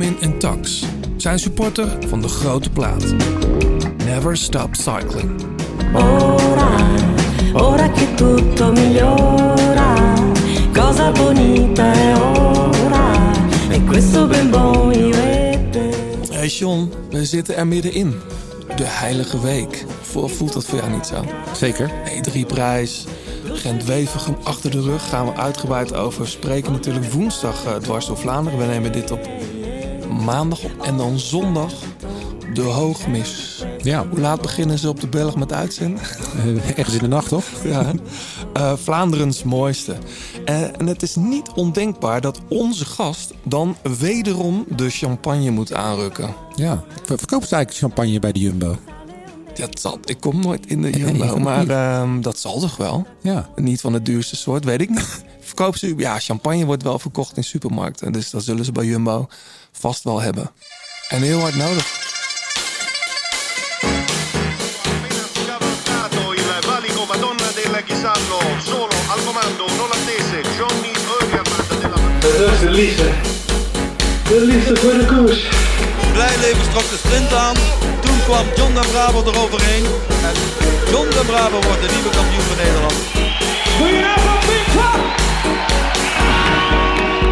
[0.00, 0.84] Benjamin en Tax
[1.16, 3.04] zijn supporter van de grote plaat.
[4.04, 5.30] Never stop cycling.
[5.94, 6.70] Ora,
[7.52, 10.14] ora che tutto migliora,
[10.72, 13.32] cosa bonita è ora,
[13.70, 14.78] e questo ben buon.
[16.30, 18.14] Hey John, we zitten er middenin.
[18.76, 19.84] De heilige week.
[20.02, 21.24] Voor- Voelt dat voor jou niet zo?
[21.52, 21.90] Zeker.
[21.90, 23.04] E3-prijs,
[23.52, 25.08] Gent-Wevergem achter de rug.
[25.08, 26.72] Gaan we uitgebreid over spreken.
[26.72, 28.58] Natuurlijk woensdag eh, dwars door Vlaanderen.
[28.58, 29.28] We nemen dit op
[30.10, 30.82] maandag op.
[30.82, 31.72] En dan zondag
[32.54, 33.64] de hoogmis.
[33.82, 36.00] Ja, Hoe laat beginnen ze op de Belg met uitzenden?
[36.36, 37.44] eh, ergens in de nacht, toch?
[37.64, 37.92] ja.
[38.52, 39.96] Eh, Vlaanderens mooiste.
[40.44, 46.34] Eh, en het is niet ondenkbaar dat onze gast dan wederom de champagne moet aanrukken.
[46.54, 46.84] Ja.
[47.04, 48.76] Ver- Verkopen ze eigenlijk champagne bij de Jumbo?
[49.54, 53.06] Dat zal, ik kom nooit in de Jumbo, maar ehm, dat zal toch wel?
[53.22, 53.48] Ja.
[53.56, 55.22] Niet van het duurste soort, weet ik niet.
[55.40, 55.94] Verkopen ze...
[55.96, 58.12] Ja, champagne wordt wel verkocht in supermarkten.
[58.12, 59.28] Dus dat zullen ze bij Jumbo
[59.72, 60.50] vast wel hebben.
[61.08, 61.98] En heel hard nodig.
[72.20, 73.10] Dat is de liefde.
[74.28, 75.48] De liefde voor de koers.
[76.12, 77.56] Blijleven trok de sprint aan.
[78.00, 79.84] Toen kwam John de Bravo eroverheen.
[80.28, 80.34] En
[80.90, 82.94] John de Bravo wordt de nieuwe kampioen van Nederland.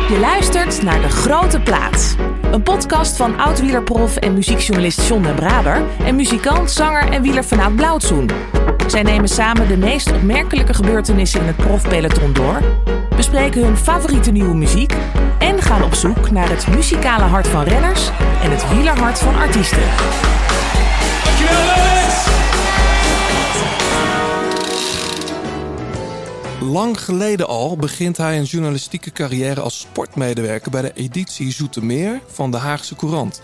[0.09, 2.15] Je luistert naar De Grote Plaats.
[2.53, 5.83] Een podcast van oud-wielerprof en muziekjournalist John den Braber...
[6.05, 8.31] en muzikant, zanger en wieler vanuit Blauwtsoen.
[8.87, 12.63] Zij nemen samen de meest opmerkelijke gebeurtenissen in het profpeloton door...
[13.17, 14.95] bespreken hun favoriete nieuwe muziek...
[15.39, 18.11] en gaan op zoek naar het muzikale hart van renners...
[18.43, 19.83] en het wielerhart van artiesten.
[26.61, 32.51] Lang geleden al begint hij een journalistieke carrière als sportmedewerker bij de editie Zoetermeer van
[32.51, 33.41] de Haagse Courant.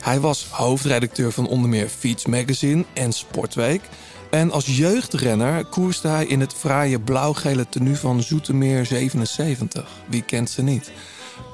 [0.00, 3.80] Hij was hoofdredacteur van onder meer Fiets Magazine en Sportweek.
[4.30, 9.88] En als jeugdrenner koerste hij in het fraaie blauw-gele tenue van Zoetermeer 77.
[10.08, 10.92] Wie kent ze niet?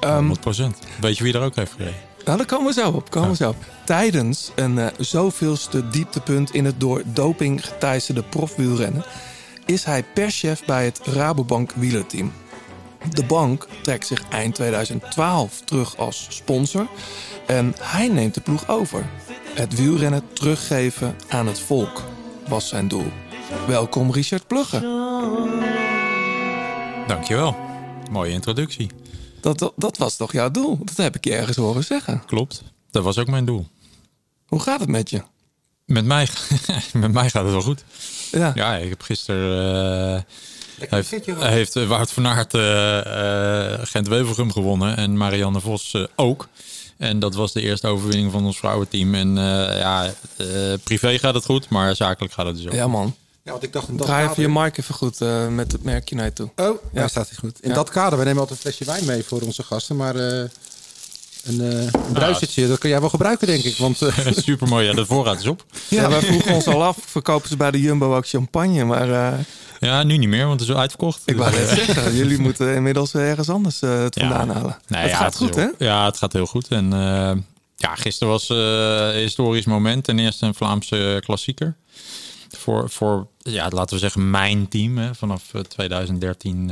[0.01, 0.79] Ehm, 100%.
[1.01, 2.01] Weet je wie er ook heeft gereden?
[2.25, 3.11] nou, daar komen we zo op.
[3.11, 3.57] Komen we zo op.
[3.85, 9.05] Tijdens een eh, zoveelste dieptepunt in het door doping geteisterde profwielrennen...
[9.69, 12.33] is hij perschef bij het Rabobank wielerteam.
[13.11, 16.89] De bank trekt zich eind 2012 terug als sponsor...
[17.47, 19.11] en hij neemt de ploeg over.
[19.55, 22.03] Het wielrennen teruggeven aan het volk
[22.49, 23.13] was zijn doel.
[23.67, 24.81] Welkom Richard Plugge.
[27.07, 27.57] Dankjewel.
[28.11, 28.91] Mooie introductie.
[29.41, 30.79] Dat, dat, dat was toch jouw doel?
[30.85, 32.23] Dat heb ik je ergens horen zeggen.
[32.27, 32.63] Klopt.
[32.91, 33.67] Dat was ook mijn doel.
[34.47, 35.23] Hoe gaat het met je?
[35.85, 36.29] Met mij,
[36.93, 37.85] met mij gaat het wel goed.
[38.31, 40.17] Ja, Ja, ik heb gisteren...
[40.17, 40.23] eh
[40.91, 44.97] heeft, heeft Wout van Aert eh, eh, Gent-Wevelgem gewonnen.
[44.97, 46.49] En Marianne Vos ook.
[46.97, 49.15] En dat was de eerste overwinning van ons vrouwenteam.
[49.15, 50.05] En eh, ja,
[50.37, 50.47] eh,
[50.85, 52.73] privé gaat het goed, maar zakelijk gaat het dus ook.
[52.73, 53.15] ja man.
[53.43, 55.83] Ja, want ik dacht in dat Draai even je mark even goed eh, met het
[55.83, 56.51] merkje naar je toe.
[56.57, 57.01] Oh, Ja.
[57.01, 57.61] daar staat hij goed.
[57.61, 57.75] In Ja.
[57.75, 59.97] dat kader, we nemen altijd een flesje wijn mee voor onze gasten.
[59.97, 60.45] Maar eh,
[61.49, 63.77] een, eh een bruisertje, dat kun jij wel gebruiken, denk ik.
[63.77, 64.87] Want eh, Super mooi.
[64.87, 65.65] Ja, de voorraad is op.
[65.89, 68.85] Ja, wij vroegen ons al af, verkopen ze bij de Jumbo ook champagne?
[68.85, 69.39] Maar eh,
[69.81, 71.23] Ja, nu niet meer, want het is uitverkocht.
[71.25, 74.29] ik wou Dus, net zeggen, jullie moeten inmiddels ergens anders het Ja.
[74.29, 74.77] vandaan halen.
[74.87, 75.67] Nee, het ja, gaat is goed, hè?
[75.79, 76.69] Ja, het gaat heel goed.
[76.69, 77.33] En eh,
[77.77, 78.57] ja, gisteren was eh,
[79.15, 80.05] een historisch moment.
[80.05, 81.77] Ten eerste een Vlaamse klassieker.
[82.59, 84.99] Voor, voor ja, laten we zeggen, mijn team.
[84.99, 86.71] Hè, vanaf eh, 2013.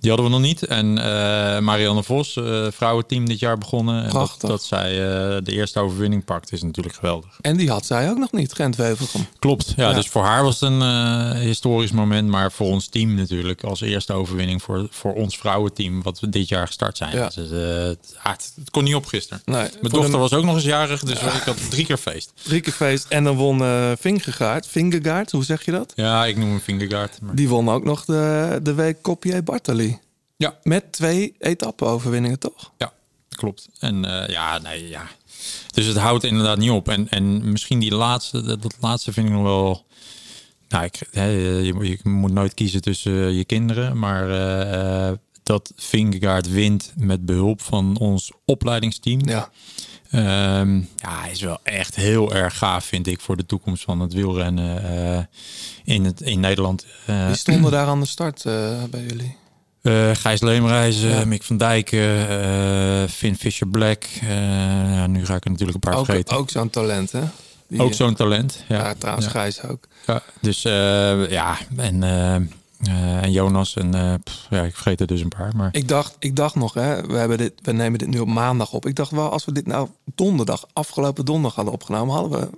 [0.00, 0.66] Die hadden we nog niet.
[0.66, 4.04] En eh, Marianne Vos, eh, vrouwenteam dit jaar begonnen.
[4.04, 7.36] En dat, dat zij eh, de eerste overwinning pakt, is natuurlijk geweldig.
[7.40, 9.26] En die had zij ook nog niet, Gent-Wevelgem.
[9.38, 9.72] Klopt.
[9.76, 9.94] Ja, Ja.
[9.94, 12.28] dus voor haar was het een historisch moment.
[12.28, 16.02] Maar voor ons team natuurlijk als eerste overwinning voor, voor ons vrouwenteam.
[16.02, 17.16] Wat we dit jaar gestart zijn.
[17.16, 17.24] Ja.
[17.26, 19.42] Dus, het, het, ah, het- het kon niet op gisteren.
[19.44, 21.00] Nee, Mijn dochter de- was ook nog eens jarig.
[21.00, 22.32] Dus ik had drie keer feest.
[22.42, 24.66] Drie keer feest en dan won eh Vingegaard.
[24.66, 25.92] Vingegaard, hoe zeg je dat?
[25.96, 27.18] Ja, ik noem hem Fingergaard.
[27.22, 27.34] Maar...
[27.34, 29.87] Die won ook nog de, de week Kopier Bartali.
[30.38, 32.72] Ja, Met twee etappe-overwinningen, toch?
[32.76, 32.92] ja,
[33.28, 33.68] klopt.
[33.78, 35.06] En eh, ja, nee, ja.
[35.70, 36.88] Dus het houdt inderdaad niet op.
[36.88, 39.86] En, en misschien die laatste, dat, dat laatste vind ik nog wel...
[40.68, 43.98] Nou, ik, hè, je, je moet nooit kiezen tussen eh, je kinderen.
[43.98, 49.20] Maar eh, dat Vingegaard wint met behulp van ons opleidingsteam.
[49.28, 49.50] Ja.
[50.10, 54.12] Ehm, ja, is wel echt heel erg gaaf, vind ik, voor de toekomst van het
[54.12, 55.28] wielrennen
[55.84, 56.86] in, het, in Nederland.
[57.06, 58.42] Eh, Die stonden daar aan de start
[58.90, 59.36] bij jullie.
[59.88, 61.24] Eh, Gijs Leemreizen, Ja.
[61.24, 64.04] Mick van Dijken, eh Finn Fisher-Black.
[64.20, 66.36] Eh, nu ga ik er natuurlijk een paar Ook, vergeten.
[66.36, 67.20] ook zo'n talent, hè?
[67.68, 68.64] Die- Ook zo'n talent.
[68.68, 69.32] Ja, Ja, trouwens Ja.
[69.32, 69.84] Gijs ook.
[70.06, 73.74] Ja, dus eh, ja, en eh, eh, en Jonas.
[73.76, 75.56] En eh, pff, ja, ik vergeet er dus een paar.
[75.56, 78.28] Maar Ik dacht, ik dacht nog, hè, we, hebben dit, we nemen dit nu op
[78.28, 78.86] maandag op.
[78.86, 82.48] Ik dacht wel, als we dit nou donderdag, afgelopen donderdag hadden opgenomen, hadden we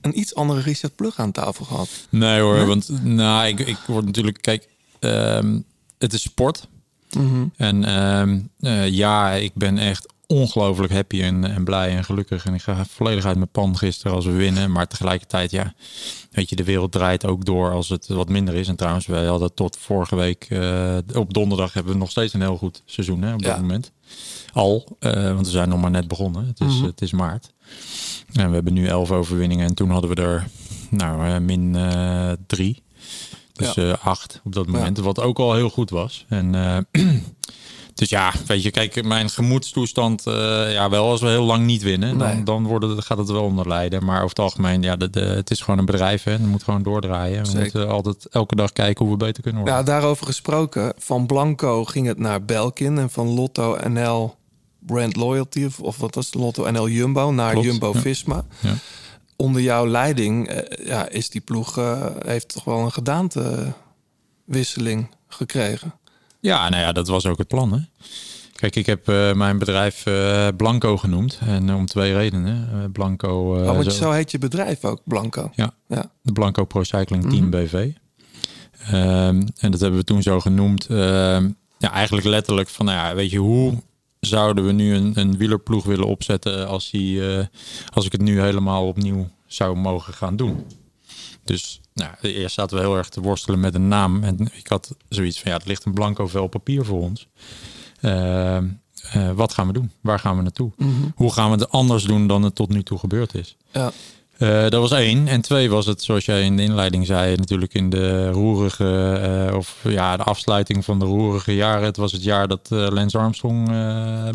[0.00, 1.88] een iets andere Richard Plug aan tafel gehad.
[2.08, 4.68] nee hoor, want nou, ik, ik word natuurlijk, kijk,
[5.00, 5.58] ehm,
[5.98, 6.66] het is sport.
[7.56, 12.44] En ehm, eh, ja, ik ben echt ongelooflijk happy en, en blij en gelukkig.
[12.46, 14.72] En ik ga volledig uit mijn pan gisteren als we winnen.
[14.72, 15.74] Maar tegelijkertijd, ja,
[16.30, 18.68] weet je, de wereld draait ook door als het wat minder is.
[18.68, 22.40] En trouwens, wij hadden tot vorige week, eh, op donderdag hebben we nog steeds een
[22.40, 23.52] heel goed seizoen hè, op Ja.
[23.52, 23.92] dit moment.
[24.52, 26.46] Al, eh, want we zijn nog maar net begonnen.
[26.46, 27.52] Het is, het is maart.
[28.32, 29.66] En we hebben nu elf overwinningen.
[29.66, 30.46] En toen hadden we er,
[30.90, 31.76] nou, min
[32.46, 32.82] drie.
[33.62, 33.92] Dus Ja.
[33.92, 34.98] eh, acht op dat moment.
[34.98, 36.24] Wat ook al heel goed was.
[36.28, 37.06] En eh,
[37.94, 41.82] dus ja, weet je, kijk, mijn gemoedstoestand, eh, ja, wel als we heel lang niet
[41.82, 42.42] winnen, dan, Nee.
[42.42, 44.04] dan worden, het- gaat het wel onder lijden.
[44.04, 46.24] Maar over het algemeen, ja, de, de- het is gewoon een bedrijf.
[46.24, 47.38] Het moet gewoon doordraaien.
[47.42, 47.62] We Zeker.
[47.62, 49.78] moeten altijd elke dag kijken hoe we beter kunnen worden.
[49.78, 50.92] Ja, daarover gesproken.
[50.98, 54.34] Van Blanco ging het naar Belkin en van Lotto NL
[54.86, 56.34] Brand Loyalty, of, of wat was het?
[56.34, 58.00] Lotto NL Jumbo, naar Klopt, Jumbo ja.
[58.00, 58.44] Visma.
[58.60, 58.74] Ja.
[59.42, 65.94] Onder jouw leiding eh, ja, is die ploeg, eh, heeft toch wel een gedaantewisseling gekregen.
[66.40, 67.78] Ja, nou ja, dat was ook het plan, hè.
[68.54, 70.04] Kijk, ik heb eh, mijn bedrijf
[70.56, 71.38] Blanco genoemd.
[71.46, 72.90] En om twee redenen.
[72.92, 73.56] Blanco...
[73.56, 75.50] oh, want zo- zo heet je bedrijf ook, Blanco.
[75.54, 76.10] Ja, Ja.
[76.22, 77.90] de Blanco Pro Cycling Team BV.
[78.86, 80.86] Ehm, en dat hebben we toen zo genoemd.
[80.86, 81.48] Ehm,
[81.78, 83.74] ja, eigenlijk letterlijk van, nou ja, weet je, hoe
[84.26, 87.46] zouden we nu een, een wielerploeg willen opzetten als, die, eh,
[87.94, 90.66] als ik het nu helemaal opnieuw zou mogen gaan doen?
[91.44, 94.24] Dus nou, eerst zaten we heel erg te worstelen met een naam.
[94.24, 97.28] En ik had zoiets van, ja, het ligt een blanco vel papier voor ons.
[98.00, 98.68] Ehm,
[99.12, 99.90] eh, wat gaan we doen?
[100.00, 100.72] Waar gaan we naartoe?
[101.14, 103.56] Hoe gaan we het anders doen dan het tot nu toe gebeurd is?
[103.72, 103.92] Ja.
[104.42, 105.28] Eh, dat was één.
[105.28, 109.18] En twee was het, zoals jij in de inleiding zei, natuurlijk in de roerige,
[109.48, 111.84] eh, of ja, de afsluiting van de roerige jaren.
[111.84, 113.66] Het was het jaar dat eh, Lance Armstrong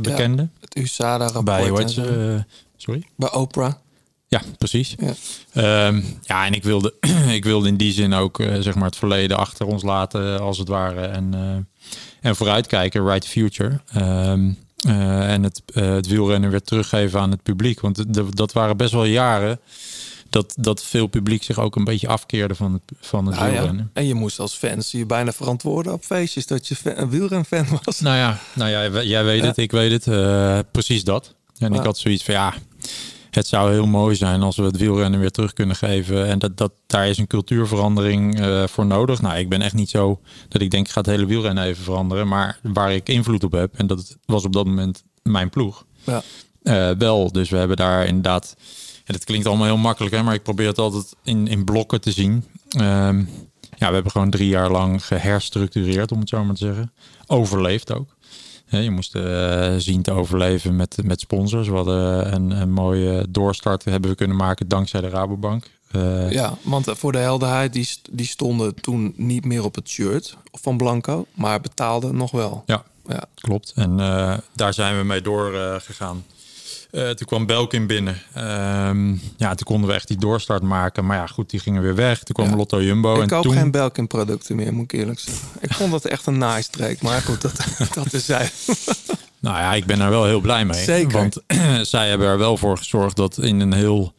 [0.02, 0.50] bekende.
[0.60, 1.96] Het USADA-rapport.
[1.96, 2.46] Bij,
[2.78, 3.04] sorry?
[3.16, 3.74] Bij Oprah.
[4.28, 4.96] Ja, precies.
[4.98, 5.14] Ja.
[5.54, 6.94] Ehm, ja, en ik wilde,
[7.40, 10.68] ik wilde in die zin ook zeg maar het verleden achter ons laten, als het
[10.68, 11.02] ware.
[11.02, 11.34] En,
[12.22, 13.80] en vooruitkijken, right the future.
[13.94, 14.50] Ehm,
[14.88, 17.80] eh, en het, eh, het wielrennen weer teruggeven aan het publiek.
[17.80, 19.60] Want de- dat waren best wel jaren
[20.30, 23.54] dat, dat veel publiek zich ook een beetje afkeerde van het, van het Nou ja.
[23.54, 23.90] wielrennen.
[23.94, 27.66] En je moest als fans je bijna verantwoorden op feestjes dat je fan- een wielrenfan
[27.84, 28.00] was.
[28.00, 30.08] Nou ja, nou ja jij weet het, ik weet het.
[30.08, 31.36] eh, precies dat.
[31.58, 32.54] En ik had zoiets van ja,
[33.32, 36.28] het zou heel mooi zijn als we het wielrennen weer terug kunnen geven.
[36.28, 39.22] En dat, dat, daar is een cultuurverandering eh, voor nodig.
[39.22, 41.84] Nou, ik ben echt niet zo dat ik denk ik ga het hele wielrennen even
[41.84, 42.28] veranderen.
[42.28, 45.86] Maar waar ik invloed op heb, en dat was op dat moment mijn ploeg.
[46.04, 46.22] Ja.
[46.64, 48.56] Eh, wel, dus we hebben daar inderdaad.
[49.06, 52.02] En het klinkt allemaal heel makkelijk, hè, maar ik probeer het altijd in, in blokken
[52.02, 52.46] te zien.
[52.70, 53.24] Ehm,
[53.78, 56.94] ja, we hebben gewoon drie jaar lang geherstructureerd, om het zo maar te zeggen.
[57.28, 58.16] Overleefd ook.
[58.70, 61.68] Je moest eh, zien te overleven met, met sponsors.
[61.68, 65.70] We hadden een, een mooie doorstart hebben we kunnen maken dankzij de Rabobank.
[65.92, 70.38] Eh, Ja, want voor de helderheid, die, die stonden toen niet meer op het shirt
[70.52, 72.64] van Blanco, maar betaalden nog wel.
[72.66, 73.24] Ja, Ja.
[73.36, 73.72] klopt.
[73.76, 76.26] En eh, daar zijn we mee doorgegaan.
[76.98, 78.22] Eh, toen kwam Belkin binnen.
[78.34, 81.06] Ehm, ja, toen konden we echt die doorstart maken.
[81.06, 82.24] Maar ja, goed, die gingen weer weg.
[82.24, 82.56] Toen kwam Ja.
[82.56, 83.16] Lotto Jumbo.
[83.16, 83.54] ik en koop toen...
[83.54, 85.48] geen Belkin producten meer, moet ik eerlijk zeggen.
[85.60, 87.54] Ik vond dat echt een naaistreek, maar goed, dat,
[87.94, 88.50] dat is zij.
[89.40, 90.84] Nou ja, ik ben er wel heel blij mee.
[90.84, 91.18] Zeker.
[91.18, 91.38] Want
[91.90, 94.14] zij hebben er wel voor gezorgd dat in een heel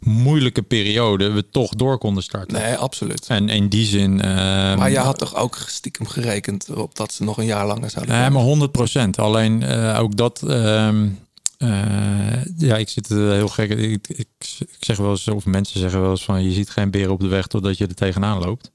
[0.00, 2.58] moeilijke periode we toch door konden starten.
[2.60, 3.26] Nee, absoluut.
[3.28, 4.20] En in die zin.
[4.22, 7.90] ehm, Maar je had toch ook stiekem gerekend op dat ze nog een jaar langer
[7.90, 9.18] zouden Nee, maar 100 procent.
[9.18, 10.42] Alleen eh, ook dat.
[10.42, 11.06] ehm,
[11.58, 13.70] eh, ja, ik zit eh, heel gek.
[13.70, 16.90] Ik, ik, ik zeg wel eens, of mensen zeggen wel eens van je ziet geen
[16.90, 18.70] beren op de weg totdat je er tegenaan loopt.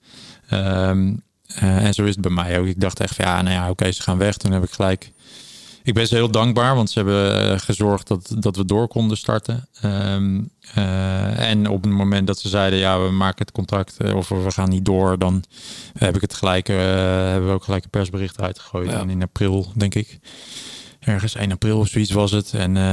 [0.47, 1.13] Ehm,
[1.55, 2.65] eh, en zo is het bij mij ook.
[2.65, 4.37] Ik dacht echt van ja, nou ja, oké, ze gaan weg.
[4.37, 5.11] Toen heb ik gelijk.
[5.83, 9.17] Ik ben ze heel dankbaar, want ze hebben eh, gezorgd dat, dat we door konden
[9.17, 9.67] starten.
[9.81, 10.41] Ehm,
[10.73, 14.51] eh, en op het moment dat ze zeiden, ja, we maken het contract of we
[14.51, 15.43] gaan niet door, dan
[15.97, 18.89] heb ik het gelijk, hebben we ook gelijk een persbericht uitgegooid.
[18.89, 18.99] Ja.
[18.99, 20.19] En in april, denk ik.
[21.05, 22.53] Ergens 1 april of zoiets was het.
[22.53, 22.83] En eh,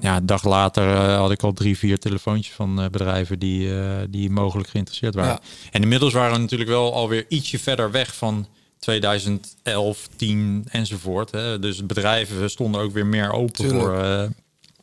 [0.00, 3.68] ja, een dag later eh, had ik al drie, vier telefoontjes van eh, bedrijven die,
[4.10, 5.32] die mogelijk geïnteresseerd waren.
[5.32, 5.40] Ja.
[5.70, 8.46] En inmiddels waren we natuurlijk wel alweer ietsje verder weg van
[8.78, 11.30] 2011, 10 enzovoort.
[11.30, 11.58] Hè.
[11.58, 13.82] Dus bedrijven stonden ook weer meer open Tuurlijk.
[13.82, 13.94] voor.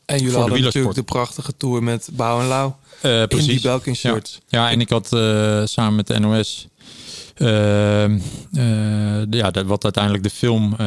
[0.05, 2.77] En jullie voor hadden natuurlijk de prachtige tour met Bouw en Lauw.
[3.01, 4.39] eh, In die Belkin shirts.
[4.47, 4.63] Ja.
[4.65, 5.07] ja, en ik had
[5.69, 6.67] samen met de NOS.
[7.41, 8.19] Ehm,
[8.53, 10.77] eh, ja, dat, wat uiteindelijk de film eh,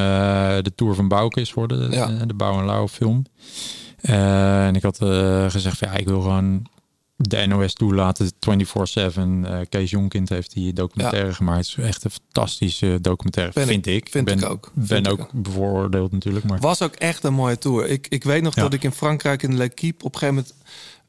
[0.62, 1.90] de Tour van Bouke is geworden.
[1.90, 2.06] Ja.
[2.06, 3.24] De, de Bouw en Lauw film.
[4.00, 4.96] Eh, en ik had
[5.48, 6.66] gezegd van ja, ik wil gewoon
[7.16, 9.44] de NOS toelaten, 24-7.
[9.44, 11.68] eh Kees Jonkind heeft die documentaire gemaakt.
[11.68, 14.08] Het is echt een fantastische documentaire, Ben vind ik.
[14.10, 14.70] vind ben, ik ook.
[14.74, 15.32] ben Vind ik ook ook.
[15.32, 16.44] bevooroordeeld natuurlijk.
[16.44, 17.86] Maar Was ook echt een mooie tour.
[17.88, 18.62] Ik, ik weet nog Ja.
[18.62, 20.54] dat ik in Frankrijk in L'Equipe op een gegeven moment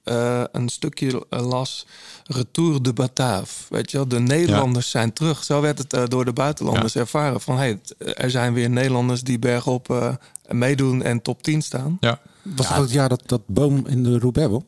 [0.06, 1.86] eh, een stukje eh, las.
[2.24, 3.64] Retour de Batave.
[3.70, 5.44] Weet je wel, de Nederlanders zijn terug.
[5.44, 7.42] Zo werd het eh, door de buitenlanders ervaren.
[7.42, 10.14] Van hey, er zijn weer Nederlanders die bergop eh
[10.50, 11.98] meedoen en top 10 staan.
[12.00, 12.20] ja.
[12.42, 14.66] Was dat het jaar dat, dat boom in de Roubaix won?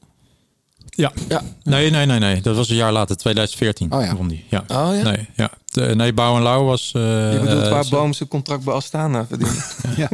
[0.98, 1.12] Ja.
[1.30, 1.42] Ja.
[1.63, 2.42] Nee, nee, nee, nee.
[2.42, 3.92] Dat was een jaar later, 2014.
[3.92, 4.16] Oh ja.
[4.16, 4.46] won die.
[4.50, 4.63] Ja.
[4.68, 5.01] Oh ja?
[5.04, 5.50] Nee, ja.
[5.66, 6.92] De- nee, Bouw en Lauw was...
[6.96, 9.54] eh, Je bedoelt eh, waar zo- Boom zijn contract bij Astana verdiende.
[9.98, 10.10] Ja.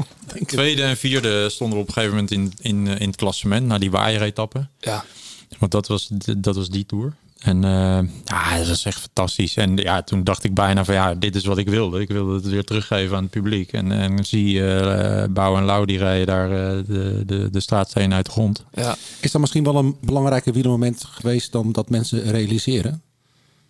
[0.45, 3.65] Tweede en vierde stonden op een gegeven moment in, in, eh, in het klassement.
[3.67, 4.67] Na die waaieretappe.
[4.79, 5.03] ja.
[5.59, 7.13] Want dat was, dat was die tour.
[7.43, 9.55] En eh, ja, dat was echt fantastisch.
[9.55, 12.01] En ja, toen dacht ik bijna van ja, dit is wat ik wilde.
[12.01, 13.73] Ik wilde het weer teruggeven aan het publiek.
[13.73, 18.13] En, en zie eh Bouw en Lau die rijden daar eh, de, de, de straatstenen
[18.13, 18.65] uit de grond.
[18.73, 18.95] ja.
[19.19, 23.01] Is dat misschien wel een belangrijker wielermoment geweest dan dat mensen realiseren?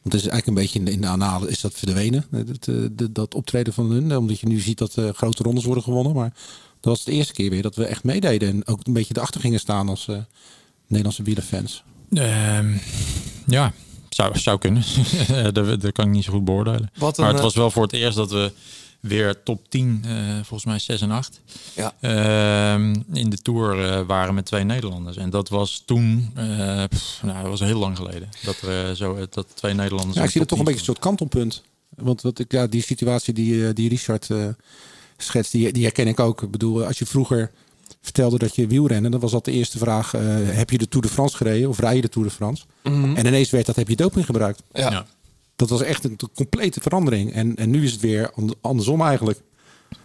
[0.03, 2.67] Want het is eigenlijk een beetje in de, in de analen is dat verdwenen, dat,
[2.67, 4.17] eh, dat optreden van hun.
[4.17, 6.13] Omdat je nu ziet dat eh, grote rondes worden gewonnen.
[6.13, 6.33] Maar
[6.79, 8.49] dat was de eerste keer weer dat we echt meededen.
[8.49, 10.17] En ook een beetje erachter gingen staan als eh,
[10.87, 11.83] Nederlandse wielerfans.
[12.13, 12.77] Ehm,
[13.47, 13.73] ja,
[14.09, 14.83] zou, zou kunnen.
[15.53, 16.91] dat, dat kan ik niet zo goed beoordelen.
[16.93, 18.51] Een, maar het eh, was wel voor het eerst dat we
[19.03, 21.41] weer top 10, eh, volgens mij 6 en 8,
[21.75, 21.93] Ja.
[21.99, 25.17] ehm, in de Tour eh, waren met twee Nederlanders.
[25.17, 26.31] En dat was toen,
[26.89, 30.17] pff, nou, dat was heel lang geleden, dat, er, eh, zo, dat twee Nederlanders...
[30.17, 31.63] Ja, ik zie dat toch een 10 beetje een soort kantelpunt.
[31.89, 34.29] Want wat ik, ja, die situatie die, die Richard
[35.17, 36.41] schetst, die, die herken ik ook.
[36.41, 37.51] Ik bedoel, als je vroeger
[38.03, 40.13] vertelde dat je wielrennen, dan was dat de eerste vraag.
[40.13, 42.63] eh, heb je de Tour de France gereden of rij je de Tour de France?
[42.83, 44.63] En ineens werd dat, heb je doping gebruikt?
[44.73, 44.91] Ja.
[44.91, 45.05] Ja.
[45.55, 47.33] Dat was echt een complete verandering.
[47.33, 49.41] En, en nu is het weer and- andersom eigenlijk.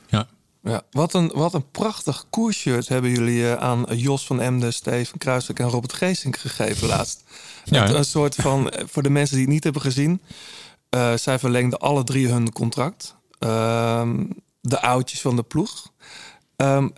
[0.09, 0.29] Ja.
[0.63, 5.19] Ja, wat een, wat een prachtig koersshirt hebben jullie eh, aan Jos van Emden, Steven
[5.19, 7.25] Kruiswijk en Robert Geesink gegeven laatst.
[7.65, 10.21] Ja, een soort van, eh, voor de mensen die het niet hebben gezien,
[10.89, 13.15] eh, zij verlengden alle drie hun contract.
[13.39, 14.25] Ehm,
[14.61, 15.93] de oudjes van de ploeg.
[16.57, 16.89] Ehm,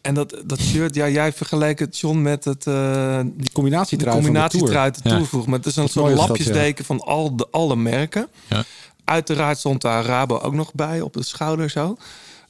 [0.00, 4.22] en dat, dat shirt, ja, jij vergelijkt het, John, met het, eh die combinatietrui de
[4.22, 5.10] combinatietrui de Ja.
[5.10, 5.46] Tour vroeg.
[5.46, 8.28] Maar het is een soort lapjesdeken van al de, alle merken.
[8.48, 8.64] Ja.
[9.04, 11.96] Uiteraard stond daar Rabo ook nog bij op de schouder zo.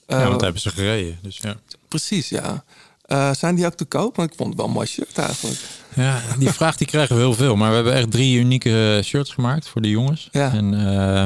[0.07, 1.19] ja, Eh, want hebben ze gereden.
[1.23, 1.55] Dus ja.
[1.89, 2.65] Precies, ja.
[3.03, 4.17] Eh, zijn die ook te koop?
[4.17, 5.59] Want ik vond het wel een mooi shirt eigenlijk.
[5.95, 7.57] Ja, die vraag die krijgen we heel veel.
[7.57, 10.29] Maar we hebben echt drie unieke eh, shirts gemaakt voor de jongens.
[10.33, 10.53] Ja.
[10.53, 11.25] En eh,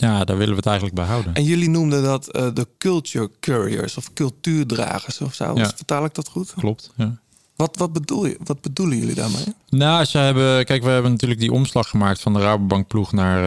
[0.00, 1.34] ja, daar willen we het eigenlijk bij houden.
[1.34, 5.54] En jullie noemden dat eh, de culture couriers of cultuurdragers of zo.
[5.54, 5.72] Ja.
[5.76, 6.54] Vertaal ik dat goed?
[6.56, 7.18] Klopt, ja.
[7.56, 9.44] Wat, wat, bedoel je, wat bedoelen jullie daarmee?
[9.68, 13.38] Nou, ze hebben, kijk, we hebben natuurlijk die omslag gemaakt van de Rabobank ploeg naar,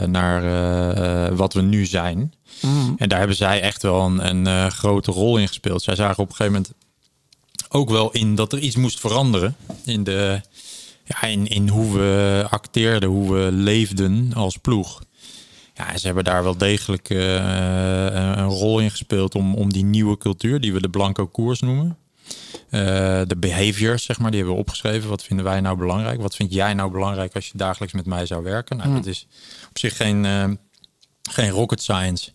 [0.00, 2.34] eh, naar eh, wat we nu zijn.
[2.96, 5.82] En daar hebben zij echt wel een, een grote rol in gespeeld.
[5.82, 6.72] Zij zagen op een gegeven moment
[7.68, 10.40] ook wel in dat er iets moest veranderen in, de,
[11.04, 15.00] ja, in, in hoe we acteerden, hoe we leefden als ploeg.
[15.80, 19.84] Ja, ze hebben daar wel degelijk eh, een een rol in gespeeld om, om die
[19.84, 21.98] nieuwe cultuur, die we de blanco koers noemen.
[22.70, 22.80] Eh,
[23.26, 25.08] de behaviors, zeg maar, die hebben we opgeschreven.
[25.08, 26.20] Wat vinden wij nou belangrijk?
[26.20, 28.76] Wat vind jij nou belangrijk als je dagelijks met mij zou werken?
[28.76, 29.26] Nou, dat is
[29.68, 30.50] op zich geen, eh,
[31.30, 32.32] geen rocket science.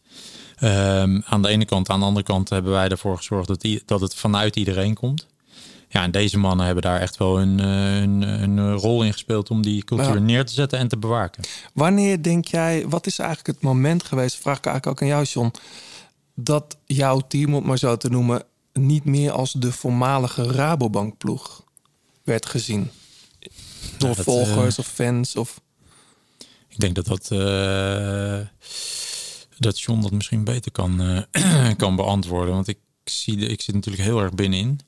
[0.56, 1.90] Ehm, aan de ene kant.
[1.90, 5.28] Aan de andere kant hebben wij ervoor gezorgd dat, dat het vanuit iedereen komt.
[5.90, 9.50] Ja, en deze mannen hebben daar echt wel een, eh, een, een rol in gespeeld
[9.50, 10.20] om die cultuur Ja.
[10.20, 11.44] neer te zetten en te bewaken.
[11.74, 15.26] Wanneer denk jij, wat is eigenlijk het moment geweest, vraag ik eigenlijk ook aan jou,
[15.26, 15.52] John,
[16.36, 21.64] dat jouw team, om het maar zo te noemen, niet meer als de voormalige Rabobank-ploeg
[22.24, 22.90] werd gezien?
[23.98, 25.36] Door dat, volgers of fans?
[25.36, 25.62] Of...
[26.68, 28.40] Ik denk dat dat, eh,
[29.58, 31.02] dat John dat misschien beter kan,
[31.32, 32.54] eh, kan beantwoorden.
[32.54, 34.80] Want ik, zie de, ik zit natuurlijk heel erg binnenin.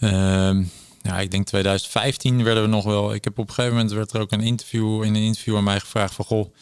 [0.00, 0.62] Ehm,
[1.02, 3.14] ja, ik denk 2015 werden we nog wel.
[3.14, 5.64] Ik heb op een gegeven moment werd er ook een interview in een interview aan
[5.64, 6.54] mij gevraagd van goh.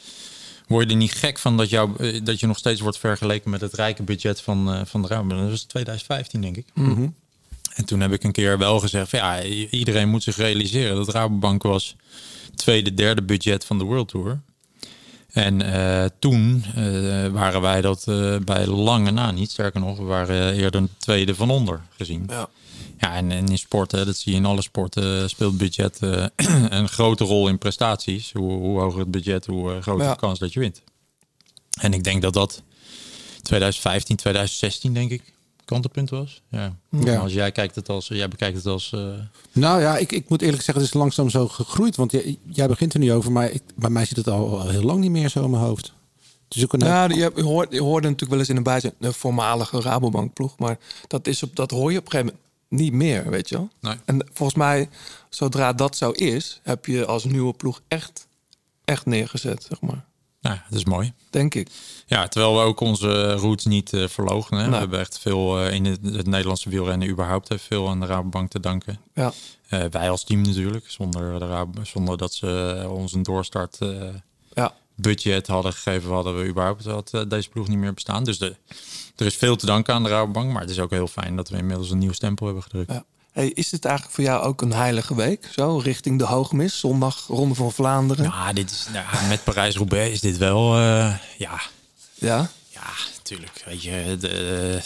[0.66, 3.50] Word je er niet gek van dat, jou, eh, dat je nog steeds wordt vergeleken
[3.50, 5.40] met het rijke budget van, eh, van de Rabobank?
[5.40, 6.66] Dat was 2015, denk ik.
[7.74, 11.08] En toen heb ik een keer wel gezegd: van, ja, iedereen moet zich realiseren dat
[11.08, 11.96] Rabobank was
[12.54, 14.40] tweede, derde budget van de World Tour.
[15.30, 16.64] En eh, toen
[17.32, 18.04] waren wij dat
[18.44, 19.50] bij lange na niet.
[19.50, 22.24] Sterker nog, we waren eerder tweede van onder gezien.
[22.28, 22.48] Ja.
[22.98, 26.26] Ja, en, en in sporten, dat zie je in alle sporten, speelt budget eh,
[26.78, 28.32] een grote rol in prestaties.
[28.32, 30.12] Hoe, hoe hoger het budget, hoe eh, groter Ja.
[30.12, 30.82] de kans dat je wint.
[31.80, 32.62] En ik denk dat dat
[33.42, 35.32] 2015, 2016 denk ik
[35.64, 36.42] kantelpunt was.
[36.50, 36.76] Ja.
[36.90, 37.16] Ja.
[37.16, 38.92] Als jij kijkt het als, jij bekijkt het als.
[38.92, 39.00] eh,
[39.52, 41.96] Nou ja, ik, ik moet eerlijk zeggen, het is langzaam zo gegroeid.
[41.96, 44.68] Want jij, jij begint er nu over, maar ik, bij mij zit het al, al
[44.68, 45.92] heel lang niet meer zo in mijn hoofd.
[46.62, 49.80] Ook een, Ja, je, hoort, je hoorde natuurlijk wel eens in een bijzin de voormalige
[49.80, 50.58] Rabobank-ploeg.
[50.58, 52.43] Maar dat, is op, dat hoor je op een gegeven moment
[52.74, 53.68] niet meer, weet je wel.
[53.80, 53.94] Nee.
[54.04, 54.88] En volgens mij,
[55.28, 58.26] zodra dat zo is, heb je als nieuwe ploeg echt,
[58.84, 60.04] echt neergezet, zeg maar.
[60.40, 61.12] Ja, dat is mooi.
[61.30, 61.68] Denk ik.
[62.06, 63.92] Ja, terwijl we ook onze roots niet
[64.58, 64.62] hè.
[64.62, 64.70] Nee.
[64.70, 68.06] We hebben echt veel eh, in het, het Nederlandse wielrennen überhaupt heeft veel aan de
[68.06, 69.00] Rabobank te danken.
[69.14, 69.32] Ja,
[69.68, 73.78] Eh, wij als team natuurlijk, zonder, de Rabo- zonder dat ze ons een doorstart.
[74.94, 78.24] Budget hadden gegeven, hadden we überhaupt had, deze ploeg niet meer bestaan.
[78.24, 78.56] Dus de,
[79.16, 81.48] er is veel te danken aan de Rabobank, maar het is ook heel fijn dat
[81.48, 82.92] we inmiddels een nieuw stempel hebben gedrukt.
[82.92, 83.04] ja.
[83.32, 85.48] Hey, is dit eigenlijk voor jou ook een heilige week?
[85.52, 88.24] Zo, richting de Hoogmis, zondag, Ronde van Vlaanderen.
[88.24, 91.60] Ja, dit is, nou, met Parijs-Roubaix is dit wel, eh, ja,
[92.14, 92.86] Ja, ja,
[93.16, 93.62] natuurlijk.
[93.66, 94.28] Weet je, de,
[94.76, 94.82] eh,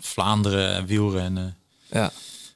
[0.00, 1.56] Vlaanderen wielrennen.
[1.90, 2.12] ja.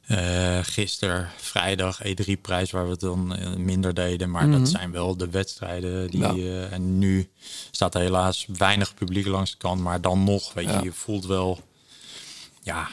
[0.09, 4.31] Eh gisteren, vrijdag, E3-prijs, waar we het dan eh, minder deden.
[4.31, 6.11] Maar dat zijn wel de wedstrijden.
[6.11, 6.31] Die, Ja.
[6.35, 7.29] eh, en nu
[7.71, 9.81] staat er helaas weinig publiek langs de kant.
[9.81, 10.79] Maar dan nog, weet Ja.
[10.79, 11.61] je, je voelt wel...
[12.63, 12.89] Ja,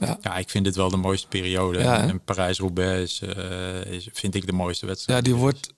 [0.00, 0.18] Ja.
[0.22, 0.36] ja.
[0.36, 1.78] ik vind dit wel de mooiste periode.
[1.78, 5.18] Ja, en Parijs-Roubaix is, eh, is, vind ik de mooiste wedstrijd.
[5.18, 5.68] ja die, wordt,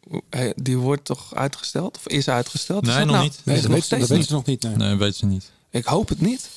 [0.55, 1.97] die wordt toch uitgesteld?
[1.97, 2.83] Of is uitgesteld?
[2.83, 3.25] Is Nee, dat nog nou?
[3.29, 3.35] niet.
[3.39, 4.63] Is Nee, dat nog weten ze- nog niet.
[4.63, 4.75] nee.
[4.77, 5.51] Nee, weet ze niet.
[5.71, 6.51] Ik hoop het niet.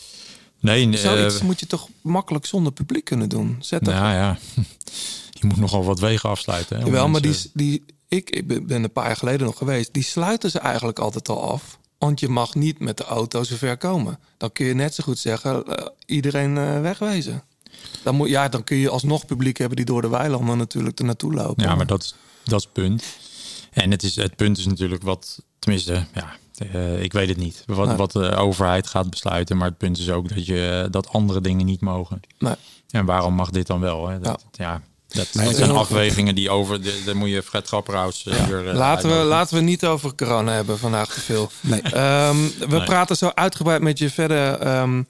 [0.63, 3.55] Nee, Zoiets eh, moet je toch makkelijk zonder publiek kunnen doen?
[3.59, 4.37] Zet er nou ja,
[5.39, 6.77] je moet nogal wat wegen afsluiten.
[6.77, 9.93] Hè, Jawel, maar die, die, ik, ik ben een paar jaar geleden nog geweest.
[9.93, 11.79] Die sluiten ze eigenlijk altijd al af.
[11.97, 14.19] Want je mag niet met de auto zo ver komen.
[14.37, 17.43] Dan kun je net zo goed zeggen, eh, iedereen eh, wegwezen.
[18.03, 21.05] Dan, moet, ja, dan kun je alsnog publiek hebben die door de weilanden natuurlijk er
[21.05, 21.63] naartoe lopen.
[21.63, 23.03] Ja, maar dat is, dat is het punt.
[23.71, 26.35] En het, is, het punt is natuurlijk wat, tenminste, ja,
[26.73, 27.63] eh, ik weet het niet.
[27.65, 27.95] Wat, Nee.
[27.97, 29.57] wat de overheid gaat besluiten.
[29.57, 32.19] Maar het punt is ook dat, je, dat andere dingen niet mogen.
[32.39, 32.53] Nee.
[32.89, 34.07] En waarom mag dit dan wel?
[34.07, 34.19] Hè?
[34.19, 34.81] Dat, ja.
[35.07, 36.81] dat, Nee, dat zijn afwegingen die over...
[36.81, 38.67] de- Daar moet je Fred Grapperhaus eh, hier...
[38.69, 41.51] eh, Laten we, laten we niet over corona hebben vandaag te veel.
[41.61, 41.81] Nee.
[41.81, 42.83] Ehm, we Nee.
[42.83, 45.03] praten zo uitgebreid met je verder, ehm,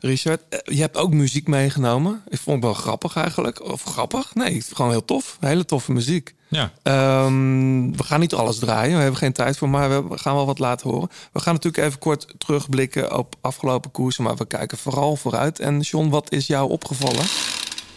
[0.00, 0.40] Richard.
[0.48, 2.22] Eh, Je hebt ook muziek meegenomen.
[2.28, 3.62] Ik vond het wel grappig eigenlijk.
[3.70, 4.34] Of grappig?
[4.34, 5.36] Nee, gewoon heel tof.
[5.40, 6.34] Hele toffe muziek.
[6.48, 8.94] Ja, Ehm, we gaan niet alles draaien.
[8.96, 11.08] We hebben geen tijd voor, maar we gaan wel wat laten horen.
[11.32, 15.58] We gaan natuurlijk even kort terugblikken op afgelopen koersen, maar we kijken vooral vooruit.
[15.58, 17.24] En John, wat is jou opgevallen?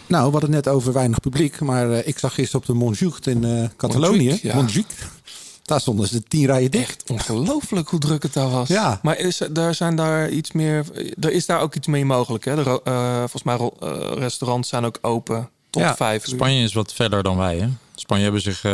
[0.08, 1.60] Nou, we hadden het net over weinig publiek.
[1.60, 4.18] Maar eh, ik zag gisteren op de Montjuïc in eh Catalonië.
[4.28, 4.56] Montjuïc, ja.
[4.56, 4.86] Montjuïc.
[5.70, 7.04] Daar stonden ze tien rijen dicht.
[7.04, 8.68] Echt ongelooflijk hoe druk het daar was.
[8.68, 9.00] Ja.
[9.04, 10.86] Maar is, er- daar zijn daar iets meer.
[11.20, 12.46] Er is daar ook iets mee mogelijk.
[12.46, 12.56] Hè?
[12.64, 16.34] De, eh, volgens mij eh, restaurants zijn ook open tot Ja, vijf uur.
[16.36, 17.58] Spanje is wat verder dan wij.
[17.58, 17.68] Hè?
[17.96, 18.72] Spanje hebben zich, eh,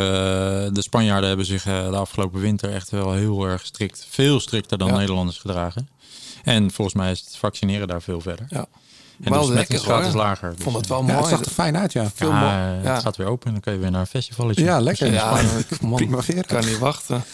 [0.72, 4.88] de Spanjaarden hebben zich de afgelopen winter echt wel heel erg strikt, veel strikter dan
[4.88, 4.96] Ja.
[4.96, 5.88] Nederlanders gedragen.
[6.44, 8.46] En volgens mij is het vaccineren daar veel verder.
[8.48, 8.66] Ja.
[9.22, 10.08] En Wel lekker, besmettingsgraad hoor.
[10.08, 10.50] is lager.
[10.50, 11.18] Ik vond dus, het wel Ja, mooi.
[11.18, 12.10] het zag er fijn uit, ja.
[12.14, 12.92] Veel ja, mo- ja.
[12.94, 14.64] Het gaat weer open en dan kun je weer naar een festivaletje.
[14.64, 15.12] Ja, lekker.
[15.12, 15.40] Ja,
[15.80, 17.24] man, kan niet wachten.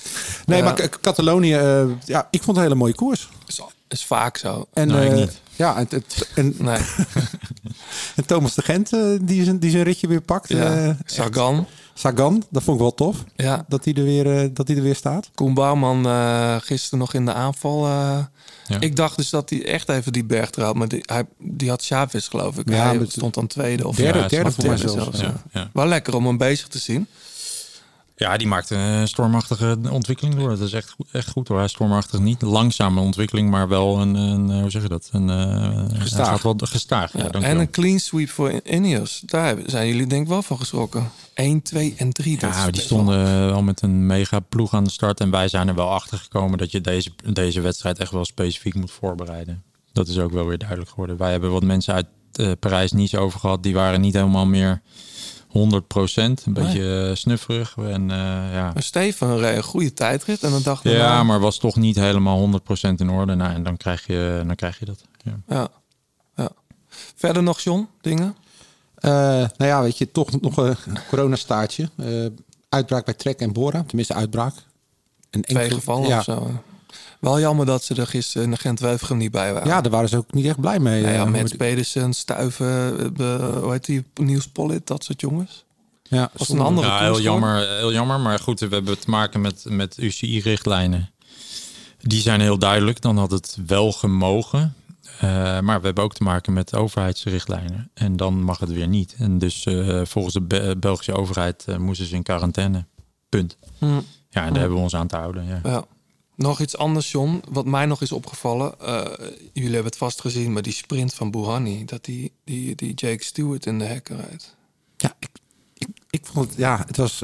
[0.47, 3.29] Nee, maar Catalonië, eh, ja, ik vond het een hele mooie koers.
[3.47, 4.67] Is, is vaak zo.
[4.73, 5.41] En, ik eh, niet.
[5.57, 6.79] Ja, en, het- en, Nee.
[8.17, 10.49] en Thomas de Gent, eh, die, zijn, die zijn ritje weer pakt.
[10.49, 10.75] Ja.
[10.87, 11.67] eh, Sagan.
[11.95, 13.25] Sagan, dat vond ik wel tof.
[13.37, 13.65] Ja.
[13.69, 15.31] Dat hij er weer, eh, dat hij er weer staat.
[15.35, 17.85] Koen Bouwman eh, gisteren nog in de aanval.
[17.87, 18.19] eh,
[18.67, 18.81] Ja.
[18.81, 20.75] Ik dacht dus dat hij echt even die berg trouwt.
[20.77, 22.69] Maar die, hij, die had Chavez geloof ik.
[22.71, 25.19] Ja, hij stond dan tweede of Derde, Ja, derde voor mij derde zelfs.
[25.19, 25.37] zelfs.
[25.53, 25.71] Ja, ja.
[25.73, 27.07] Wel lekker om hem bezig te zien.
[28.17, 30.49] Ja, die maakt een stormachtige ontwikkeling door.
[30.49, 31.57] Dat is echt goed, echt goed hoor.
[31.57, 32.43] Hij is stormachtig niet.
[32.43, 35.09] Langzame ontwikkeling, maar wel een, een eh, hoe zeg je dat?
[35.13, 36.27] Een, eh, Gestaag.
[36.27, 37.13] gaat wel gestaag.
[37.13, 39.23] Ja, Ja, en een clean sweep voor Ineos.
[39.27, 41.11] Daar zijn jullie denk ik wel van geschrokken.
[41.35, 42.39] 1, 2 en 3.
[42.39, 45.21] Dat Ja, die stonden wel met een mega ploeg aan de start.
[45.21, 48.75] En wij zijn er wel achter gekomen dat je deze, deze wedstrijd echt wel specifiek
[48.75, 49.63] moet voorbereiden.
[49.93, 51.17] Dat is ook wel weer duidelijk geworden.
[51.17, 53.63] Wij hebben wat mensen uit eh, Parijs-Nice over gehad.
[53.63, 54.81] Die waren niet helemaal meer
[55.53, 57.77] 100% Een beetje eh, snufferig.
[57.77, 58.17] En, eh,
[58.53, 58.71] ja.
[58.75, 60.43] Maar Steven reed een goede tijdrit.
[60.43, 63.35] En dan dacht ik, ja, nou, maar was toch niet helemaal 100% in orde.
[63.35, 65.05] Nou, en dan krijg je, dan krijg je dat.
[65.23, 65.41] Ja.
[65.49, 65.69] Ja.
[66.37, 66.49] ja.
[67.17, 68.37] Verder nog, John, dingen?
[68.95, 70.77] Eh, nou ja, weet je, toch nog een
[71.09, 71.89] coronastaartje.
[71.97, 72.07] Eh
[72.73, 73.83] uitbraak bij Trek en Bora.
[73.87, 74.55] Tenminste, uitbraak.
[75.31, 76.19] Een Twee enkele- gevallen ja.
[76.19, 76.63] of zo.
[77.23, 79.69] Wel jammer dat ze er gisteren in de Gent-Wevelgem niet bij waren.
[79.69, 81.03] Ja, daar waren ze ook niet echt blij mee.
[81.03, 85.65] Nou ja, eh, met Pedersen, Stuiven, eh, hoe heet die, Niels Pollitt, dat soort jongens.
[86.03, 88.21] ja, Was een andere Ja, heel jammer, heel jammer.
[88.21, 91.11] Maar goed, we hebben te maken met, met UCI-richtlijnen.
[92.01, 93.01] Die zijn heel duidelijk.
[93.01, 94.75] Dan had het wel gemogen.
[95.21, 97.91] Eh, maar we hebben ook te maken met overheidsrichtlijnen.
[97.95, 99.15] En dan mag het weer niet.
[99.19, 102.85] En dus eh, volgens de Be- Belgische overheid moesten ze in quarantaine.
[103.29, 103.57] Punt.
[103.79, 103.87] Hm.
[103.87, 103.93] Ja,
[104.45, 105.47] en daar hebben we ons aan te houden.
[105.47, 105.61] Ja.
[105.63, 105.85] Ja.
[106.43, 108.81] Nog iets anders, John, wat mij nog is opgevallen.
[108.81, 109.05] Eh,
[109.53, 113.25] jullie hebben het vast gezien, maar die sprint van Bouhanni, dat die, die, die Jake
[113.25, 114.57] Stewart in de hekken rijdt.
[114.97, 115.29] Ja, ik,
[115.75, 117.23] ik, ik vond het, ja, het was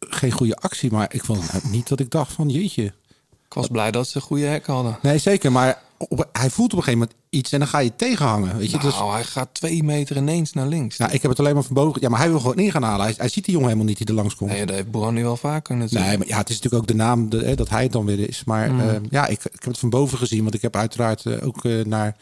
[0.00, 2.84] geen goede actie, maar ik vond het niet dat ik dacht van jeetje.
[3.46, 4.98] Ik was blij dat ze goede hek hadden.
[5.02, 7.96] Nee, zeker, maar op- hij voelt op een gegeven moment iets en dan ga je
[7.96, 8.56] tegenhangen.
[8.58, 8.78] Weet je?
[8.78, 10.96] Dus, Nou, hij gaat twee meter ineens naar links.
[10.98, 12.00] nou, ik heb het alleen maar van boven.
[12.00, 13.04] Ja, maar hij wil gewoon in gaan halen.
[13.06, 14.50] Hij, hij ziet die jongen helemaal niet die er langs komt.
[14.50, 16.06] Nee, dat heeft Bron nu wel vaker natuurlijk.
[16.08, 18.04] Nee, maar ja, het is natuurlijk ook de naam de, hè, dat hij het dan
[18.04, 18.42] weer is.
[18.44, 18.80] Maar Mm.
[18.80, 20.42] eh, ja, ik, ik heb het van boven gezien.
[20.42, 22.16] Want ik heb uiteraard eh, ook eh, naar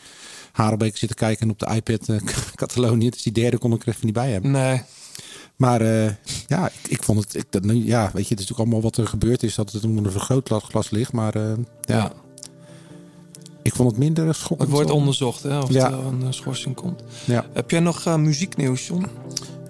[0.52, 2.16] Harelbeek zitten kijken en op de iPad eh,
[2.54, 3.10] Catalonië.
[3.10, 4.50] Dus die derde kon ik er even niet bij hebben.
[4.50, 4.82] Nee.
[5.56, 5.82] Maar
[6.46, 7.34] ja, ik, ik vond het.
[7.34, 9.54] Ik, dat, ja, weet je, het is natuurlijk allemaal wat er gebeurd is.
[9.54, 11.12] Dat het onder een vergrootglas ligt.
[11.12, 12.12] Maar ja, Ja.
[13.64, 14.60] Ik vond het minder schokkend.
[14.60, 15.86] Het wordt onderzocht hè, of Ja.
[15.86, 17.02] er een eh, schorsing komt.
[17.24, 19.06] Ja, Heb jij nog eh, muzieknieuws, John?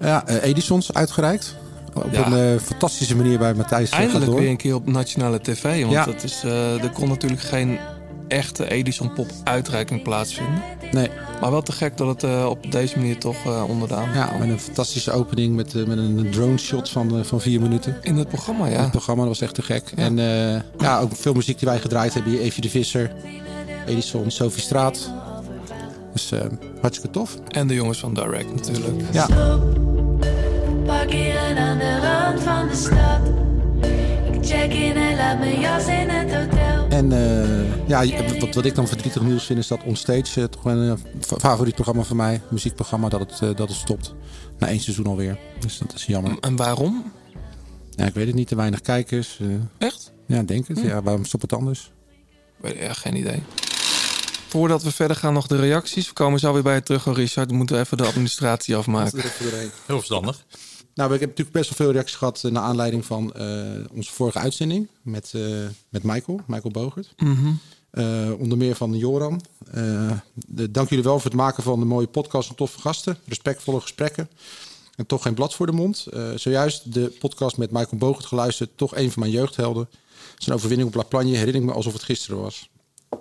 [0.01, 1.55] ja eh, Edisons uitgereikt.
[1.93, 2.31] Op Ja.
[2.31, 5.79] een fantastische manier bij Matthijs Eindelijk weer een keer op nationale tv.
[5.81, 6.05] Want Ja.
[6.05, 7.77] dat is, er kon natuurlijk geen
[8.27, 10.61] echte Edison Pop uitreiking plaatsvinden.
[10.91, 11.09] Nee,
[11.41, 14.49] Maar wel te gek dat het op deze manier toch onder de aandacht ja, met
[14.49, 17.97] een fantastische opening met, met een drone shot van, van vier minuten.
[18.01, 18.81] In het programma, ja.
[18.81, 19.91] Het programma dat was echt te gek.
[19.95, 20.17] En
[20.77, 22.31] ja, ook veel muziek die wij gedraaid hebben.
[22.31, 23.11] Hier Evie de Visser,
[23.85, 25.11] Edison, Sophie Straat.
[26.13, 26.39] Dus eh,
[26.81, 27.37] hartstikke tof.
[27.47, 29.01] En de jongens van Direct natuurlijk.
[29.11, 29.27] Ja,
[30.85, 33.21] Parkeren aan de rand van de stad.
[34.35, 36.87] Ik check in en laat mijn jas in het hotel.
[36.89, 40.65] en eh, ja, wat, wat ik dan verdrietig nieuws vind is dat Onstage, eh, toch
[40.65, 44.13] een fa- favoriet programma van mij, muziekprogramma, dat het, dat het stopt.
[44.59, 45.37] Na één seizoen alweer.
[45.59, 46.37] Dus dat is jammer.
[46.41, 47.11] En waarom?
[47.89, 49.39] Ja, ik weet het niet, te weinig kijkers.
[49.77, 50.11] Echt?
[50.25, 50.79] ja, denk het.
[50.81, 51.91] Ja, waarom stopt het anders?
[52.57, 53.43] Weet ja, geen idee.
[54.55, 56.07] Voordat we verder gaan nog de reacties.
[56.07, 57.49] We komen zo weer bij je terug, hoor, Richard.
[57.49, 59.21] We moeten even de administratie afmaken.
[59.85, 60.45] Heel verstandig.
[60.93, 64.11] Nou, ik heb natuurlijk best wel veel reacties gehad eh, naar aanleiding van eh, onze
[64.11, 65.41] vorige uitzending met, eh,
[65.89, 67.13] met Michael, Michael Bogert.
[67.17, 67.51] Mhm.
[67.89, 69.41] Eh, onder meer van Joran.
[69.71, 73.17] Eh, de, dank jullie wel voor het maken van de mooie podcast en toffe gasten.
[73.25, 74.29] Respectvolle gesprekken.
[74.95, 76.05] En toch geen blad voor de mond.
[76.05, 78.69] Eh, zojuist de podcast met Michael Bogert geluisterd.
[78.75, 79.89] Toch een van mijn jeugdhelden.
[80.37, 82.69] Zijn overwinning op La Plagne herinner ik me alsof het gisteren was.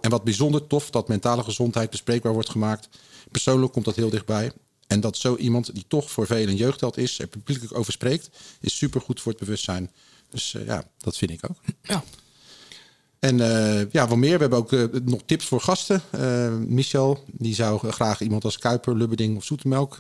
[0.01, 2.89] En wat bijzonder tof dat mentale gezondheid bespreekbaar wordt gemaakt.
[3.31, 4.53] Persoonlijk komt dat heel dichtbij.
[4.87, 7.19] En dat zo iemand die toch voor velen een jeugdheld is...
[7.19, 8.31] er publiekelijk over spreekt,
[8.61, 9.91] is supergoed voor het bewustzijn.
[10.31, 11.57] Dus eh, ja, dat vind ik ook.
[11.83, 12.05] Ja.
[13.19, 14.35] En eh, ja, wat meer.
[14.35, 16.03] We hebben ook eh, nog tips voor gasten.
[16.69, 19.95] Michel, die zou graag iemand als Kuiper, Lubberding of Zoetemelk...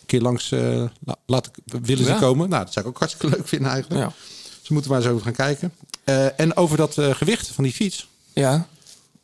[0.00, 2.48] een keer langs la- laten willen ze komen.
[2.48, 4.02] Nou, dat zou ik ook hartstikke leuk vinden eigenlijk.
[4.02, 4.12] Ja.
[4.58, 5.72] Dus we moeten maar eens over gaan kijken.
[6.36, 8.08] En over dat gewicht van die fiets.
[8.32, 8.68] Ja.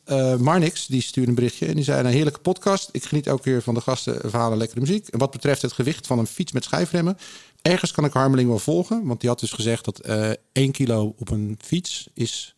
[0.05, 1.99] Eh, Marnix, die stuurde een berichtje en die zei...
[1.99, 2.89] een heerlijke podcast.
[2.91, 5.07] Ik geniet elke keer van de gasten, verhalen, lekkere muziek.
[5.07, 7.17] En wat betreft het gewicht van een fiets met schijfremmen...
[7.61, 9.05] ergens kan ik Harmeling wel volgen.
[9.05, 12.55] Want die had dus gezegd dat eh 1 kilo op een fiets is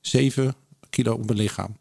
[0.00, 0.54] 7
[0.90, 1.76] kilo op een lichaam.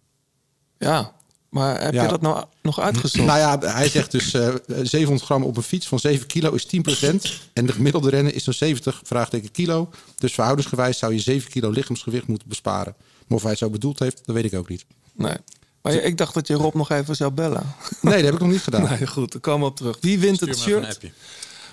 [0.78, 1.14] Ja.
[1.50, 2.04] Maar heb Ja.
[2.04, 3.26] je dat nou nog uitgezocht?
[3.28, 6.66] Nou ja, hij zegt dus eh 700 gram op een fiets van 7 kilo is
[6.66, 7.50] 10%.
[7.54, 9.90] En de gemiddelde rennen is zo'n 70 vraagteken kilo.
[10.18, 12.96] Dus verhoudingsgewijs zou je 7 kilo lichaamsgewicht moeten besparen.
[13.28, 14.86] Maar of hij het zo bedoeld heeft, dat weet ik ook niet.
[15.22, 15.36] Nee.
[15.82, 17.64] Maar ik dacht dat je Rob nog even zou bellen.
[18.02, 18.84] Nee, dat heb ik nog niet gedaan.
[19.00, 19.32] Nee, goed.
[19.32, 19.98] Daar komen we op terug.
[20.02, 20.86] Wie wint Stuur het shirt?
[20.96, 21.12] appje.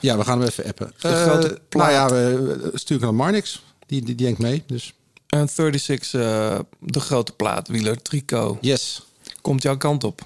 [0.01, 0.93] Ja, we gaan hem even appen.
[1.01, 2.11] De Eh, grote nou ja, plaat.
[2.11, 3.63] we sturen aan Marnix.
[3.87, 4.63] Die, die, die denkt mee.
[4.67, 4.95] Dus
[5.29, 8.59] En 36, eh, de grote plaat, wieler, tricot.
[8.61, 9.03] yes.
[9.41, 10.21] Komt jouw kant op.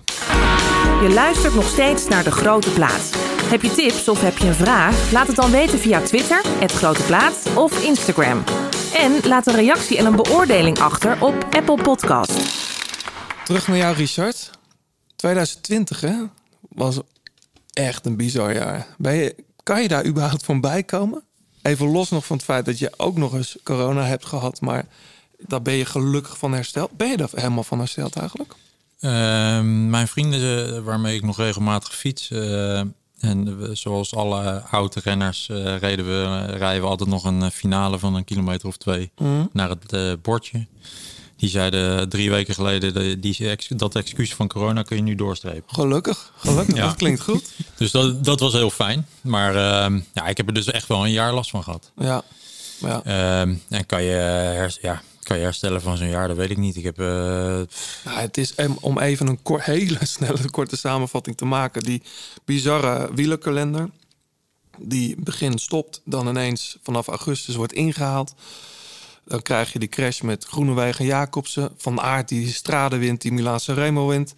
[1.03, 3.11] Je luistert nog steeds naar De Grote Plaat.
[3.45, 5.13] Heb je tips of heb je een vraag?
[5.13, 8.45] Laat het dan weten via Twitter, het Grote Plaat of Instagram.
[8.95, 12.33] En laat een reactie en een beoordeling achter op Apple Podcast.
[13.45, 14.51] Terug naar jou, Richard.
[15.17, 16.15] 2020, hè?
[16.69, 17.01] Was
[17.73, 18.87] echt een bizar jaar.
[18.99, 21.23] Ben je, kan je daar überhaupt van bijkomen?
[21.63, 24.87] Even los nog van het feit dat je ook nog eens corona hebt gehad, maar
[25.39, 26.97] daar ben je gelukkig van hersteld.
[26.97, 28.55] Ben je daar helemaal van hersteld eigenlijk?
[29.01, 32.31] Ehm, mijn vrienden eh, waarmee ik nog regelmatig fiets.
[32.31, 32.79] eh,
[33.21, 37.99] en we- zoals alle oude renners eh, reden we, rijden we altijd nog een finale
[37.99, 39.13] van een kilometer of twee
[39.53, 40.67] naar het bordje.
[41.43, 45.15] Die zeiden drie weken geleden, de, die, ex- dat excuus van corona kun je nu
[45.15, 45.63] doorstrepen.
[45.75, 46.77] Gelukkig, gelukkig.
[46.77, 46.87] Ja.
[46.87, 47.51] Dat klinkt goed.
[47.77, 49.07] Dus dat, dat was heel fijn.
[49.21, 51.91] Maar ehm, ja, ik heb er dus echt wel een jaar last van gehad.
[51.97, 52.23] Ja.
[52.79, 53.03] ja.
[53.05, 56.29] Ehm, en kan je, hers- ja, kan je herstellen van zo'n jaar?
[56.29, 56.77] Dat weet ik niet.
[56.77, 56.99] Ik heb...
[56.99, 57.67] eh, Nou,
[58.21, 61.83] het is om even een kort, hele snelle korte samenvatting te maken.
[61.83, 62.03] Die
[62.45, 63.91] bizarre wielerkalender.
[64.79, 68.35] Die begin stopt, dan ineens vanaf augustus wordt ingehaald.
[69.25, 71.71] Dan krijg je die crash met Groenewegen en Jacobsen.
[71.77, 74.35] Van Aert die Strade wint, die Milaanse Remo wint.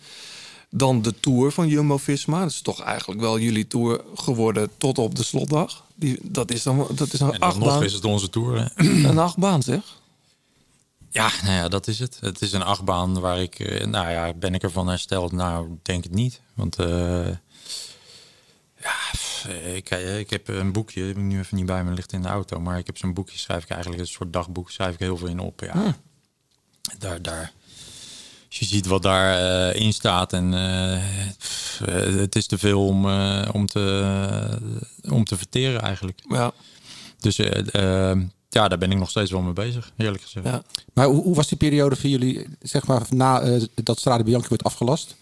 [0.70, 2.40] Dan de Tour van Jumbo-Visma.
[2.40, 5.84] Dat is toch eigenlijk wel jullie Tour geworden tot op de slotdag.
[5.94, 8.58] Die, dat is dan dat is een en dan nog is het onze tour.
[8.74, 8.84] hè.
[9.08, 9.82] Een achtbaan zeg.
[11.10, 12.18] Ja, nou ja, dat is het.
[12.20, 15.32] Het is een achtbaan waar ik, eh, nou ja, ben ik ervan hersteld?
[15.32, 16.40] Nou, denk het niet.
[16.54, 17.26] Want eh,
[19.46, 22.12] pff, ik, eh, ik heb een boekje, heb ik nu even niet bij me, ligt
[22.12, 22.60] in de auto.
[22.60, 25.28] Maar ik heb zo'n boekje, schrijf ik eigenlijk een soort dagboek, schrijf ik heel veel
[25.28, 25.60] in op.
[25.60, 25.96] Ja,
[26.98, 27.52] daar, daar
[28.48, 31.02] als je ziet wat daarin in staat en eh,
[31.38, 34.58] pff, eh, het is te veel om, eh, om, te,
[35.10, 36.18] om te verteren eigenlijk.
[36.28, 36.52] Ja,
[37.20, 40.46] Dus eh, eh, ja, daar ben ik nog steeds wel mee bezig, eerlijk gezegd.
[40.46, 40.62] ja.
[40.92, 44.48] Maar hoe, hoe was die periode voor jullie, zeg maar, na eh, dat Strade Bianchi
[44.48, 45.14] wordt afgelast?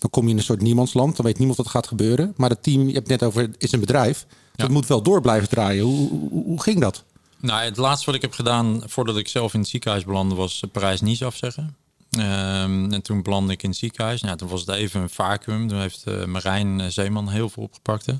[0.00, 2.32] Dan kom je in een soort niemandsland, dan weet niemand wat gaat gebeuren.
[2.36, 4.26] Maar het team, je hebt het net over, is een bedrijf.
[4.56, 4.72] Dat Ja.
[4.72, 5.84] moet wel door blijven draaien.
[5.84, 7.04] Hoe, hoe, hoe ging dat?
[7.40, 10.62] Nou, het laatste wat ik heb gedaan voordat ik zelf in het ziekenhuis belandde was
[10.72, 11.76] Parijs-Nice afzeggen.
[12.10, 14.20] Ehm, en toen belandde ik in het ziekenhuis.
[14.22, 15.68] Nou, toen was het even een vacuüm.
[15.68, 18.06] Toen heeft eh, Marijn eh, Zeeman heel veel opgepakt.
[18.06, 18.14] hè.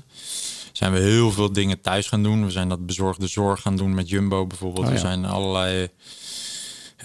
[0.71, 2.45] Zijn we heel veel dingen thuis gaan doen.
[2.45, 4.85] We zijn dat bezorgde zorg gaan doen met Jumbo bijvoorbeeld.
[4.85, 4.95] Oh, ja.
[4.95, 5.89] We zijn allerlei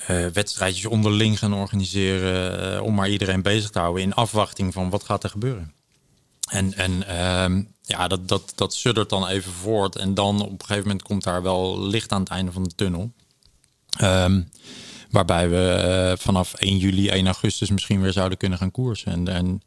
[0.06, 2.74] eh, wedstrijdjes onderling gaan organiseren.
[2.74, 5.72] eh, om maar iedereen bezig te houden in afwachting van wat gaat er gebeuren.
[6.50, 9.96] En, en ehm, ja, dat, dat, dat suddert dan even voort.
[9.96, 12.74] En dan op een gegeven moment komt daar wel licht aan het einde van de
[12.74, 13.12] tunnel.
[13.96, 14.42] Ehm,
[15.10, 19.12] waarbij we eh, vanaf 1 juli, 1 augustus misschien weer zouden kunnen gaan koersen.
[19.12, 19.62] En, en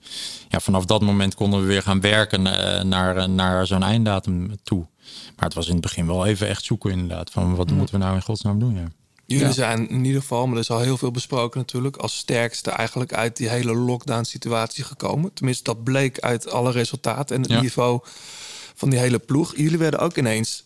[0.50, 2.42] ja, vanaf dat moment konden we weer gaan werken
[2.88, 4.88] naar, naar zo'n einddatum toe.
[5.36, 7.32] Maar het was in het begin wel even echt zoeken inderdaad.
[7.32, 8.76] Van wat moeten we nou in godsnaam doen?
[8.76, 8.88] Ja.
[9.30, 9.52] Jullie Ja.
[9.52, 13.14] zijn in ieder geval, maar er is al heel veel besproken natuurlijk, als sterkste eigenlijk
[13.14, 15.34] uit die hele lockdown-situatie gekomen.
[15.34, 17.62] Tenminste, dat bleek uit alle resultaten en het Ja.
[17.62, 18.00] niveau
[18.76, 19.56] van die hele ploeg.
[19.56, 20.64] Jullie werden ook ineens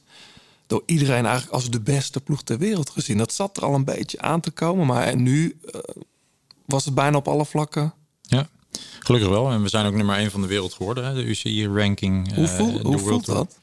[0.68, 3.18] door iedereen eigenlijk als de beste ploeg ter wereld gezien.
[3.18, 5.80] Dat zat er al een beetje aan te komen, maar en nu eh,
[6.66, 7.94] was het bijna op alle vlakken.
[8.22, 8.48] ja,
[9.00, 9.52] gelukkig wel.
[9.52, 11.06] En we zijn ook nummer 1 van de wereld geworden.
[11.06, 11.14] Hè?
[11.14, 12.34] De UCI-ranking.
[12.36, 13.58] Hoe, voel, hoe voelt dat?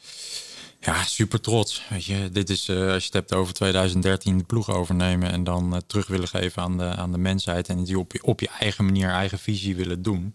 [0.81, 1.83] Ja, super trots.
[1.88, 5.45] Weet je, dit is, eh, als je het hebt over 2013, de ploeg overnemen en
[5.45, 8.40] dan eh, terug willen geven aan de, aan de mensheid en die op je, op
[8.40, 10.35] je eigen manier, eigen visie willen doen.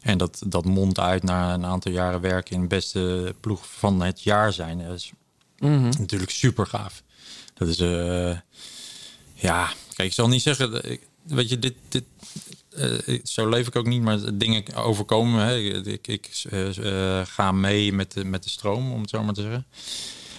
[0.00, 4.02] En dat, dat mondt uit naar een aantal jaren werken in de beste ploeg van
[4.02, 4.78] het jaar zijn.
[4.78, 5.12] Dat is
[5.98, 7.02] natuurlijk super gaaf.
[7.54, 8.38] Dat is, eh,
[9.34, 12.04] ja, kijk, ik zal niet zeggen, weet je, dit, dit,
[12.76, 15.34] eh, zo leef ik ook niet, maar dingen overkomen.
[15.34, 15.56] me, Hè.
[15.90, 19.34] Ik, ik eh, eh, ga mee met de, met de stroom, om het zo maar
[19.34, 19.66] te zeggen.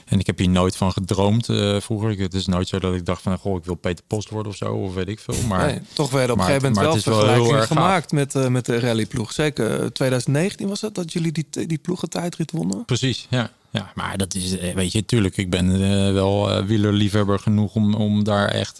[0.06, 1.46] En ik heb hier nooit van gedroomd
[1.78, 2.19] vroeger.
[2.19, 4.58] Het is nooit zo dat ik dacht van, goh, ik wil Peter Post worden of
[4.58, 5.48] zo, of weet ik veel.
[5.48, 8.80] Maar Nee, toch werden op een gegeven moment wel vergelijkingen gemaakt met, eh, met de
[8.80, 9.32] rallyploeg.
[9.32, 12.86] Zeker eh, 2019 was het dat jullie die, die ploegentijdrit wonnen.
[12.86, 13.52] Precies, ja.
[13.74, 13.92] Ja.
[13.96, 17.94] Maar dat is, eh, weet je, tuurlijk, ik ben eh, wel eh, wielerliefhebber genoeg om,
[17.94, 18.76] om daar echt...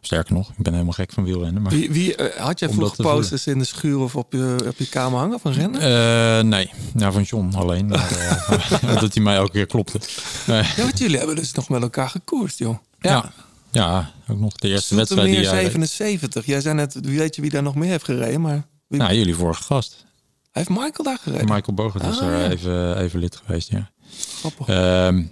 [0.00, 1.62] sterker nog, ik ben helemaal gek van wielrennen.
[1.62, 4.88] Maar, Wie, wie, had jij vroeger posters in de schuur of op je, op je
[4.88, 6.48] kamer hangen van rennen?
[6.48, 7.86] Nee, nou, van John alleen.
[7.86, 8.44] Maar,
[9.00, 10.00] dat hij mij elke keer klopte.
[10.46, 12.78] Ja, want jullie hebben dus nog met elkaar gekoerst, joh.
[12.98, 13.32] Ja.
[13.70, 15.70] ja, ook nog de eerste wedstrijd die Zoetermeer jij...
[15.70, 16.46] 77.
[16.46, 19.14] Jij zei net, wie weet je wie daar nog meer heeft gereden, maar wie, Nou,
[19.14, 20.04] jullie vorige gast.
[20.52, 21.48] heeft Michael daar gereden?
[21.48, 22.48] Michael Bogert is Ah, ja.
[22.50, 23.92] even, even lid geweest, ja.
[24.38, 24.68] Grappig.
[24.68, 25.22] Ehm,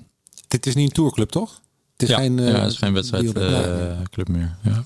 [0.48, 1.60] Dit is niet een tourclub, toch?
[1.92, 4.06] Het is ja, geen, eh, ja, het is geen wedstrijdclub wielrennen.
[4.26, 4.56] meer.
[4.62, 4.84] Ja.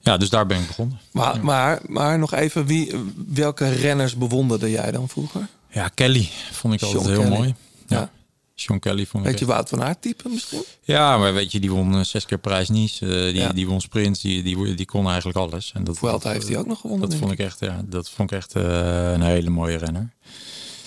[0.00, 0.98] ja, dus daar ben ik begonnen.
[1.12, 2.92] maar, maar, maar nog even, wie,
[3.28, 5.48] welke renners bewonderde jij dan vroeger?
[5.70, 7.28] Ja, Kelly vond ik altijd heel Kelly.
[7.36, 7.54] mooi.
[7.86, 7.98] Ja.
[7.98, 8.10] Ja.
[8.54, 10.62] Sean Kelly vond ik Weet je Wout van Aert type misschien?
[10.82, 13.06] Ja, maar weet je, die won eh, zes keer prijs Nice.
[13.06, 13.52] eh, die, Ja.
[13.52, 15.70] die won sprints, die, die, die kon eigenlijk alles.
[15.74, 18.10] En dat, Vuelta dat, heeft hij ook nog gewonnen, Dat vond ik echt, ja, dat
[18.10, 20.12] vond ik echt eh, een hele mooie renner.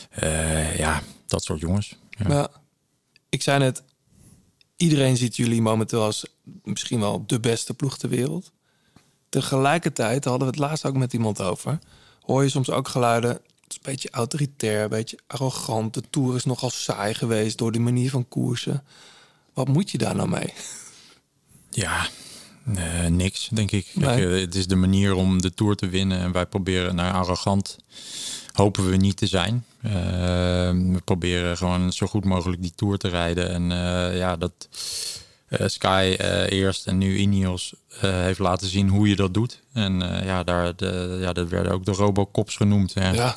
[0.10, 1.96] Eh, ja, dat soort jongens.
[2.18, 2.30] Ja.
[2.30, 2.50] Ja.
[3.30, 3.84] Ik zei net,
[4.76, 6.26] iedereen ziet jullie momenteel als
[6.64, 8.52] misschien wel de beste ploeg ter wereld.
[9.30, 11.80] Tegelijkertijd hadden we het laatst ook met iemand over.
[12.22, 15.94] Hoor je soms ook geluiden, het is een beetje autoritair, een beetje arrogant.
[15.94, 18.84] De Tour is nogal saai geweest door die manier van koersen.
[19.54, 20.54] Wat moet je daar nou mee?
[21.70, 22.08] Ja,
[22.76, 23.92] eh, niks, denk ik.
[24.00, 24.36] Kijk, Nee.
[24.36, 26.20] eh, het is de manier om de Tour te winnen.
[26.20, 27.78] En wij proberen, nou arrogant
[28.56, 29.66] hopen we niet te zijn.
[29.82, 29.92] Eh,
[30.72, 33.50] we proberen gewoon zo goed mogelijk die Tour te rijden.
[33.50, 34.54] En eh, ja, dat
[35.48, 39.62] eh, Sky eh, eerst en nu Ineos eh, heeft laten zien hoe je dat doet.
[39.74, 42.92] En eh, ja, daar, de, ja, dat werden ook de Robocops genoemd.
[42.94, 43.14] Ja.
[43.14, 43.36] Ja,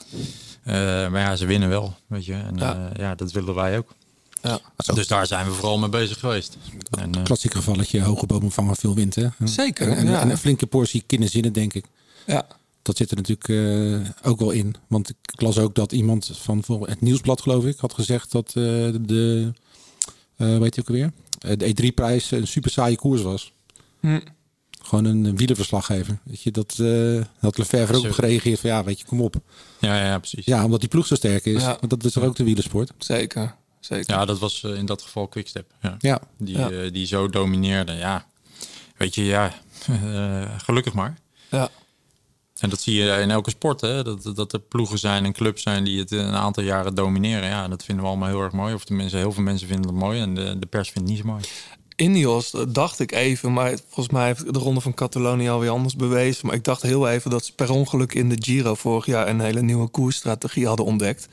[0.63, 0.75] Eh,
[1.11, 2.33] maar ja, ze winnen wel, weet je.
[2.35, 2.73] En Ja.
[2.75, 3.95] ja, ja dat willen wij ook.
[4.43, 4.59] ja.
[4.95, 6.57] Dus daar zijn we vooral mee bezig geweest.
[6.99, 9.15] En, eh, Klassiek gevalletje, hoge bomen vangen veel wind.
[9.15, 9.27] Hè?
[9.45, 10.21] Zeker, En, ja.
[10.21, 11.85] en een flinke portie kinderzinnen, denk ik.
[12.27, 12.47] ja.
[12.89, 14.75] Dat zit er natuurlijk eh, ook wel in.
[14.87, 18.55] Want ik las ook dat iemand van het Nieuwsblad, geloof ik, had gezegd dat eh,
[19.01, 19.53] de,
[20.37, 23.53] eh weet je ook alweer, Eh, de E3-prijs een super saaie koers was.
[24.01, 24.21] Hm.
[24.83, 26.19] Gewoon een wielerverslaggever.
[26.25, 29.35] Weet je, dat eh had Lefevre ook op gereageerd van ja, weet je, kom op.
[29.81, 30.45] ja, ja, precies.
[30.45, 31.63] Ja, omdat die ploeg zo sterk is.
[31.63, 31.77] Ja.
[31.81, 32.93] Want dat is toch ook de wielersport.
[32.99, 33.55] Zeker.
[33.81, 34.15] Zeker.
[34.15, 35.71] Ja, dat was eh, in dat geval Quickstep.
[35.83, 35.97] Ja.
[35.99, 36.21] Ja.
[36.39, 36.71] Die, Ja.
[36.71, 37.93] eh, die zo domineerde.
[37.93, 38.27] Ja,
[38.97, 39.55] weet je, ja,
[39.87, 41.19] eh, gelukkig maar.
[41.51, 41.69] Ja.
[42.59, 44.03] En dat zie je in elke sport, hè?
[44.03, 47.49] Dat, dat er ploegen zijn en clubs zijn die het een aantal jaren domineren.
[47.49, 48.75] Ja, dat vinden we allemaal heel erg mooi.
[48.75, 51.27] Of tenminste, heel veel mensen vinden het mooi en de, de pers vindt het niet
[51.27, 51.45] zo mooi.
[51.97, 55.97] Ineos dat dacht ik even, maar volgens mij heeft de ronde van Catalonië alweer anders
[55.97, 56.47] bewezen.
[56.47, 59.41] Maar ik dacht heel even dat ze per ongeluk in de Giro vorig jaar een
[59.41, 61.29] hele nieuwe koersstrategie hadden ontdekt.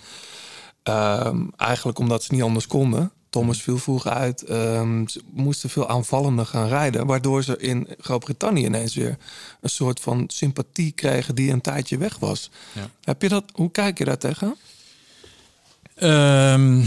[0.83, 3.11] Ehm, eigenlijk omdat ze niet anders konden.
[3.35, 4.41] Thomas viel vroeg uit.
[4.41, 7.05] Ehm, ze moesten veel aanvallender gaan rijden.
[7.05, 9.17] Waardoor ze in Groot-Brittannië ineens weer
[9.61, 12.49] een soort van sympathie kregen die een tijdje weg was.
[12.71, 12.89] Ja.
[13.01, 14.55] Heb je dat, hoe kijk je daar tegen?
[15.95, 16.83] Ehm,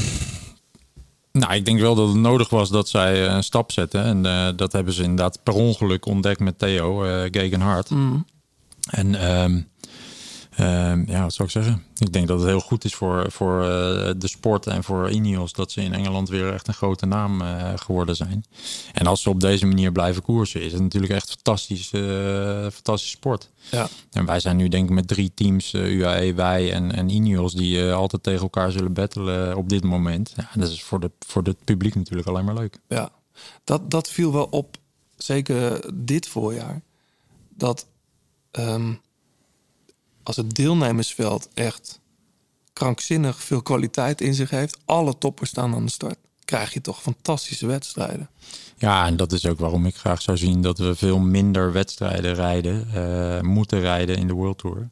[1.32, 4.04] nou, ik denk wel dat het nodig was dat zij eh, een stap zetten.
[4.04, 7.90] En eh, dat hebben ze inderdaad per ongeluk ontdekt met Theo uh, Gegenhard.
[8.90, 9.60] En ehm,
[11.06, 11.84] ja, wat zou ik zeggen?
[11.98, 15.52] Ik denk dat het heel goed is voor, voor eh, de sport en voor Ineos...
[15.52, 18.44] dat ze in Engeland weer echt een grote naam eh, geworden zijn.
[18.92, 20.62] En als ze op deze manier blijven koersen...
[20.62, 23.50] is het natuurlijk echt fantastisch, eh fantastisch sport.
[23.70, 23.88] Ja.
[24.10, 27.92] En wij zijn nu denk ik met drie teams, UAE, wij en, en Ineos, die
[27.92, 30.32] altijd tegen elkaar zullen battelen op dit moment.
[30.36, 32.78] Ja, dat is voor, de, voor het publiek natuurlijk alleen maar leuk.
[32.88, 33.10] Ja,
[33.64, 34.76] dat, dat viel wel op,
[35.16, 36.82] zeker dit voorjaar.
[37.48, 37.86] Dat
[38.50, 38.92] ehm,
[40.28, 42.00] als het deelnemersveld echt
[42.72, 47.02] krankzinnig veel kwaliteit in zich heeft, alle toppers staan aan de start, krijg je toch
[47.02, 48.28] fantastische wedstrijden.
[48.76, 52.34] Ja, en dat is ook waarom ik graag zou zien dat we veel minder wedstrijden
[52.34, 54.88] rijden, eh, moeten rijden in de World Tour.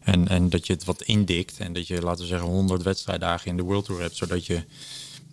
[0.00, 3.50] En, en dat je het wat indikt en dat je, laten we zeggen, 100 wedstrijddagen
[3.50, 4.64] in de World Tour hebt, zodat je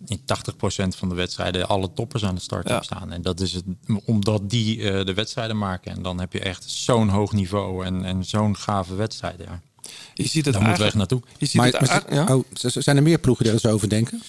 [0.06, 2.82] in 80% van de wedstrijden alle toppers aan de start Ja.
[2.82, 3.12] staan.
[3.12, 3.64] En dat is het,
[4.04, 5.92] omdat die eh, de wedstrijden maken.
[5.92, 9.46] En dan heb je echt zo'n hoog niveau en, en zo'n gave wedstrijden.
[9.46, 9.60] Ja.
[10.14, 11.22] Je ziet het Daar moeten we eigenlijk- echt naartoe.
[11.38, 12.34] Je ziet Maar, het maar eigenlijk- ja?
[12.36, 14.22] oh, zijn er meer ploegen die er zo over denken?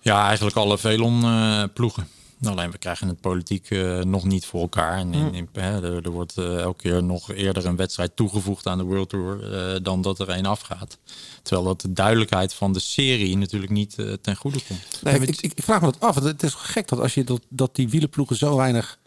[0.00, 2.08] Ja, eigenlijk alle Velon-ploegen.
[2.44, 4.96] Alleen we krijgen het politiek eh, nog niet voor elkaar.
[4.98, 8.66] En in, in- hè, er, er wordt eh, elke keer nog eerder een wedstrijd toegevoegd
[8.66, 10.98] aan de World Tour eh, dan dat er één afgaat.
[11.42, 14.80] Terwijl dat de duidelijkheid van de serie natuurlijk niet ten goede komt.
[15.02, 16.14] Nee, ik, ik, ik vraag me dat af.
[16.14, 18.98] Het is gek dat als je dat, dat die wielenploegen zo weinig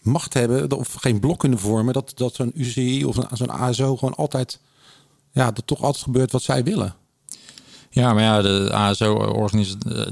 [0.00, 4.14] macht hebben of geen blok kunnen vormen, dat, dat zo'n UCI of zo'n ASO gewoon
[4.14, 4.60] altijd,
[5.32, 6.94] ja, dat toch altijd gebeurt wat zij willen.
[7.94, 9.48] Ja, maar ja, de ASO,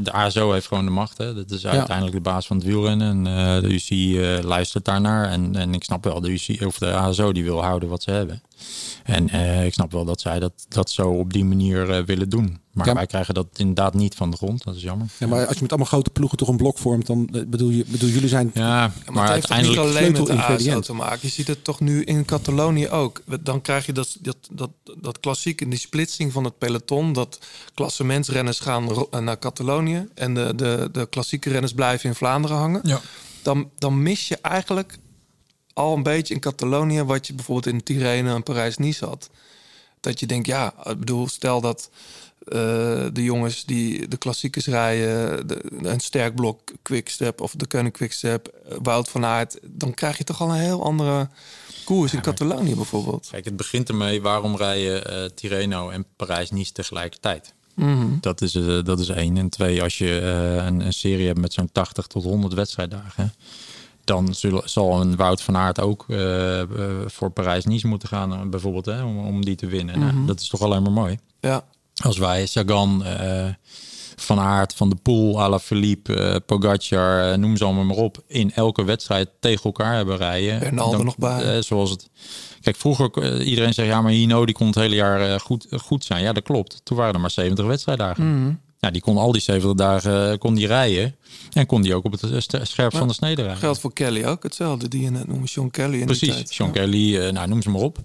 [0.00, 1.18] de ASO heeft gewoon de macht.
[1.18, 1.34] Hè.
[1.34, 3.26] Dat is uiteindelijk de baas van het wielrennen.
[3.26, 5.30] En eh, de UCI eh, luistert daarnaar.
[5.30, 8.10] En, en ik snap wel, de, UCI, of de ASO die wil houden wat ze
[8.10, 8.42] hebben.
[9.04, 12.28] En eh, ik snap wel dat zij dat, dat zo op die manier eh, willen
[12.28, 12.58] doen.
[12.72, 12.94] Maar Ja.
[12.94, 14.64] wij krijgen dat inderdaad niet van de grond.
[14.64, 15.06] Dat is jammer.
[15.18, 17.70] Ja, maar als je met allemaal grote ploegen toch een blok vormt, dan eh, bedoel
[17.70, 18.50] je, bedoel jullie zijn.
[18.54, 20.28] Ja, Maar, maar, het heeft toch niet uiteindelijk...
[20.28, 21.18] alleen met de ASO te maken.
[21.22, 23.22] Je ziet het toch nu in Catalonië ook.
[23.40, 24.70] Dan krijg je dat, dat, dat,
[25.00, 27.12] dat klassieke, die splitsing van het peloton.
[27.12, 27.38] Dat
[27.74, 30.08] klassementsrenners gaan naar Catalonië.
[30.14, 32.80] En de, de, de klassieke renners blijven in Vlaanderen hangen.
[32.84, 33.00] Ja.
[33.42, 34.98] Dan, dan mis je eigenlijk
[35.80, 37.02] al een beetje in Catalonië...
[37.02, 39.30] wat je bijvoorbeeld in Tirreno en Parijs-Nice had.
[40.00, 41.90] Dat je denkt, ja, ik bedoel, stel dat...
[42.48, 47.92] eh, de jongens die de klassiekers rijden, de, een sterk blok Quickstep of de Koning
[47.92, 51.28] Quickstep, eh, Wout van Aert, dan krijg je toch al een heel andere
[51.84, 53.28] koers in Catalonië bijvoorbeeld.
[53.30, 57.54] Kijk, het begint ermee, waarom rijden eh Tirreno en Parijs niet tegelijkertijd?
[57.74, 58.06] Mhm.
[58.20, 58.52] Dat is,
[58.84, 59.36] dat is één.
[59.36, 60.20] En twee, als je
[60.66, 63.32] een, een serie hebt met zo'n 80 tot 100 wedstrijddagen...
[64.10, 66.66] dan zullen, zal een Wout van Aert ook eh, eh,
[67.06, 68.32] voor Parijs-Nice moeten gaan...
[68.32, 69.98] eh, bijvoorbeeld, hè, om, om die te winnen.
[69.98, 71.18] Nou, dat is toch alleen maar mooi.
[71.40, 71.64] Ja,
[72.04, 73.46] Als wij Sagan, eh,
[74.16, 78.22] Van Aert, Van de Poel, Alaphilippe, eh Pogacar, eh, noem ze allemaal maar op...
[78.26, 80.62] in elke wedstrijd tegen elkaar hebben rijden.
[80.62, 81.62] Er dan- nog bij.
[81.62, 82.08] zoals het...
[82.60, 86.22] Kijk, vroeger iedereen zegt ja, maar Hino die kon het hele jaar goed, goed zijn.
[86.22, 86.80] Ja, dat klopt.
[86.84, 88.40] Toen waren er maar 70 wedstrijddagen.
[88.42, 88.52] Mhm.
[88.80, 91.16] Ja, die kon al die 70 dagen eh, kon die rijden.
[91.52, 93.58] En kon die ook op het eh, scherp van de snede rijden.
[93.60, 96.50] geldt voor Kelly ook hetzelfde, die je net noemde, Sean Kelly in Precies, tijd.
[96.52, 96.72] Sean Ja.
[96.74, 97.98] Kelly, eh, nou noem ze maar op.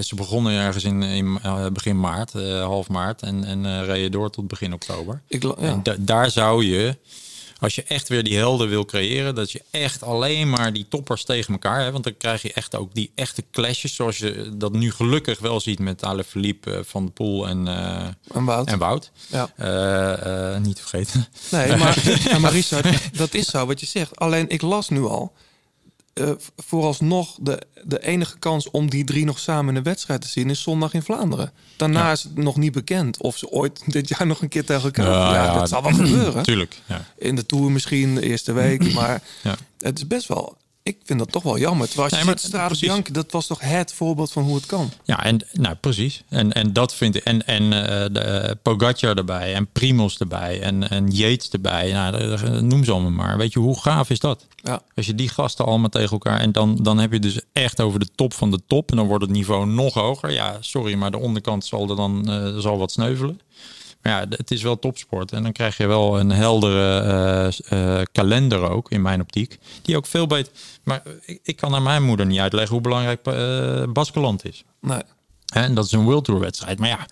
[0.00, 1.38] Ze begonnen ergens in, in
[1.72, 3.22] begin maart, half maart.
[3.22, 5.22] En, en reden door tot begin oktober.
[5.28, 5.54] Ik, ja.
[5.56, 6.96] En da- daar zou je,
[7.60, 11.24] als je echt weer die helden wil creëren, dat je echt alleen maar die toppers
[11.24, 11.92] tegen elkaar hebt.
[11.92, 15.60] Want dan krijg je echt ook die echte clashes, zoals je dat nu gelukkig wel
[15.60, 18.68] ziet met Alaphilippe, eh, Van de Poel en, eh, En Wout.
[18.68, 19.10] en Wout.
[19.26, 19.50] Ja.
[19.56, 21.26] Eh, niet te vergeten.
[21.50, 22.04] Nee, maar,
[22.40, 24.16] maar Richard, dat is zo wat je zegt.
[24.16, 25.32] Alleen ik las nu al.
[26.20, 30.28] Eh, vooralsnog de, de enige kans om die drie nog samen in de wedstrijd te
[30.28, 31.52] zien is zondag in Vlaanderen.
[31.76, 34.82] Daarna is het nog niet bekend of ze ooit dit jaar nog een keer tegen
[34.84, 35.06] elkaar.
[35.06, 36.42] Ja, Ja, dat zal wel gebeuren.
[36.42, 37.04] Tuurlijk, ja.
[37.18, 39.22] In de tour misschien de eerste week, maar
[39.78, 40.56] het is best wel.
[40.90, 41.86] Ik vind dat toch wel jammer.
[41.86, 44.90] Terwijl als je Nee, maar ziet dat was toch het voorbeeld van hoe het kan.
[45.04, 46.22] Ja, en nou precies.
[46.28, 47.24] En, en dat vind ik.
[47.24, 49.54] En, en eh, de, eh, Pogacar erbij.
[49.54, 50.60] En Primos erbij.
[50.60, 51.92] En, en Yates erbij.
[51.92, 53.36] Nou, noem ze allemaal maar.
[53.36, 54.46] Weet je, hoe gaaf is dat?
[54.62, 54.82] Ja.
[54.94, 56.40] Als je die gasten allemaal tegen elkaar.
[56.40, 58.90] En dan, dan heb je dus echt over de top van de top.
[58.90, 60.32] En dan wordt het niveau nog hoger.
[60.32, 63.40] Ja, sorry, maar de onderkant zal er dan eh, zal wat sneuvelen.
[64.02, 65.32] Maar ja, het is wel topsport.
[65.32, 69.58] En dan krijg je wel een heldere eh, eh, kalender ook, in mijn optiek.
[69.82, 70.52] Die ook veel beter...
[70.82, 74.64] Maar ik, ik kan aan mijn moeder niet uitleggen hoe belangrijk eh Baskeland is.
[74.80, 75.02] Nee.
[75.52, 76.78] Hè, En dat is een World Tour wedstrijd.
[76.78, 77.06] Maar ja,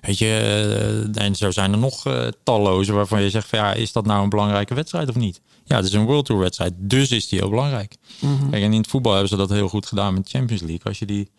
[0.00, 3.92] weet je, en zo zijn er nog eh, talloze waarvan je zegt van ja, is
[3.92, 5.40] dat nou een belangrijke wedstrijd of niet?
[5.64, 7.96] Ja, het is een World Tour wedstrijd, dus is die heel belangrijk.
[8.50, 10.84] Kijk, en in het voetbal hebben ze dat heel goed gedaan met de Champions League.
[10.84, 11.30] Als je die,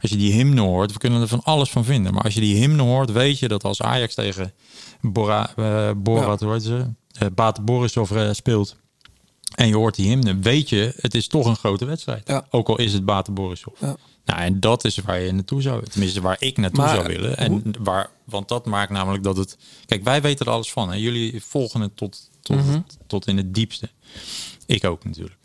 [0.00, 2.14] als je die hymne hoort, we kunnen er van alles van vinden.
[2.14, 4.52] Maar als je die hymne hoort, weet je dat als Ajax tegen
[5.00, 6.86] Bora, eh Borat, heet ze?
[7.12, 8.76] Eh, Bate Borisov eh, speelt.
[9.54, 12.28] En je hoort die hymne, weet je, het is toch een grote wedstrijd.
[12.28, 12.46] Ja.
[12.50, 13.80] Ook al is het Bate Borisov.
[13.80, 13.96] Ja.
[14.24, 17.36] Nou, en dat is waar je naartoe zou, tenminste waar ik naartoe Maar zou willen.
[17.36, 19.56] En waar, want dat maakt namelijk dat het.
[19.86, 20.92] Kijk, wij weten er alles van.
[20.92, 22.80] En jullie volgen het tot, tot, Mhm.
[23.06, 23.88] tot in het diepste.
[24.66, 25.36] Ik ook natuurlijk.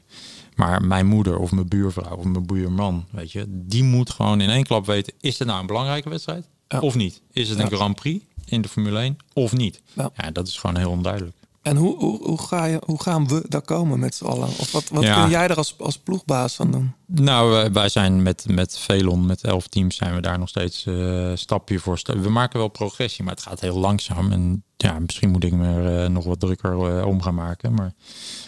[0.55, 4.49] Maar mijn moeder of mijn buurvrouw of mijn buurman, weet je, die moet gewoon in
[4.49, 6.79] één klap weten: is het nou een belangrijke wedstrijd Ja.
[6.79, 7.21] of niet?
[7.31, 7.75] Is het een Ja.
[7.75, 9.81] Grand Prix in de Formule 1 of niet?
[9.93, 10.11] Ja.
[10.17, 11.35] Ja, dat is gewoon heel onduidelijk.
[11.65, 14.47] En hoe, hoe, hoe, ga je, hoe gaan we daar komen met z'n allen?
[14.47, 15.21] Of wat, wat Ja.
[15.21, 16.93] kun jij er als, als ploegbaas van doen?
[17.05, 20.85] Nou, wij, wij zijn met, met Velon, met elf teams, zijn we daar nog steeds
[20.85, 22.21] eh, stapje voor stapje.
[22.21, 24.31] We maken wel progressie, maar het gaat heel langzaam.
[24.31, 27.73] En ja, misschien moet ik me er eh, nog wat drukker eh, om gaan maken.
[27.73, 27.93] Maar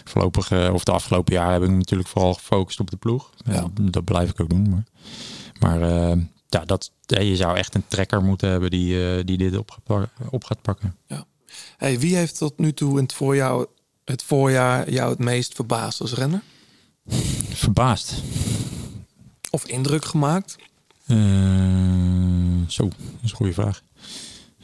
[0.04, 3.30] voorlopig, of de afgelopen jaar, heb ik me natuurlijk vooral gefocust op de ploeg.
[3.44, 3.52] Ja.
[3.52, 4.68] Ja, dat blijf ik ook doen.
[4.70, 4.84] Maar,
[5.58, 5.88] maar
[6.48, 10.08] ja, dat, ja, je zou echt een trekker moeten hebben die, die dit op, gaat
[10.30, 10.96] op gaat pakken.
[11.78, 13.64] Hey, wie heeft tot nu toe in het voorjaar,
[14.04, 16.42] het voorjaar jou het meest verbaasd als renner?
[17.52, 18.14] Verbaasd.
[19.50, 20.56] Of indruk gemaakt?
[21.06, 21.16] Eh,
[22.68, 23.82] zo, dat is een goede vraag.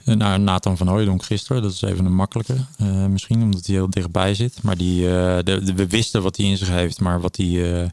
[0.05, 2.57] Eh, nou, Nathan van Hooijdonk gisteren, dat is even een makkelijke.
[2.79, 4.63] eh, misschien omdat hij heel dichtbij zit.
[4.63, 7.91] Maar die, de, de- we wisten wat hij in zich heeft, maar wat hij,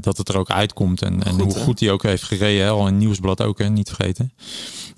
[0.00, 1.02] dat het er ook uitkomt.
[1.02, 1.62] En, en Goed, hoe hè?
[1.64, 2.70] goed hij ook heeft gereden.
[2.70, 3.68] Al in Nieuwsblad ook, hè?
[3.68, 4.32] niet vergeten.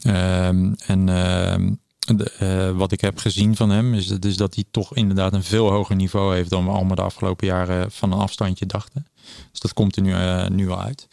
[0.00, 1.72] Ehm, en ehm,
[2.04, 5.32] de, eh, wat ik heb gezien van hem, is, dat- is dat hij toch inderdaad
[5.32, 9.06] een veel hoger niveau heeft dan we allemaal de afgelopen jaren van een afstandje dachten.
[9.50, 11.08] Dus dat komt er nu, eh, nu al uit.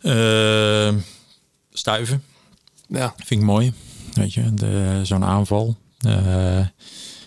[0.00, 0.98] Ehm,
[1.72, 2.22] stuiven,
[2.88, 3.72] Ja, vind ik mooi.
[4.12, 5.76] Weet je, de- zo'n aanval.
[5.98, 6.12] Eh,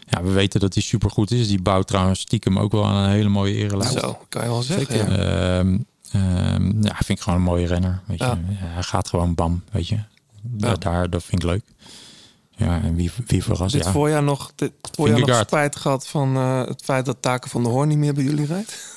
[0.09, 1.47] ja, we weten dat hij supergoed is.
[1.47, 3.99] Die bouwt trouwens stiekem ook wel aan een hele mooie erelijst.
[3.99, 4.97] zo kan je wel zeggen.
[4.97, 5.07] Ja.
[5.59, 5.77] Ehm,
[6.11, 8.01] ehm, ja, vind ik gewoon een mooie renner.
[8.05, 8.25] Weet je.
[8.25, 8.39] Ja.
[8.47, 9.97] Hij gaat gewoon bam, weet je.
[10.57, 10.73] Ja.
[10.75, 11.63] Daar, dat vind ik leuk.
[12.55, 13.73] Ja, en wie, wie verrast?
[13.73, 13.91] Dit Ja.
[13.91, 17.69] voorjaar nog, dit voorjaar nog spijt gehad van eh, het feit dat Taken van de
[17.69, 18.91] Hoorn niet meer bij jullie rijdt?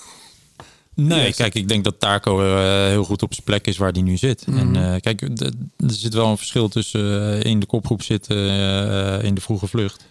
[0.95, 1.37] Nee, Yes.
[1.37, 4.17] kijk, ik denk dat Taco eh, heel goed op zijn plek is waar hij nu
[4.17, 4.47] zit.
[4.47, 4.59] Mhm.
[4.59, 5.53] En eh, kijk, er
[5.87, 10.05] zit wel een verschil tussen in de kopgroep zitten eh, in de vroege vlucht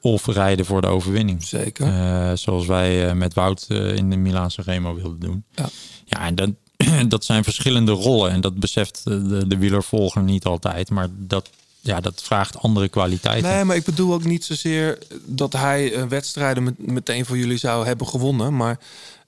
[0.00, 1.42] of rijden voor de overwinning.
[1.44, 1.86] Zeker.
[1.86, 5.44] Eh, zoals wij eh, met Wout eh, in de Milaanse Remo wilden doen.
[5.54, 5.68] Ja.
[6.04, 6.50] ja en dat,
[7.10, 8.30] dat zijn verschillende rollen.
[8.30, 10.90] En dat beseft de, de wielervolger niet altijd.
[10.90, 11.50] Maar dat,
[11.88, 13.50] ja, dat vraagt andere kwaliteiten.
[13.50, 17.56] Nee, maar ik bedoel ook niet zozeer dat hij eh, wedstrijden met, meteen voor jullie
[17.56, 18.56] zou hebben gewonnen.
[18.56, 18.78] Maar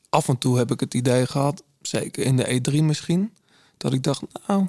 [0.08, 3.32] af en toe heb ik het idee gehad, zeker in de E3 misschien,
[3.76, 4.66] dat ik dacht, nou,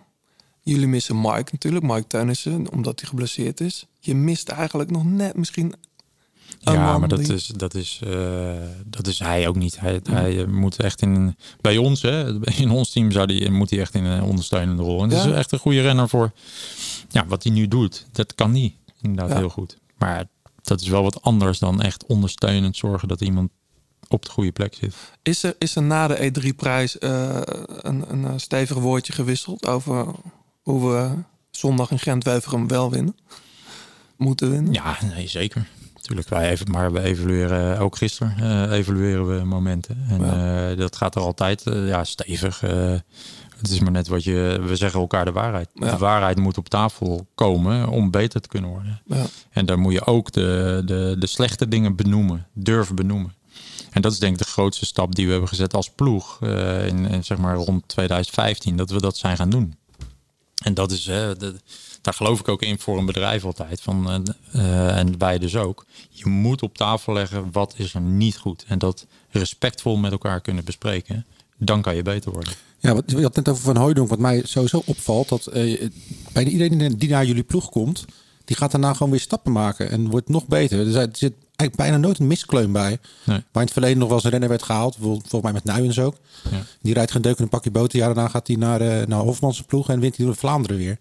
[0.62, 3.86] jullie missen Mike natuurlijk, Mike Teunissen, omdat hij geblesseerd is.
[4.00, 5.74] Je mist eigenlijk nog net misschien
[6.64, 8.52] een Ja, maar dat die- is, dat, is, eh,
[8.86, 9.80] dat is hij ook niet.
[9.80, 13.80] Hij, hij moet echt in bij ons, hè, in ons team zou die, moet hij
[13.80, 15.04] echt in een ondersteunende rol.
[15.04, 16.32] En dat is echt een goede renner voor
[17.10, 18.06] ja, wat hij nu doet.
[18.12, 18.76] Dat kan niet.
[19.02, 19.38] Inderdaad, Ja.
[19.38, 19.78] heel goed.
[19.98, 20.26] Maar
[20.62, 23.50] dat is wel wat anders dan echt ondersteunend zorgen dat iemand
[24.08, 24.96] op de goede plek zit.
[25.22, 30.08] Is er, is er na de E3-prijs eh, een, een eh, stevig woordje gewisseld over
[30.62, 31.10] hoe we
[31.52, 33.16] zondag in Gent-Weverum wel winnen?
[34.18, 34.74] Moeten winnen?
[34.74, 35.68] Ja, nee, zeker.
[36.16, 38.34] Natuurlijk, wij even, maar we evalueren ook gisteren
[38.70, 40.06] eh, evalueren we momenten.
[40.10, 40.24] En
[40.72, 42.64] eh, dat gaat er altijd eh, ja, stevig.
[42.64, 42.94] eh,
[43.58, 44.62] het is maar net wat je.
[44.66, 45.70] We zeggen elkaar de waarheid.
[45.74, 45.92] Ja.
[45.92, 49.02] De waarheid moet op tafel komen om beter te kunnen worden.
[49.06, 49.26] Ja.
[49.52, 53.34] En dan moet je ook de, de, de slechte dingen benoemen, durven benoemen.
[53.92, 56.88] En dat is denk ik de grootste stap die we hebben gezet als ploeg eh,
[56.88, 59.76] in, in zeg maar rond 2015, dat we dat zijn gaan doen.
[60.64, 61.56] En dat is, hè, de-
[62.02, 63.82] daar geloof ik ook in voor een bedrijf altijd.
[63.82, 64.18] Van, eh,
[64.52, 65.86] eh, en wij dus ook.
[66.10, 68.64] Je moet op tafel leggen wat is er niet goed.
[68.68, 71.26] En dat respectvol met elkaar kunnen bespreken.
[71.58, 72.54] Dan kan je beter worden.
[72.80, 74.10] Ja, wat, je had net over Van Hooijdonk.
[74.10, 75.90] Wat mij sowieso opvalt, dat eh,
[76.34, 78.06] bijna iedereen die naar jullie ploeg komt,
[78.46, 80.80] die gaat daarna gewoon weer stappen maken en wordt nog beter.
[80.80, 82.90] Er zit- er zit eigenlijk bijna nooit een miskleun bij.
[82.90, 82.98] Nee.
[83.26, 85.76] Waar in het verleden nog wel eens een renner werd gehaald, bijvoorbeeld volgens mij met
[85.76, 86.16] Nuyens ook.
[86.52, 86.64] Ja.
[86.82, 88.00] Die rijdt geen deuk in een pakje boter.
[88.00, 90.98] Ja, daarna gaat hij naar, eh naar Hofmans ploeg en wint hij door Vlaanderen weer.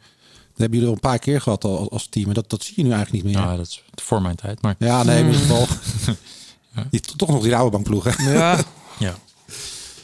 [0.61, 2.29] Dat hebben jullie al een paar keer gehad al- als team.
[2.29, 3.43] En dat, dat zie je nu eigenlijk niet meer.
[3.45, 4.63] Ja, dat is voor mijn tijd.
[4.63, 5.67] Maar Ja, nee, in ieder geval.
[6.91, 8.05] Die, toch nog die Rabobank ploeg.
[8.17, 8.33] Hè?
[8.33, 8.59] Ja,
[8.99, 9.15] ja.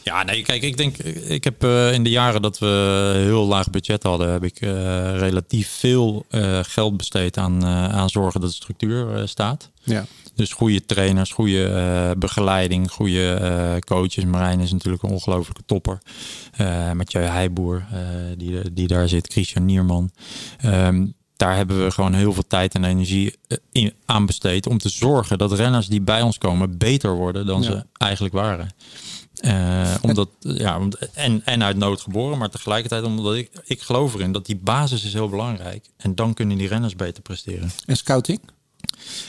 [0.06, 0.96] Ja, nee, kijk, ik denk,
[1.26, 4.70] ik heb eh, in de jaren dat we heel laag budget hadden, heb ik eh,
[5.18, 9.70] relatief veel eh, geld besteed aan, aan zorgen dat de structuur staat.
[9.82, 10.04] Ja.
[10.34, 14.24] Dus goede trainers, goede begeleiding, goede coaches.
[14.24, 15.98] Marijn is natuurlijk een ongelofelijke topper.
[16.94, 17.84] Mathieu Heijboer,
[18.36, 20.10] die, die daar zit, Christian Nierman.
[20.60, 23.34] Ehm, daar hebben we gewoon heel veel tijd en energie
[23.72, 27.62] in, aan besteed om te zorgen dat renners die bij ons komen beter worden dan
[27.62, 27.70] Ja.
[27.70, 28.70] ze eigenlijk waren.
[29.46, 30.80] Eh, omdat, ja,
[31.12, 35.04] en, en uit nood geboren, maar tegelijkertijd omdat ik, ik geloof erin dat die basis
[35.04, 35.86] is heel belangrijk.
[35.96, 37.70] En dan kunnen die renners beter presteren.
[37.86, 38.40] En scouting?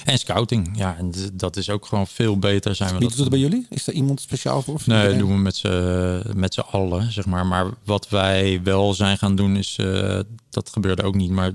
[0.06, 2.76] En scouting, ja, en dat is ook gewoon veel beter.
[2.76, 3.66] Zijn we Wie dat doet dat bij jullie?
[3.70, 4.82] Is er iemand speciaal voor?
[4.86, 5.20] Nee, dat iedereen?
[5.20, 7.46] doen we met z'n, met z'n allen, zeg maar.
[7.46, 11.52] Maar wat wij wel zijn gaan doen is, eh, dat gebeurde ook niet, maar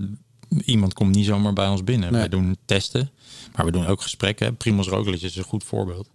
[0.64, 2.10] iemand komt niet zomaar bij ons binnen.
[2.10, 2.20] Nee.
[2.20, 3.10] Wij doen testen,
[3.56, 4.56] maar we doen ook gesprekken.
[4.56, 6.08] Primoz Roglic is een goed voorbeeld.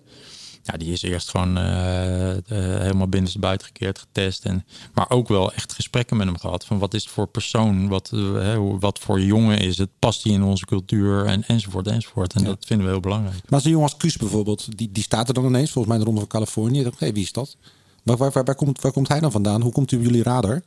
[0.71, 2.41] Ja, die is eerst gewoon eh, eh,
[2.81, 4.45] helemaal binnenste buiten gekeerd, getest.
[4.45, 6.65] En, maar ook wel echt gesprekken met hem gehad.
[6.65, 7.87] Van wat is het voor persoon?
[7.87, 9.89] Wat, eh, wat voor jongen is het?
[9.99, 11.25] Past hij in onze cultuur?
[11.25, 12.33] En, enzovoort, enzovoort.
[12.33, 12.47] En Ja.
[12.47, 13.49] dat vinden we heel belangrijk.
[13.49, 15.99] Maar zo'n jongen als Kuus bijvoorbeeld, die, die staat er dan ineens, volgens mij in
[15.99, 16.89] de Ronde van Californië.
[16.97, 17.57] Hé, wie is dat?
[18.03, 19.61] Waar, waar, waar, waar komt, waar komt hij dan vandaan?
[19.61, 20.61] Hoe komt hij op jullie radar?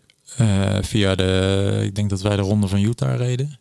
[0.80, 3.58] Via de, ik denk dat wij de ronde van Utah reden.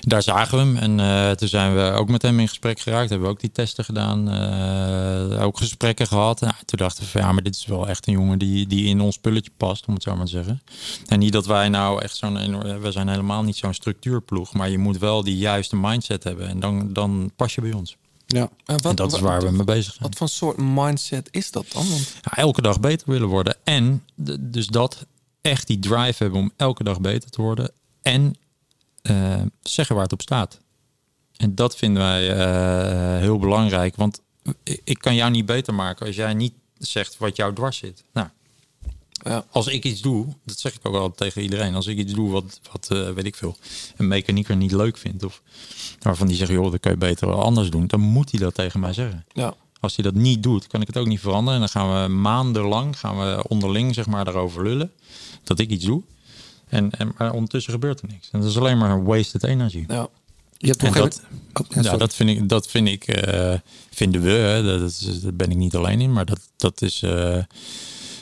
[0.00, 3.08] Daar zagen we hem en eh, toen zijn we ook met hem in gesprek geraakt.
[3.10, 6.40] Hebben we ook die testen gedaan, eh, ook gesprekken gehad.
[6.40, 8.84] Nou, toen dachten we van ja, maar dit is wel echt een jongen die, die
[8.86, 10.62] in ons pulletje past, om het zo maar te zeggen.
[11.06, 14.70] En niet dat wij nou echt zo'n, enorm- we zijn helemaal niet zo'n structuurploeg, maar
[14.70, 17.96] je moet wel die juiste mindset hebben en dan, dan pas je bij ons.
[18.26, 18.40] Ja.
[18.64, 20.08] En wat, en dat is wat- waar we mee bezig zijn.
[20.08, 21.88] Wat voor soort mindset is dat dan?
[21.88, 23.56] Want, Ja, elke dag beter willen worden.
[23.64, 24.04] En
[24.40, 25.06] dus dat
[25.40, 27.70] echt die drive hebben om elke dag beter te worden.
[28.02, 28.36] En
[29.02, 30.60] eh, zeggen waar het op staat.
[31.36, 33.96] En dat vinden wij eh, heel belangrijk.
[33.96, 34.20] Want
[34.84, 38.04] ik- kan jou niet beter maken als jij niet zegt wat jou dwars zit.
[38.12, 38.28] Nou,
[39.22, 39.44] ja.
[39.50, 41.74] als ik iets doe, dat zeg ik ook al tegen iedereen.
[41.74, 43.56] Als ik iets doe wat, wat eh, weet ik veel,
[43.96, 45.24] een mechanieker niet leuk vindt.
[45.24, 45.42] Of
[46.00, 47.86] waarvan die zegt, joh, dat kan je beter wel anders doen.
[47.86, 49.24] Dan moet hij dat tegen mij zeggen.
[49.32, 49.54] Ja.
[49.80, 51.54] Als hij dat niet doet, kan ik het ook niet veranderen.
[51.54, 54.92] En dan gaan we maandenlang gaan we onderling zeg maar, daarover lullen.
[55.44, 56.02] Dat ik iets doe.
[56.70, 58.28] En, en maar ondertussen gebeurt er niks.
[58.32, 59.84] En dat is alleen maar wasted energie.
[59.88, 60.08] Ja.
[60.56, 61.98] Je hebt En toch dat, Oh, ja, ja, sorry.
[61.98, 63.54] dat vind ik, dat vind ik eh,
[63.90, 67.02] vinden we, hè, dat, is, daar ben ik niet alleen in, maar dat, dat is,
[67.02, 67.38] eh,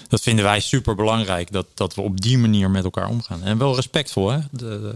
[0.09, 1.53] dat vinden wij super belangrijk.
[1.53, 3.43] Dat, dat we op die manier met elkaar omgaan.
[3.43, 4.39] En wel respectvol, hè?
[4.51, 4.95] De,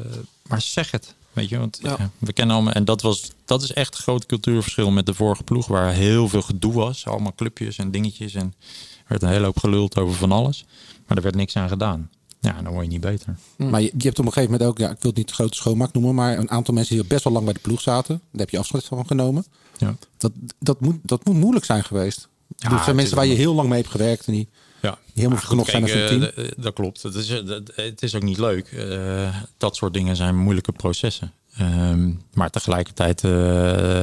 [0.48, 1.14] maar zeg het.
[1.32, 1.96] Weet je, want Ja.
[1.98, 2.72] ja, we kennen allemaal.
[2.72, 6.28] En dat, was, dat is echt een groot cultuurverschil met de vorige ploeg, waar heel
[6.28, 7.06] veel gedoe was.
[7.06, 8.34] Allemaal clubjes en dingetjes.
[8.34, 8.54] En
[8.98, 10.64] er werd een hele hoop geluld over van alles.
[11.06, 12.10] Maar er werd niks aan gedaan.
[12.42, 13.36] Ja, dan word je niet beter.
[13.56, 15.56] Maar je, je hebt op een gegeven moment ook, ja, ik wil het niet grote
[15.56, 18.14] schoonmaak noemen, maar een aantal mensen die best wel lang bij de ploeg zaten.
[18.30, 19.44] Daar heb je afscheid van genomen.
[19.78, 19.96] Ja.
[20.18, 22.28] Dat, dat, moet, dat moet moeilijk zijn geweest.
[22.56, 24.48] Ja, er zijn mensen waar je heel lang mee hebt gewerkt en die,
[24.82, 24.90] Ja.
[24.90, 26.22] die helemaal genoeg zijn als een team.
[26.22, 27.02] eh, d- dat klopt.
[27.02, 28.66] Het is, eh, dat- het is ook niet leuk.
[28.66, 31.32] Eh, dat soort dingen zijn moeilijke processen.
[31.56, 34.02] Ehm, maar tegelijkertijd eh,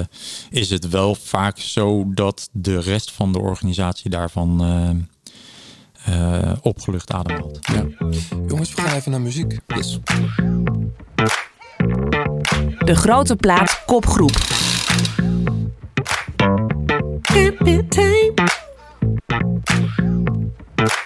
[0.49, 4.61] is het wel vaak zo dat de rest van de organisatie daarvan
[6.05, 7.59] eh, eh, opgelucht ademhaalt.
[7.61, 8.07] ja.
[8.47, 9.57] Jongens, we gaan even naar muziek.
[9.67, 9.99] Yes.
[12.85, 14.37] De grote plaat kopgroep.
[17.63, 18.37] be tamed.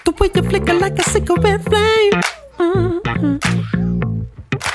[0.04, 2.22] The way you flicker like a cigarette flame.
[2.58, 3.38] Mhm.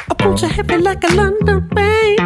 [0.09, 2.17] I pull you heavy like a London rain.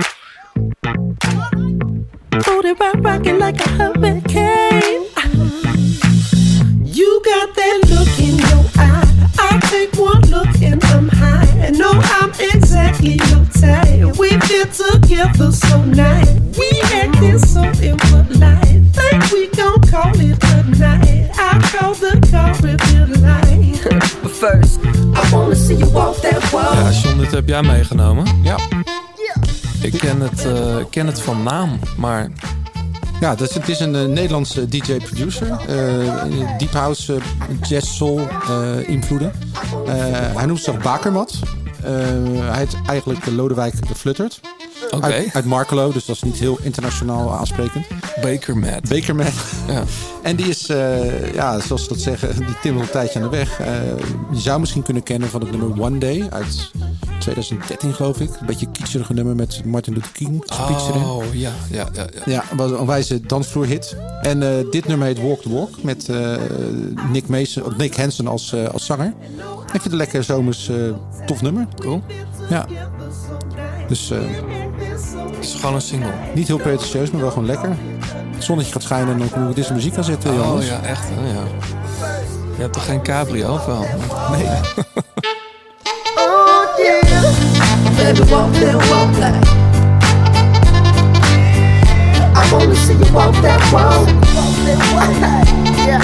[2.45, 5.12] Booty rock rocking like a hurricane.
[7.23, 9.29] Got that look in your eye.
[9.39, 11.47] I take one look and I'm high.
[11.65, 14.17] And no, I'm exactly your type.
[14.19, 16.29] We fit together so nice.
[16.57, 18.83] We acting so impolite.
[18.91, 21.29] Think we gon' call it a night.
[21.37, 24.21] I call the car if you like.
[24.21, 24.79] But first,
[25.15, 26.73] I wanna see you walk that walk.
[26.73, 28.25] Ja, John, dit heb jij meegenomen.
[28.41, 28.57] Ja.
[29.81, 32.29] Ik ken het, eh, ik ken het van naam, maar
[33.19, 35.47] Ja, is, het is een eh, Nederlandse DJ-producer.
[35.49, 37.21] eh deep house, eh,
[37.61, 38.27] jazz, soul
[38.85, 39.31] invloeden.
[40.35, 41.39] Hij noemt zich Bakermat.
[41.81, 44.39] Hij heet eigenlijk Lodewijk Fluttert.
[45.01, 47.85] Uit, uit Markelo, dus dat is niet heel internationaal aansprekend.
[48.21, 48.89] Baker Matt.
[48.89, 49.33] Bakermat.
[49.67, 49.83] Ja.
[50.21, 53.37] En die is, eh, ja, zoals ze dat zeggen, die timmert een tijdje aan de
[53.37, 53.59] weg.
[53.59, 53.67] Eh,
[54.31, 56.71] je zou misschien kunnen kennen van het nummer One Day uit
[57.19, 58.29] 2013, geloof ik.
[58.39, 60.51] Een beetje kietserige nummer met Martin Luther King.
[60.51, 62.05] Oh, ja, ja, ja.
[62.13, 62.21] ja.
[62.25, 63.95] Ja, was een wijze dansvloerhit.
[64.21, 66.09] En eh, dit nummer heet Walk the Walk met
[67.11, 69.13] Nick, Mason, Nick Hansen als, als zanger.
[69.65, 70.71] Ik vind het een lekker zomers
[71.25, 71.67] tof nummer.
[71.79, 72.01] Cool.
[72.49, 72.67] Ja.
[73.87, 74.11] Dus
[74.93, 76.11] Het is gewoon een single.
[76.33, 77.69] niet heel pretentieus, maar wel gewoon lekker.
[78.33, 80.29] Het zonnetje gaat schijnen en dan kunnen we deze muziek aan zetten.
[80.31, 80.67] Oh jongens.
[80.67, 81.03] ja, echt.
[81.09, 81.43] hè, Ja.
[82.57, 83.85] hebt toch geen cabrio of wel?
[84.31, 84.45] Nee.
[86.15, 87.01] Oh yeah.
[87.97, 89.47] Baby, walk that walk like.
[92.35, 94.05] I wanna see you walk that walk.
[94.33, 95.85] Walk that walk.
[95.85, 96.01] Yeah.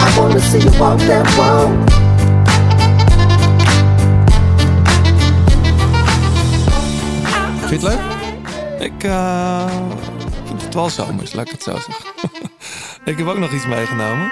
[0.00, 1.70] I wanna see you walk that walk.
[7.68, 8.90] Vind je het leuk?
[8.92, 9.70] Ik eh,
[10.46, 12.50] vind het wel zomers, laat ik het zo zeggen.
[13.12, 14.30] ik heb ook nog iets meegenomen.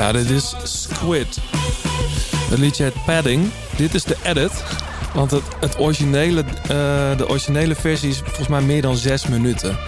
[0.00, 1.38] Ja, dit is Squid.
[2.50, 3.50] Het liedje heet Padding.
[3.76, 4.64] Dit is de edit.
[5.14, 9.78] Want het, het originele, eh, de originele versie is volgens mij meer dan zes minuten.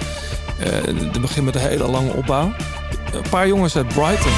[0.59, 2.53] Eh het begint met een hele lange opbouw.
[3.13, 4.33] Een paar jongens uit Brighton.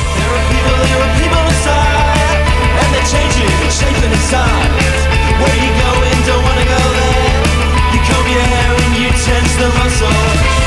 [10.35, 10.64] Eh,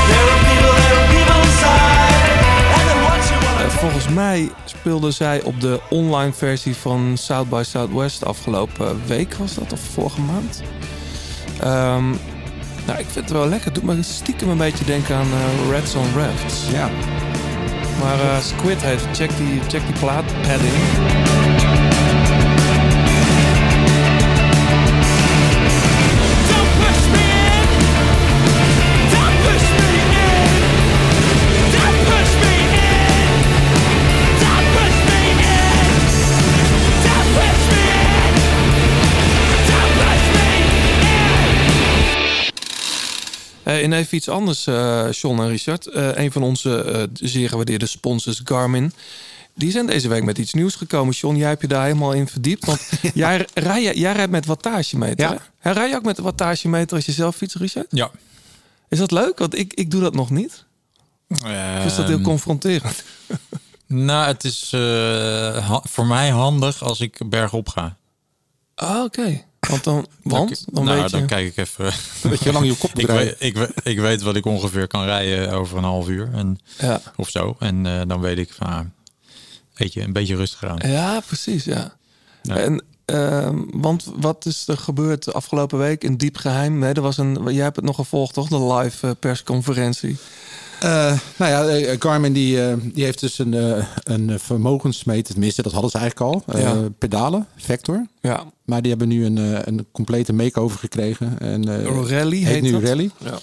[3.78, 9.54] volgens mij speelden zij op de online versie van South by Southwest afgelopen week was
[9.54, 10.62] dat of vorige maand.
[11.60, 12.08] Ehm,
[12.86, 13.72] nou, ik vind het wel lekker.
[13.72, 16.70] Het doet me stiekem een beetje denken aan eh, Reds on Rafts.
[16.70, 16.90] Ja.
[18.00, 21.47] Maar eh, Squid heeft, check die, check die plaat, padding.
[43.82, 45.86] En even iets anders, eh John en Richard.
[45.86, 48.92] Eh, een van onze eh, zeer gewaardeerde sponsors, Garmin.
[49.54, 51.14] Die zijn deze week met iets nieuws gekomen.
[51.14, 52.64] John, jij hebt je daar helemaal in verdiept.
[52.66, 52.80] Want
[53.14, 55.30] jij, rij, jij rijdt met wattagemeter.
[55.30, 55.38] Ja.
[55.58, 55.70] hè?
[55.70, 57.86] Rij je ook met wattagemeter als je zelf fietst, Richard?
[57.90, 58.10] Ja.
[58.88, 59.38] Is dat leuk?
[59.38, 60.64] Want ik, ik doe dat nog niet.
[61.84, 63.02] Is dat heel Ehm, confronterend?
[63.86, 67.96] Nou, het is eh, voor mij handig als ik bergop ga.
[68.74, 69.44] Ah, oké.
[69.60, 71.16] Want dan, want, dan nou, weet je...
[71.16, 71.84] dan kijk ik even.
[72.30, 74.44] Dat je hoe lang je op kop ik, weet, ik, weet, ik weet wat ik
[74.44, 77.00] ongeveer kan rijden over een half uur en, Ja.
[77.16, 77.56] of zo.
[77.58, 78.80] En eh, dan weet ik van, ah,
[79.74, 80.90] weet je, een beetje rustig aan.
[80.90, 81.96] Ja, precies, ja.
[82.42, 82.56] Ja.
[82.56, 86.78] En, ehm, want wat is er gebeurd de afgelopen week in diep geheim?
[86.78, 88.48] Nee, er was een, jij hebt het nog gevolgd, toch?
[88.48, 90.16] De live eh, persconferentie.
[90.80, 95.62] Eh, nou ja, eh, Garmin die, eh, die heeft dus een, eh, een vermogensmeter, tenminste
[95.62, 96.42] dat hadden ze eigenlijk al.
[96.54, 96.88] eh, Ja.
[96.98, 98.06] Pedalen, Vector.
[98.20, 101.38] Ja, Maar die hebben nu een, eh, een complete make-over gekregen.
[101.38, 102.82] En, eh, Rally heet heet nu dat?
[102.82, 103.10] Rally.
[103.24, 103.38] Ja.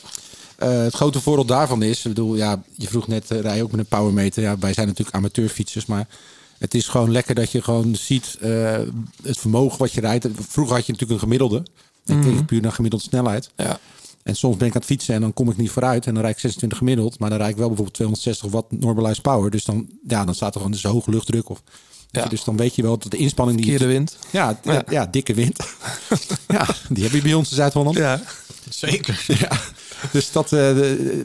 [0.56, 3.64] Eh, het grote voordeel daarvan is, ik bedoel, ja, je vroeg net, eh, rij je
[3.64, 4.44] ook met een powermeter.
[4.44, 6.08] Ja, wij zijn natuurlijk amateurfietsers, maar
[6.58, 8.78] het is gewoon lekker dat je gewoon ziet eh,
[9.24, 10.28] het vermogen wat je rijdt.
[10.50, 11.64] Vroeger had je natuurlijk een gemiddelde.
[12.06, 13.50] Dan je puur naar gemiddelde snelheid.
[13.56, 13.80] Ja.
[14.26, 16.06] En soms ben ik aan het fietsen en dan kom ik niet vooruit.
[16.06, 17.20] En dan rijd ik 26 gemiddeld.
[17.20, 19.52] Maar dan rijd ik wel bijvoorbeeld 260 watt normalized power.
[19.52, 21.50] Dus dan, ja, dan staat er gewoon dus hoge luchtdruk.
[21.50, 21.62] Of,
[22.12, 22.26] Ja.
[22.26, 23.78] dus dan weet je wel dat de inspanning die...
[23.78, 24.18] De wind.
[24.32, 24.84] Ja, ja.
[24.90, 25.58] ja, dikke wind.
[26.48, 27.96] ja, die heb je bij ons in Zuid-Holland.
[27.98, 28.22] Ja.
[28.70, 29.26] Zeker.
[29.40, 29.52] Ja.
[30.12, 30.76] Dus dat, eh,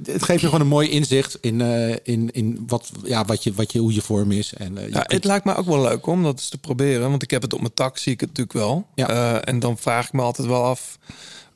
[0.04, 3.52] het geeft je gewoon een mooi inzicht in, eh, in, in wat, ja, wat je,
[3.52, 4.54] wat je, hoe je vorm is.
[4.54, 6.58] En, eh, je Ja, kunt- het lijkt me ook wel leuk om dat eens te
[6.58, 7.10] proberen.
[7.10, 8.86] Want ik heb het op mijn tak, zie ik het natuurlijk wel.
[8.94, 9.08] Ja.
[9.08, 10.98] Eh, en dan vraag ik me altijd wel af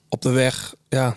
[0.08, 1.16] op de weg, ja,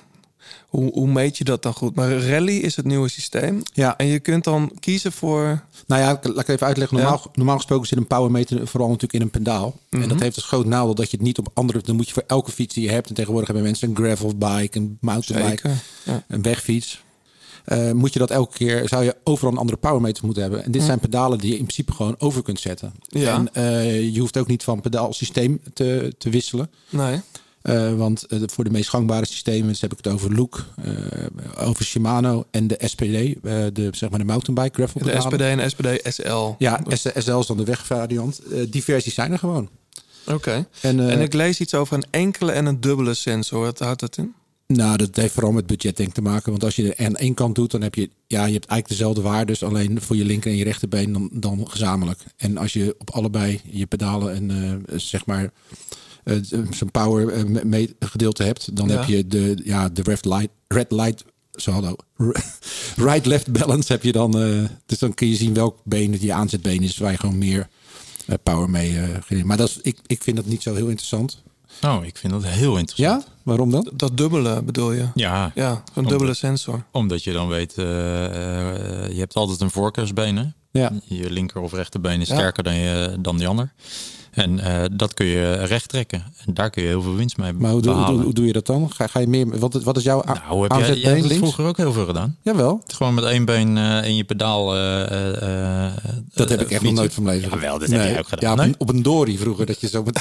[0.77, 1.95] hoe, hoe meet je dat dan goed?
[1.95, 3.61] Maar Rally is het nieuwe systeem.
[3.73, 3.97] Ja.
[3.97, 5.63] En je kunt dan kiezen voor...
[5.87, 6.97] Nou ja, laat ik even uitleggen.
[6.97, 9.75] Normaal, normaal gesproken zit een powermeter vooral natuurlijk in een pedaal.
[9.89, 10.07] En Mhm.
[10.09, 11.81] dat heeft als groot nadeel dat je het niet op andere...
[11.81, 13.09] Dan moet je voor elke fiets die je hebt...
[13.09, 15.69] En tegenwoordig hebben mensen een gravelbike, een mountainbike,
[16.03, 16.23] ja.
[16.27, 17.03] een wegfiets.
[17.65, 18.87] Eh, moet je dat elke keer...
[18.87, 20.63] Zou je overal een andere powermeter moeten hebben.
[20.63, 22.93] En dit zijn pedalen die je in principe gewoon over kunt zetten.
[23.07, 23.35] Ja.
[23.35, 26.69] En eh, je hoeft ook niet van pedaalsysteem te, te wisselen.
[26.89, 27.19] Nee.
[27.67, 31.67] Eh, want eh, voor de meest gangbare systemen, dus heb ik het over Look, eh,
[31.67, 33.41] over Shimano en de SPD,
[33.75, 35.21] de, zeg maar de mountainbike gravel De.
[35.21, 36.53] SPD en SPD SL.
[36.57, 38.41] Ja, SL is dan de wegvariant.
[38.69, 39.69] Die versies zijn er gewoon.
[40.27, 40.67] Oké.
[40.81, 43.59] En, En ik lees iets over een enkele en een dubbele sensor.
[43.59, 44.33] Wat houdt dat in?
[44.67, 46.51] Nou, dat heeft vooral met budget denk ik te maken.
[46.51, 48.87] Want als je er aan één kant doet, dan heb je, ja, je hebt eigenlijk
[48.87, 49.63] dezelfde waardes.
[49.63, 52.19] Alleen voor je linker en je rechterbeen dan, dan gezamenlijk.
[52.37, 55.51] En als je op allebei je pedalen en zeg maar
[56.35, 58.93] eh, zo'n power eh, me- me- gedeelte hebt, dan Ja.
[58.97, 61.95] heb je de, ja, de red light, red light zo hallo,
[62.95, 64.39] right-left balance heb je dan.
[64.41, 67.67] eh, dus dan kun je zien welk been je aanzetbeen is, waar je gewoon meer
[68.25, 68.99] eh, power mee.
[69.27, 71.43] eh, maar dat is, ik, ik vind dat niet zo heel interessant.
[71.81, 73.23] Oh, ik vind dat heel interessant.
[73.25, 73.33] Ja?
[73.43, 73.91] Waarom dan?
[73.95, 75.05] Dat dubbele bedoel je?
[75.15, 76.83] Ja, Ja, zo'n Omdat- dubbele sensor.
[76.91, 78.25] omdat je dan weet, eh,
[79.05, 80.35] eh, je hebt altijd een voorkeursbeen.
[80.37, 80.43] Hè?
[80.71, 80.91] Ja.
[81.03, 82.35] Je linker of rechterbeen is Ja.
[82.35, 83.73] sterker dan, je, dan die ander.
[84.37, 86.23] En eh, dat kun je recht trekken.
[86.45, 88.15] En daar kun je heel veel winst mee Maar hoe, doe- hoe, behalen.
[88.15, 88.91] doe- hoe doe je dat dan?
[88.93, 91.31] Ga, ga je meer, wat, wat is jouw nou, heb jij, jij aanzetbeen hebt het
[91.31, 91.37] links?
[91.39, 92.37] vroeger ook heel veel gedaan.
[92.41, 92.81] Jawel.
[92.87, 94.75] Gewoon met één been eh, in je pedaal.
[94.75, 95.91] eh,
[96.33, 97.53] Dat heb ik echt nog nooit van mijn leven.
[97.53, 98.45] Jawel, dat heb jij ook gedaan.
[98.49, 98.67] Ja, op, Nee?
[98.67, 100.15] een, op een dory vroeger, dat je zo met...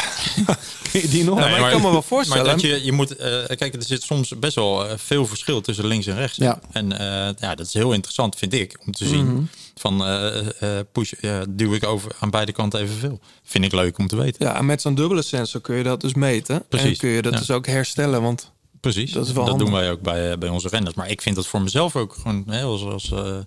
[0.93, 1.39] Ken je die nog?
[1.39, 4.03] maar ik kan me wel voorstellen- Maar dat je, je moet, eh, kijk, er zit
[4.03, 6.37] soms best wel veel verschil tussen links en rechts.
[6.37, 6.59] Ja.
[6.73, 9.27] En eh, ja, dat is heel interessant, vind ik, om te zien.
[9.33, 9.43] Mhm.
[9.81, 13.20] Van eh, eh, push, ja, duw ik over aan beide kanten evenveel.
[13.43, 14.47] Vind ik leuk om te weten.
[14.47, 16.55] Ja, en met zo'n dubbele sensor kun je dat dus meten.
[16.55, 17.39] En Precies, kun je dat ja.
[17.39, 18.22] dus ook herstellen.
[18.22, 19.12] Want Precies.
[19.12, 19.79] Dat is wel doen handig.
[19.79, 20.95] wij ook bij, bij onze renners.
[20.95, 23.39] Maar ik vind dat voor mezelf ook gewoon hè, als, als, eh,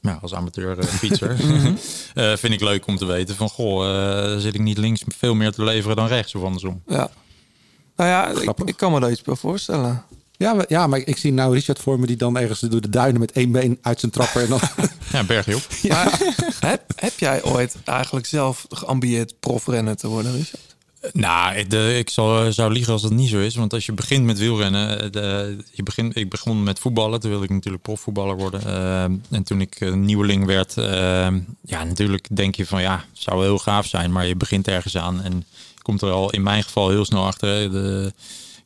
[0.00, 1.36] ja, als amateur fietser.
[2.42, 5.52] Vind ik leuk om te weten van goh, eh, zit ik niet links veel meer
[5.52, 6.82] te leveren dan rechts of andersom.
[6.86, 7.10] ja.
[7.96, 10.04] Nou ja, ik, kan me daar iets bij voorstellen.
[10.38, 12.88] Ja, maar, ja, maar ik zie nou Richard voor me die dan ergens door de
[12.90, 14.42] duinen met één been uit zijn trapper.
[14.42, 14.60] En dan,
[15.12, 15.62] Ja, bergje op.
[15.88, 16.20] Maar
[16.60, 20.66] heb, heb jij ooit eigenlijk zelf geambieerd profrenner te worden, Richard?
[21.12, 23.54] Nou, ik- de, ik zal, zou liegen als dat niet zo is.
[23.54, 25.00] Want als je begint met wielrennen.
[25.02, 27.20] eh, De, je begint, ik begon met voetballen.
[27.20, 28.62] Toen wilde ik natuurlijk profvoetballer worden.
[28.66, 30.76] Eh, en toen ik een nieuweling werd.
[30.76, 30.84] eh,
[31.60, 34.12] ja, natuurlijk denk je van ja, het zou heel gaaf zijn.
[34.12, 35.22] Maar je begint ergens aan.
[35.22, 35.44] En
[35.82, 37.72] komt er al in mijn geval heel snel achter.
[37.72, 38.12] De,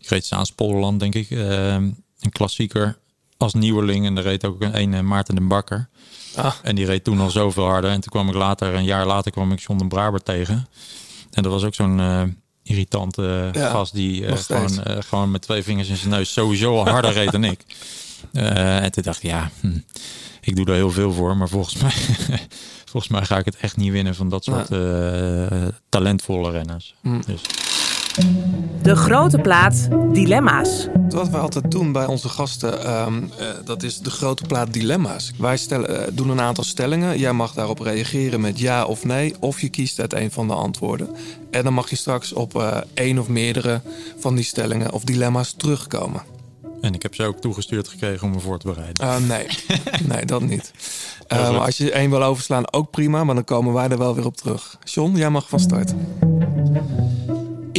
[0.02, 1.30] ik reed Saans Polderland, denk ik.
[1.30, 2.98] eh, een klassieker
[3.36, 4.06] als nieuweling.
[4.06, 5.88] En daar reed ook een, een eh, Maarten den Bakker.
[6.36, 6.54] Ah.
[6.62, 7.90] En die reed toen al zoveel harder.
[7.90, 10.68] En toen kwam ik later, een jaar later, kwam ik John den Braber tegen.
[11.30, 12.22] En dat was ook zo'n eh,
[12.62, 14.70] irritante Ja, gast die gewoon,
[15.04, 17.64] gewoon met twee vingers in zijn neus sowieso al harder reed dan ik.
[18.32, 19.78] En toen dacht ik, ja, hm,
[20.40, 21.36] ik doe daar heel veel voor.
[21.36, 21.92] Maar volgens mij,
[22.90, 24.68] volgens mij ga ik het echt niet winnen van dat soort
[25.88, 26.94] talentvolle renners.
[27.00, 27.20] Hm.
[27.26, 27.40] Dus,
[28.82, 30.86] De grote plaat Dilemma's.
[31.08, 35.32] Wat we altijd doen bij onze gasten, ehm, eh, dat is de grote plaat dilemma's.
[35.38, 37.18] Wij stellen, eh, doen een aantal stellingen.
[37.18, 39.34] Jij mag daarop reageren met ja of nee.
[39.40, 41.08] Of je kiest uit een van de antwoorden.
[41.50, 43.80] En dan mag je straks op eh één of meerdere
[44.18, 46.22] van die stellingen of dilemma's terugkomen.
[46.80, 49.06] en ik heb ze ook toegestuurd gekregen om me voor te bereiden.
[49.06, 49.46] Eh, nee,
[50.14, 50.72] nee, dat niet.
[51.28, 53.24] Maar als je één wil overslaan, ook prima.
[53.24, 54.78] Maar dan komen wij er wel weer op terug.
[54.84, 55.94] John, jij mag van start.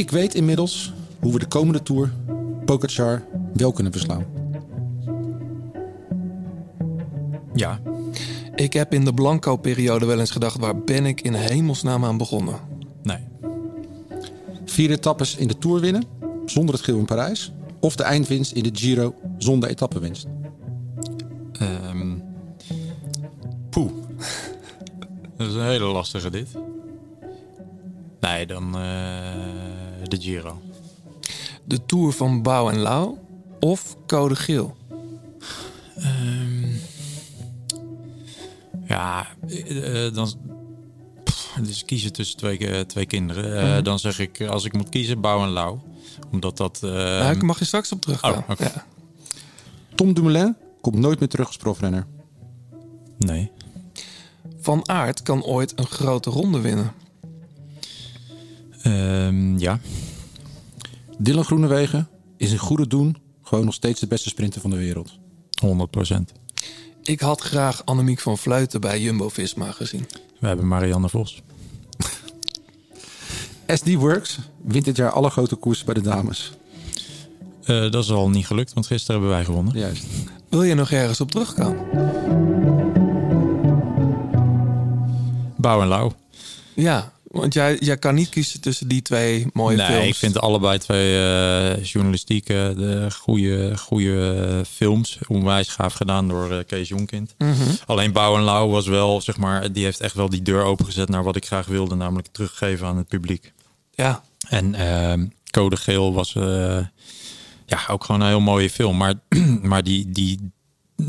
[0.03, 2.11] Ik weet inmiddels hoe we de komende Tour
[2.65, 3.23] Pogacar
[3.53, 4.25] wel kunnen verslaan.
[7.53, 7.79] Ja,
[8.55, 10.57] Ik heb in de Blanco-periode wel eens gedacht...
[10.57, 12.59] waar ben ik in hemelsnaam aan begonnen?
[13.03, 13.17] nee.
[14.65, 16.03] Vier etappes in de Tour winnen,
[16.45, 17.51] zonder het geel in Parijs.
[17.79, 20.27] Of de eindwinst in de Giro zonder etappenwinst.
[21.59, 22.17] Ehm
[23.69, 23.91] poeh.
[25.37, 26.47] Dat is een hele lastige dit.
[28.19, 30.61] Nee, dan eh, de Giro.
[31.65, 33.15] De Tour van Bouw en Lau
[33.59, 34.75] of Code Geel?
[38.87, 40.31] Ja, eh, dan.
[41.23, 43.75] pff, Dus kiezen tussen twee, eh, twee kinderen.
[43.77, 45.77] Eh, Dan zeg ik, als ik moet kiezen, Bouw en Lau.
[46.31, 46.79] Omdat dat.
[46.83, 48.43] eh, Daar mag je straks op terugkomen.
[48.49, 48.85] Oh, ja.
[49.95, 52.05] Tom Dumoulin komt nooit meer terug als profrenner.
[53.17, 53.51] Nee.
[54.59, 56.91] Van Aert kan ooit een grote ronde winnen.
[58.83, 59.79] Ehm, ja.
[61.17, 62.07] Dylan Groenewegen
[62.37, 65.17] is in goede doen gewoon nog steeds de beste sprinter van de wereld.
[65.61, 66.31] 100 procent.
[67.03, 70.07] Ik had graag Annemiek van Vleuten bij Jumbo-Visma gezien.
[70.39, 71.41] We hebben Marianne Vos.
[73.77, 76.51] SD Works wint dit jaar alle grote koersen bij de dames.
[77.63, 79.77] Eh, dat is al niet gelukt, want gisteren hebben wij gewonnen.
[79.77, 80.05] Juist.
[80.49, 81.85] Wil je nog ergens op terugkomen?
[85.57, 86.11] Bouw en Lau.
[86.73, 90.07] Ja, want jij, jij kan niet kiezen tussen die twee mooie nee, films.
[90.07, 95.19] ik vind allebei twee eh journalistieke, de goede, goede eh, films.
[95.27, 97.35] Onwijs gaaf gedaan door eh, Kees Jonkind.
[97.37, 97.53] Mhm.
[97.85, 101.09] Alleen Bouw en Lau was wel, zeg maar, die heeft echt wel die deur opengezet
[101.09, 103.53] naar wat ik graag wilde, namelijk teruggeven aan het publiek.
[103.91, 106.33] Ja, En ehm, Code Geel was
[107.65, 108.97] ja, ook gewoon een heel mooie film.
[108.97, 109.13] Maar,
[109.61, 110.51] maar die, die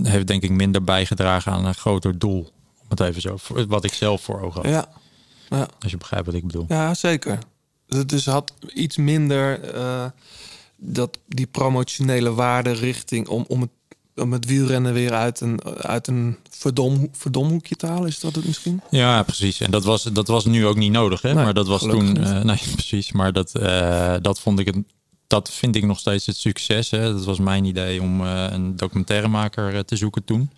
[0.03, 2.53] heeft denk ik minder bijgedragen aan een groter doel.
[2.83, 4.71] Om het even zo, wat ik zelf voor ogen had.
[4.71, 4.89] ja,
[5.51, 6.65] ja, Als je begrijpt wat ik bedoel.
[6.69, 7.39] ja zeker.
[8.07, 10.05] Dus had iets minder eh,
[10.77, 13.71] dat, die promotionele waarde richting om, om, het,
[14.17, 18.09] om het wielrennen weer uit een, uit een verdom, verdomhoekje te halen.
[18.09, 18.81] Is dat het misschien?
[18.91, 19.61] Ja, precies.
[19.61, 21.35] En dat was, dat was nu ook niet nodig, hè?
[21.35, 22.17] Nee, maar dat was toen.
[22.17, 23.13] eh, nee, precies.
[23.13, 24.77] Maar dat, eh, dat vond ik het.
[25.27, 26.91] Dat vind ik nog steeds het succes.
[26.91, 27.13] Hè.
[27.13, 30.51] Dat was mijn idee om een documentairemaker te zoeken toen.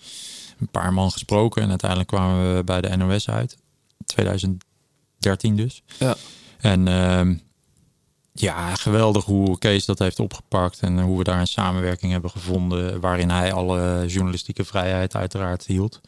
[0.60, 3.56] Een paar man gesproken en uiteindelijk kwamen we bij de NOS uit.
[4.04, 4.60] 2013
[5.18, 5.82] dus.
[5.98, 6.16] Ja.
[6.60, 7.34] En ehm,
[8.32, 13.00] ja, geweldig hoe Kees dat heeft opgepakt en hoe we daar een samenwerking hebben gevonden
[13.00, 16.00] waarin hij alle journalistieke vrijheid uiteraard hield.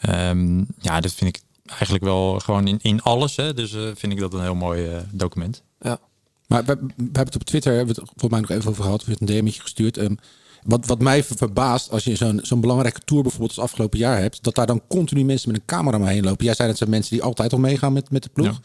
[0.00, 3.36] Ehm, ja, dat vind ik eigenlijk wel gewoon in, in alles.
[3.36, 5.62] Hè, dus eh, vind ik dat een heel mooi eh, document.
[5.80, 5.98] Ja.
[6.46, 8.84] Maar we, we hebben het op Twitter, hebben we het volgens mij nog even over
[8.84, 9.04] gehad.
[9.04, 9.96] We hebben een DM'tje gestuurd.
[9.96, 10.14] Ehm,
[10.64, 14.18] wat, wat mij ver- verbaast, als je zo'n zo'n belangrijke tour bijvoorbeeld als afgelopen jaar
[14.18, 16.44] hebt, dat daar dan continu mensen met een camera maar heen lopen.
[16.44, 18.60] Jij zei dat zijn mensen die altijd al meegaan met, met de ploeg.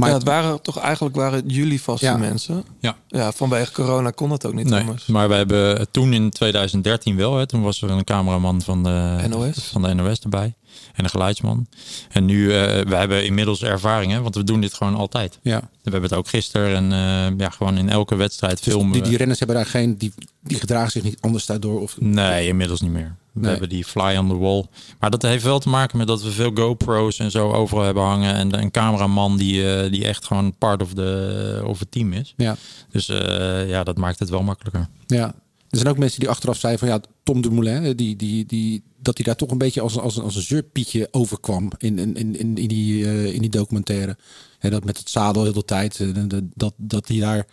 [0.00, 2.16] Maar ja, het waren toch eigenlijk waren het jullie vaste Ja.
[2.16, 2.64] mensen.
[2.80, 2.96] Ja.
[3.08, 5.06] Ja, vanwege corona kon het ook niet Nee, anders.
[5.06, 7.36] maar we hebben toen in 2013 wel.
[7.36, 9.68] Hè, toen was er een cameraman van de NOS.
[9.72, 10.54] van de NOS erbij.
[10.94, 11.66] En een geluidsman.
[12.12, 15.38] En nu, eh we hebben inmiddels ervaring, hè, want we doen dit gewoon altijd.
[15.42, 15.60] ja.
[15.82, 18.92] We hebben het ook gisteren en eh, ja, gewoon in elke wedstrijd Dus filmen.
[18.92, 21.80] die, die renners hebben daar geen, die, die gedragen zich niet anders daardoor.
[21.80, 23.16] Of, Nee, inmiddels niet meer.
[23.40, 23.50] We Nee.
[23.58, 24.64] hebben die fly on the wall.
[24.98, 28.02] Maar dat heeft wel te maken met dat we veel GoPro's en zo overal hebben
[28.02, 28.34] hangen.
[28.34, 32.34] En een cameraman die, eh, die echt gewoon part of, the, of het team is.
[32.36, 32.56] ja.
[32.90, 34.88] Dus eh, ja, dat maakt het wel makkelijker.
[35.06, 35.34] Ja.
[35.70, 39.16] Er zijn ook mensen die achteraf zeiden van ja, Tom Dumoulin, die, die, die, dat
[39.16, 42.68] hij daar toch een beetje als, als, als een zeurpietje overkwam in, in, in, in,
[42.68, 44.16] die, eh, in die documentaire.
[44.58, 47.46] En dat met het zadel heel de tijd, dat, dat, dat hij daar...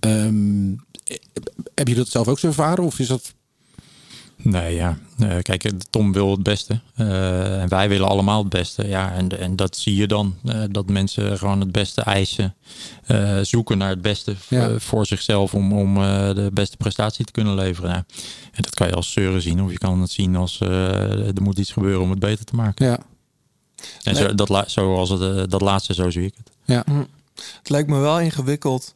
[0.00, 0.28] eh,
[1.74, 2.84] heb je dat zelf ook zo ervaren?
[2.84, 3.34] Of is dat...
[4.50, 4.98] Nee, ja.
[5.18, 6.80] Eh, kijk, Tom wil het beste.
[6.94, 8.88] Eh, en wij willen allemaal het beste.
[8.88, 10.34] Ja, en, en dat zie je dan.
[10.44, 12.54] eh, dat mensen gewoon het beste eisen.
[13.06, 14.68] eh, zoeken naar het beste Ja.
[14.68, 15.54] eh, voor zichzelf.
[15.54, 17.90] Om, om eh, de beste prestatie te kunnen leveren.
[17.90, 18.04] Ja.
[18.52, 19.62] En dat kan je als zeuren zien.
[19.62, 22.54] Of je kan het zien als eh, er moet iets gebeuren om het beter te
[22.54, 22.86] maken.
[22.86, 22.98] Ja,
[24.02, 26.50] En zo, dat, zoals het, eh, dat laatste, zo zie ik het.
[26.64, 26.84] ja.
[27.36, 28.94] Het lijkt me wel ingewikkeld.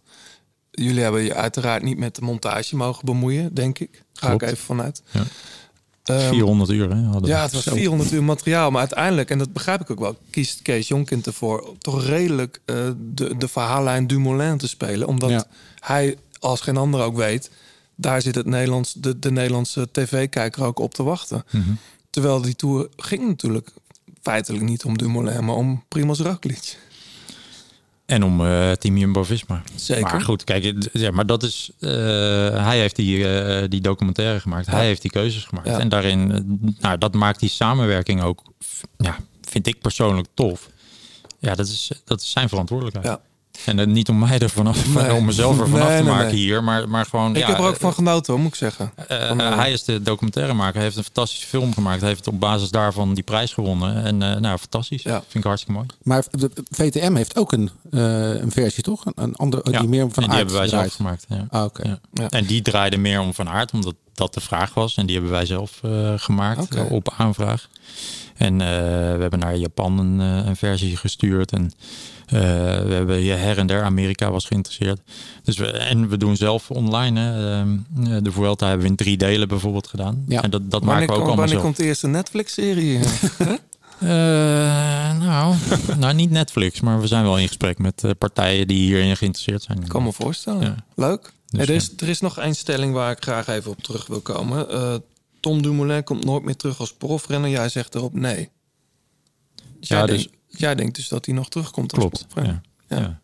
[0.70, 4.02] Jullie hebben je uiteraard niet met de montage mogen bemoeien, denk ik.
[4.12, 4.42] Ga Klopt.
[4.42, 5.02] ik even vanuit.
[5.10, 5.22] Ja.
[6.04, 7.02] Ehm, 400 uur, hè?
[7.02, 7.74] hadden ja, het was Zo.
[7.74, 8.70] 400 uur materiaal.
[8.70, 12.76] Maar uiteindelijk, en dat begrijp ik ook wel, kiest Kees Jonkind ervoor toch redelijk eh,
[12.98, 15.08] de, de verhaallijn Dumoulin te spelen.
[15.08, 15.44] Omdat Ja.
[15.80, 17.50] hij, als geen ander ook weet,
[17.94, 21.44] daar zit het Nederlands, de, de Nederlandse tv-kijker ook op te wachten.
[21.50, 21.70] Mhm.
[22.10, 23.70] Terwijl die tour ging natuurlijk
[24.22, 26.76] feitelijk niet om Dumoulin, maar om Primoz Roglic.
[28.10, 29.62] En om eh Team Jumbo-Visma.
[29.74, 30.02] Zeker.
[30.02, 31.70] Maar goed, kijk, ja, maar dat is...
[31.80, 31.90] eh,
[32.64, 34.66] hij heeft die, eh, die documentaire gemaakt.
[34.66, 35.68] Hij heeft die keuzes gemaakt.
[35.68, 35.78] Ja.
[35.78, 36.44] En daarin,
[36.80, 38.42] nou, dat maakt die samenwerking ook,
[38.96, 40.70] ja, vind ik persoonlijk tof.
[41.38, 43.06] Ja, dat is, dat is zijn verantwoordelijkheid.
[43.06, 43.20] Ja.
[43.66, 45.14] En eh, niet om mij ervan af, Nee.
[45.18, 46.34] om mezelf ervan af Nee, te nee, maken nee.
[46.34, 47.30] hier, maar, maar gewoon...
[47.36, 48.92] Ik ja, heb er ook eh, van genoten, hoor, moet ik zeggen.
[49.08, 50.80] eh, hij is de documentairemaker.
[50.80, 52.00] Heeft een fantastische film gemaakt.
[52.00, 54.04] Hij heeft op basis daarvan die prijs gewonnen.
[54.04, 55.02] En nou, fantastisch.
[55.02, 55.18] Ja.
[55.28, 55.86] Vind ik hartstikke mooi.
[56.02, 59.04] Maar de VTM heeft ook een, een versie, toch?
[59.06, 59.78] Een, een andere, Ja.
[59.78, 61.24] die meer van en die aard hebben wij zelf gemaakt.
[61.28, 61.46] Ja.
[61.50, 61.98] Ah, oké.
[62.12, 62.28] Ja.
[62.28, 64.94] En die draaide meer om Van Aert, omdat dat de vraag was.
[64.96, 67.68] En die hebben wij zelf eh, gemaakt eh, op aanvraag.
[68.36, 68.68] En eh,
[69.16, 71.52] we hebben naar Japan een, een versie gestuurd.
[71.52, 71.72] En
[72.28, 75.00] we hebben hier her en der, Amerika was geïnteresseerd.
[75.44, 77.20] Dus we, en we doen zelf online.
[77.20, 77.58] Hè.
[77.58, 77.78] Ehm,
[78.22, 80.24] de Vuelta hebben we in drie delen bijvoorbeeld gedaan.
[80.28, 80.42] Ja.
[80.42, 81.62] En dat, dat Wanneer, maken we ook kom- allemaal wanneer zelf.
[81.62, 82.98] komt de eerste Netflix-serie?
[85.18, 85.54] Nou,
[85.98, 89.82] nou, niet Netflix, maar we zijn wel in gesprek met partijen die hierin geïnteresseerd zijn.
[89.82, 90.62] Ik kan me voorstellen.
[90.62, 90.74] Ja.
[90.94, 91.32] Leuk.
[91.50, 94.20] Dus, er, is, er is nog één stelling waar ik graag even op terug wil
[94.20, 94.68] komen.
[94.70, 94.94] Eh,
[95.40, 97.50] Tom Dumoulin komt nooit meer terug als profrenner.
[97.50, 98.50] Jij zegt erop nee.
[99.78, 102.26] Dus Ja, jij, dus- denkt, jij denkt dus dat hij nog terugkomt als Klopt.
[102.28, 102.60] profrenner.
[102.88, 102.96] Ja.
[102.96, 103.02] Ja.
[103.02, 103.20] Ja.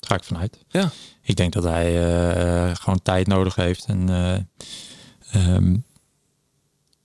[0.00, 0.58] Daar ga ik vanuit.
[0.68, 0.90] Ja.
[1.22, 2.12] Ik denk dat hij
[2.68, 4.36] eh, gewoon tijd nodig heeft en eh,
[5.54, 5.76] ehm,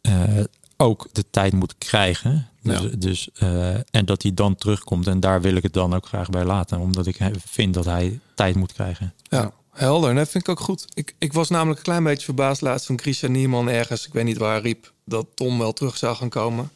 [0.01, 0.43] eh,
[0.77, 2.47] ook de tijd moet krijgen.
[2.61, 2.87] Dus, Ja.
[2.97, 3.29] dus,
[3.91, 5.07] en dat hij dan terugkomt.
[5.07, 6.79] En daar wil ik het dan ook graag bij laten.
[6.79, 9.13] Omdat ik vind dat hij tijd moet krijgen.
[9.23, 10.09] Ja, helder.
[10.09, 10.86] En dat vind ik ook goed.
[10.93, 14.24] Ik, ik was namelijk een klein beetje verbaasd laatst toen Christian Niemann ergens, ik weet
[14.24, 16.71] niet waar, riep dat Tom wel terug zou gaan komen.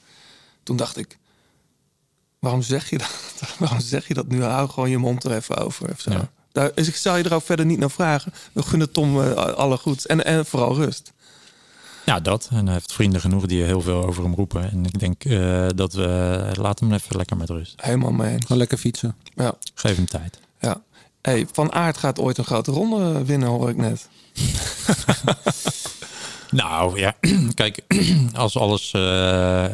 [0.63, 1.17] Toen dacht ik,
[2.39, 3.11] waarom zeg je dat?
[3.59, 4.43] waarom zeg je dat nu?
[4.43, 5.89] Hou gewoon je mond er even over.
[5.89, 6.11] Of zo.
[6.11, 6.29] Ja.
[6.51, 8.33] Daar, dus ik zal je er ook verder niet naar vragen.
[8.51, 10.05] We gunnen Tom eh, alle goed.
[10.05, 11.13] En, en vooral rust.
[12.05, 12.47] Ja, dat.
[12.51, 14.71] En hij heeft vrienden genoeg die heel veel over hem roepen.
[14.71, 16.51] En ik denk eh, dat we...
[16.53, 17.81] Laat hem even lekker met rust.
[17.81, 18.41] Helemaal mee eens.
[18.41, 19.15] Gewoon lekker fietsen.
[19.35, 20.39] Ja, Geef hem tijd.
[20.59, 20.81] ja.
[21.27, 24.07] Hey, Van Aert gaat ooit een grote ronde winnen, hoor ik net.
[26.51, 27.15] Nou ja,
[27.53, 27.81] kijk,
[28.33, 29.65] als alles eh,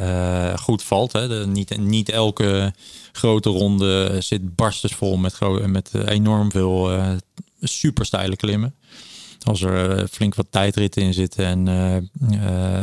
[0.51, 2.73] eh, goed valt, hè, de, niet, niet elke
[3.11, 6.91] grote ronde zit barstensvol met, gro- met eh, enorm veel
[7.59, 8.75] steile klimmen.
[9.43, 11.67] Als er flink wat tijdritten in zitten en,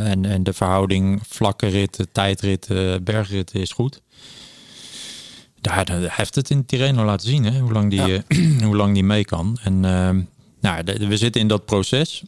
[0.05, 4.03] en, en de verhouding vlakke ritten, tijdritten, bergritten is goed.
[5.61, 8.95] Daar hij heeft het in Tirreno laten zien, hè, hoe, lang die, eh, hoe lang
[8.95, 9.59] die mee kan.
[9.63, 10.21] En ehm,
[10.61, 12.23] nou, de- we zitten in dat proces.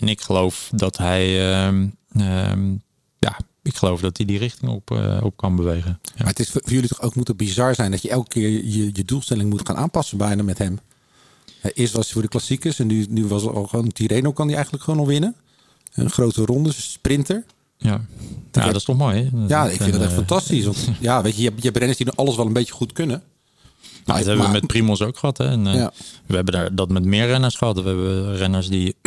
[0.00, 2.70] En ik geloof dat hij, ehm, ehm,
[3.18, 5.98] ja, ik geloof dat hij die richting op, eh, op kan bewegen.
[6.02, 6.12] Ja.
[6.18, 8.90] Maar het is voor jullie toch ook moeten bizar zijn dat je elke keer je,
[8.92, 10.78] je doelstelling moet gaan aanpassen bijna met hem.
[11.60, 14.46] Hè, Eerst was hij voor de klassiekers en nu, nu was al gewoon Tirreno kan
[14.46, 15.34] hij eigenlijk gewoon al winnen.
[15.94, 17.44] Een grote ronde, sprinter.
[17.78, 18.00] Ja,
[18.52, 19.30] ja dat is toch mooi.
[19.48, 20.64] Ja, ik vind dat echt eh, fantastisch.
[20.64, 22.92] Want ja, weet je, je hebt, je hebt renners die alles wel een beetje goed
[22.92, 23.22] kunnen.
[24.04, 25.38] Nou, dat hebben we met Primos ook gehad.
[25.38, 25.48] Hè?
[25.48, 25.86] En, eh.
[26.26, 27.80] We hebben daar, dat met meer renners gehad.
[27.80, 28.96] We hebben renners die...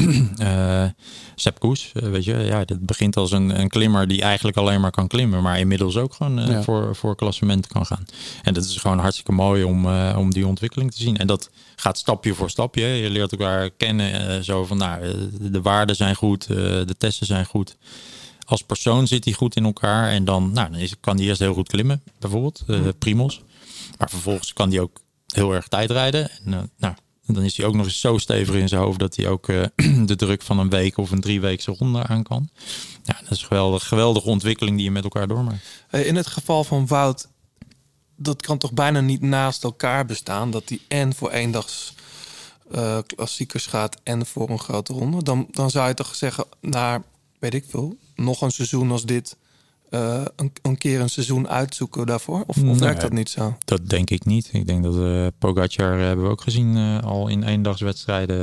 [1.36, 2.38] Sepp Koes, weet je.
[2.38, 5.42] Ja, dat begint als een, een klimmer die eigenlijk alleen maar kan klimmen.
[5.42, 6.64] Maar inmiddels ook gewoon Ja.
[6.64, 8.06] voor, voor klassement kan gaan.
[8.44, 11.18] En dat is gewoon hartstikke mooi om, om die ontwikkeling te zien.
[11.18, 12.86] En dat gaat stapje voor stapje.
[12.86, 14.44] Je leert elkaar kennen.
[14.44, 15.02] zo van, nou,
[15.42, 16.48] de waarden zijn goed.
[16.48, 17.76] de testen zijn goed.
[18.52, 20.10] Als persoon zit hij goed in elkaar.
[20.10, 22.64] En dan, nou, dan is, kan hij eerst heel goed klimmen, bijvoorbeeld.
[22.68, 23.42] eh Primos.
[23.98, 26.30] Maar vervolgens kan hij ook heel erg tijdrijden.
[26.32, 26.94] En, eh, nou,
[27.26, 29.48] en dan is hij ook nog eens zo stevig in zijn hoofd dat hij ook
[29.50, 29.64] eh,
[30.06, 32.50] de druk van een week of een drieweekse ronde aan kan.
[33.04, 35.66] Ja, dat is een geweldig, geweldige ontwikkeling die je met elkaar doormaakt.
[35.92, 37.28] In het geval van Wout,
[38.16, 40.52] dat kan toch bijna niet naast elkaar bestaan.
[40.52, 41.94] Dat die en voor eendags
[42.72, 45.24] eh klassiekers gaat en voor een grote ronde.
[45.24, 47.04] Dan, dan zou je toch zeggen, naar,
[47.40, 49.38] weet ik veel, nog een seizoen als dit.
[49.90, 52.44] eh, een, een keer een seizoen uitzoeken daarvoor?
[52.48, 53.58] Of, of werkt dat niet zo?
[53.66, 54.50] Dat denk ik niet.
[54.52, 58.38] Ik denk dat eh Pogacar eh, hebben we ook gezien al in eendagswedstrijden.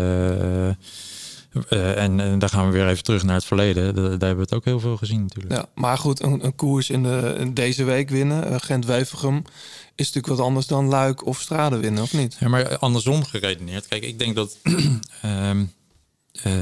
[1.68, 3.94] eh, en, en daar gaan we weer even terug naar het verleden.
[3.94, 5.54] Da- Daar, hebben we het ook heel veel gezien natuurlijk.
[5.54, 9.36] Ja, maar goed, een, een koers in, de, in deze week winnen, Gent-Wevelgem,
[9.94, 12.36] is natuurlijk wat anders dan Luik of Strade winnen, of niet?
[12.40, 13.88] Ja, maar andersom geredeneerd.
[13.88, 14.56] Kijk, ik denk dat
[15.22, 15.64] ehm,
[16.32, 16.52] eh,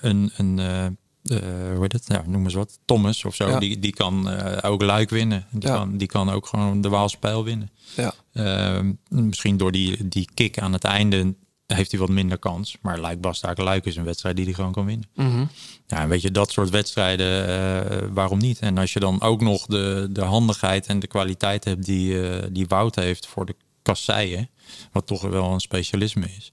[0.00, 1.38] een, een, eh,
[1.72, 2.04] hoe heet het?
[2.06, 2.78] Ja, noem eens wat.
[2.84, 3.48] Thomas of zo.
[3.48, 3.58] Ja.
[3.58, 5.46] Die, die kan eh, ook Luik winnen.
[5.50, 5.76] Die, Ja.
[5.76, 7.70] kan, die kan ook gewoon de Waalse Pijl winnen.
[7.96, 8.14] Ja.
[8.32, 11.34] Ehm, misschien door die, die kick aan het einde
[11.66, 12.76] heeft hij wat minder kans.
[12.82, 15.08] Maar Luik Bastaken Luik is een wedstrijd die hij gewoon kan winnen.
[15.14, 15.44] Mhm.
[15.86, 18.58] Ja, en weet je, dat soort wedstrijden, eh, waarom niet?
[18.58, 22.16] En als je dan ook nog de, de handigheid en de kwaliteit hebt die,
[22.52, 24.48] die Wout heeft voor de kasseien,
[24.92, 26.52] wat toch wel een specialisme is.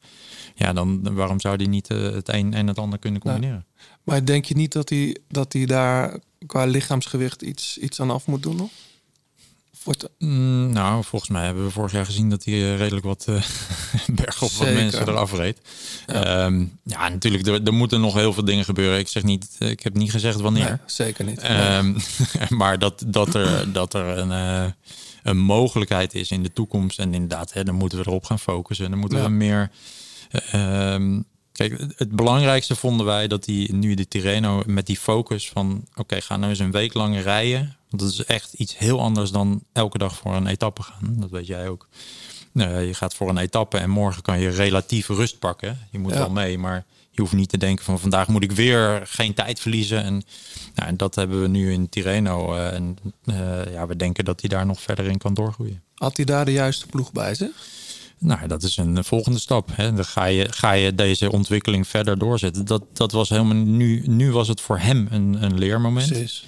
[0.60, 3.66] Ja, dan waarom zou die niet eh, het een en het ander kunnen combineren?
[4.04, 8.26] Maar denk je niet dat hij, dat hij daar qua lichaamsgewicht iets, iets aan af
[8.26, 8.70] moet doen nog?
[9.74, 13.06] Of wordt- Mm, nou, volgens mij hebben we vorig jaar gezien dat hij eh, redelijk
[13.06, 13.44] wat uh,
[14.08, 15.58] bergop wat mensen eraf reed.
[16.08, 16.52] Ja,
[16.84, 19.00] ja natuurlijk, er, er moeten nog heel veel dingen gebeuren.
[19.00, 20.66] Ik zeg niet, eh, ik heb niet gezegd wanneer.
[20.66, 21.40] Nee, zeker niet.
[21.40, 21.98] Ehm,
[22.60, 24.72] maar dat, dat er, dat er een, eh,
[25.24, 27.00] een mogelijkheid is in de toekomst.
[27.00, 28.86] En inderdaad, hè, dan moeten we erop gaan focussen.
[28.86, 29.24] En dan moeten Ja.
[29.24, 29.72] we meer.
[30.30, 31.22] Eh, ehm,
[31.52, 36.22] kijk, het- belangrijkste vonden wij dat die nu de Tirreno met die focus van: oké,
[36.22, 37.78] ga nou eens een week lang rijden.
[37.90, 41.16] Want dat is echt iets heel anders dan elke dag voor een etappe gaan.
[41.20, 41.88] Dat weet jij ook.
[42.54, 45.78] Eh, je gaat voor een etappe en morgen kan je relatief rust pakken.
[45.92, 46.18] Je moet Ja.
[46.18, 49.60] wel mee, maar je hoeft niet te denken van vandaag moet ik weer geen tijd
[49.60, 50.04] verliezen.
[50.04, 50.14] En,
[50.76, 52.56] nou, en dat hebben we nu in Tirreno.
[52.56, 55.84] eh, en eh, ja, we denken dat hij daar nog verder in kan doorgroeien.
[55.96, 57.52] Had hij daar de juiste ploeg bij zich?
[58.20, 59.70] Nou, dat is een volgende stap.
[59.74, 59.94] Hè.
[59.94, 62.66] Dan ga je, ga je deze ontwikkeling verder doorzetten.
[62.66, 64.04] Dat, dat was helemaal nu.
[64.08, 66.08] Nu was het voor hem een, een leermoment.
[66.08, 66.46] Precies.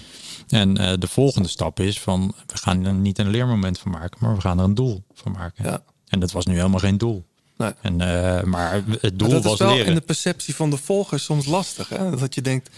[0.49, 4.17] En eh, de volgende stap is van we gaan er niet een leermoment van maken,
[4.21, 5.63] maar we gaan er een doel van maken.
[5.65, 5.83] Ja.
[6.07, 7.23] En dat was nu helemaal geen doel.
[7.57, 7.71] Nee.
[7.81, 9.85] En, eh, maar het doel Maar dat was is wel leren.
[9.87, 11.89] in de perceptie van de volgers soms lastig.
[11.89, 12.15] Hè?
[12.15, 12.69] Dat je denkt,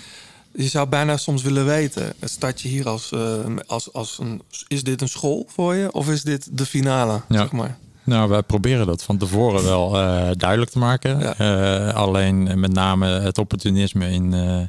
[0.55, 2.13] je zou bijna soms willen weten...
[2.23, 4.41] start je hier als, eh, als, als een...
[4.67, 5.91] Is dit een school voor je?
[5.91, 7.37] Of is dit de finale, Ja.
[7.37, 7.77] zeg maar?
[8.05, 11.19] Nou, wij proberen dat van tevoren wel eh, duidelijk te maken.
[11.19, 11.37] Ja.
[11.37, 14.59] Eh, alleen met name het opportunisme in, eh,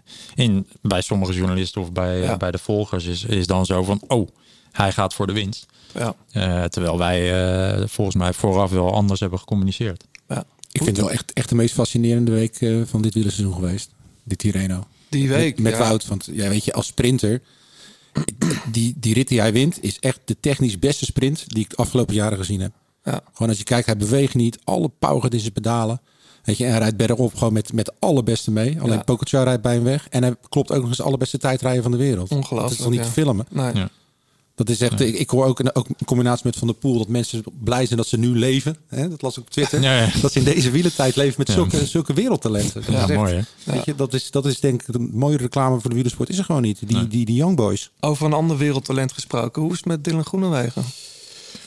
[0.45, 2.37] in, bij sommige journalisten of bij, Ja.
[2.37, 4.03] bij de volgers is, is dan zo van...
[4.09, 4.29] oh,
[4.73, 5.67] hij gaat voor de winst.
[5.95, 6.15] Ja.
[6.31, 7.21] Eh, terwijl wij
[7.81, 10.05] eh, volgens mij vooraf wel anders hebben gecommuniceerd.
[10.29, 10.45] ja.
[10.73, 13.91] Ik vind het wel echt, echt de meest fascinerende week eh, van dit wielerseizoen geweest.
[14.25, 14.87] Dit Tirreno.
[15.09, 15.79] Die week, Met, met ja.
[15.79, 16.07] Wout.
[16.07, 17.41] Want ja, weet je, als sprinter...
[18.71, 21.77] Die, die rit die hij wint is echt de technisch beste sprint die ik de
[21.77, 22.73] afgelopen jaren gezien heb.
[23.05, 23.21] Ja.
[23.33, 24.59] Gewoon als je kijkt, hij beweegt niet.
[24.65, 26.01] Alle power gaat in zijn pedalen.
[26.45, 28.81] Weet je, en hij rijdt bergop gewoon met, met de allerbeste mee.
[28.81, 29.03] Alleen Ja.
[29.03, 30.07] Pogacar rijdt bij hem weg.
[30.11, 32.31] En hij klopt ook nog eens de allerbeste tijdrijden van de wereld.
[32.31, 33.05] Ongelooflijk, Dat is toch niet ja.
[33.07, 33.47] te filmen?
[33.51, 33.75] Nee.
[33.75, 33.89] Ja.
[34.55, 36.99] Dat is echt, ik, ik hoor ook, een, ook een combinatie met Van der Poel
[36.99, 38.77] dat mensen blij zijn dat ze nu leven.
[38.89, 39.09] Hè?
[39.09, 39.81] Dat las ik op Twitter.
[39.83, 40.09] Ja, ja.
[40.23, 41.55] Dat ze in deze wielentijd leven met Ja.
[41.55, 42.75] zulke, zulke wereldtalenten.
[42.75, 43.73] Dat Ja, is echt- mooi, hè?
[43.73, 46.29] Weet je, dat, is, dat is denk ik de mooie reclame voor de wielersport.
[46.29, 46.89] Is er gewoon niet.
[46.89, 47.91] Die, die, die young boys.
[48.01, 49.63] Over een ander wereldtalent gesproken.
[49.63, 50.83] Hoe is het met Dylan Groenewegen?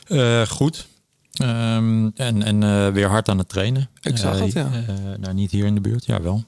[0.07, 0.88] Eh, goed.
[1.38, 3.89] Ehm, en en eh, weer hard aan het trainen.
[4.01, 4.69] Ik zag Eh, het, ja.
[4.88, 6.05] eh, nou, niet hier in de buurt.
[6.05, 6.43] Ja, wel.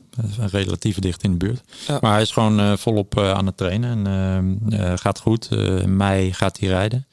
[0.51, 1.61] Relatief dicht in de buurt.
[1.87, 1.97] Ja.
[2.01, 4.07] Maar hij is gewoon volop aan het trainen.
[4.07, 5.51] En ehm, eh, gaat goed.
[5.51, 7.05] In mei gaat hij rijden.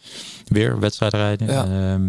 [0.47, 1.47] Weer wedstrijd rijden.
[1.49, 1.65] Ja.
[1.65, 2.09] Ehm,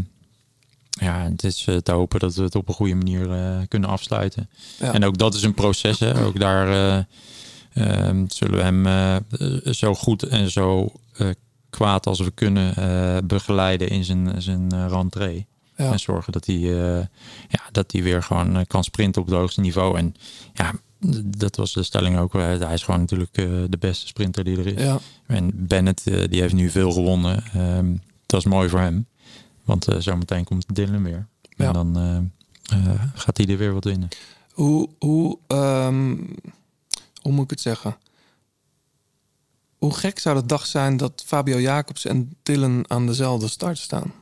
[0.89, 3.27] ja, het is te hopen dat we het op een goede manier
[3.67, 4.49] kunnen afsluiten.
[4.79, 4.93] Ja.
[4.93, 5.99] En ook dat is een proces.
[5.99, 6.23] Hè.
[6.25, 6.67] Ook daar
[8.27, 9.23] zullen we hem
[9.73, 10.91] zo goed en zo
[11.69, 12.73] kwaad als we kunnen
[13.27, 15.47] begeleiden in zijn, zijn rentree.
[15.77, 15.91] Ja.
[15.91, 17.05] En zorgen dat hij, eh,
[17.47, 19.97] ja, dat hij weer gewoon eh, kan sprinten op het hoogste niveau.
[19.97, 20.15] En
[20.53, 20.71] ja,
[21.23, 22.35] dat was de stelling ook.
[22.35, 23.33] eh, Hij is gewoon natuurlijk
[23.71, 24.81] de beste sprinter die er is.
[24.83, 24.99] Ja.
[25.25, 27.43] En Bennett, die heeft nu veel gewonnen.
[27.53, 29.07] Ehm, dat is mooi voor hem.
[29.63, 31.27] Want zometeen komt Dylan weer.
[31.49, 31.67] Ja.
[31.67, 32.31] En dan
[33.13, 34.07] gaat hij er weer wat winnen.
[34.53, 36.15] Hoe, hoe, ehm,
[37.21, 37.97] hoe moet ik het zeggen?
[39.77, 44.13] Hoe gek zou de dag zijn dat Fabio Jacobs en Dylan aan dezelfde start staan?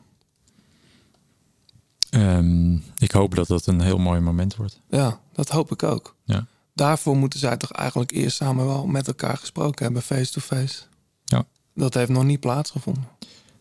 [2.10, 4.80] Ehm, ik hoop dat dat een heel mooi moment wordt.
[4.90, 6.16] Ja, dat hoop ik ook.
[6.24, 6.46] Ja.
[6.74, 10.82] Daarvoor moeten zij toch eigenlijk eerst samen wel met elkaar gesproken hebben, face-to-face.
[11.26, 11.44] Ja.
[11.76, 13.08] Dat heeft nog niet plaatsgevonden.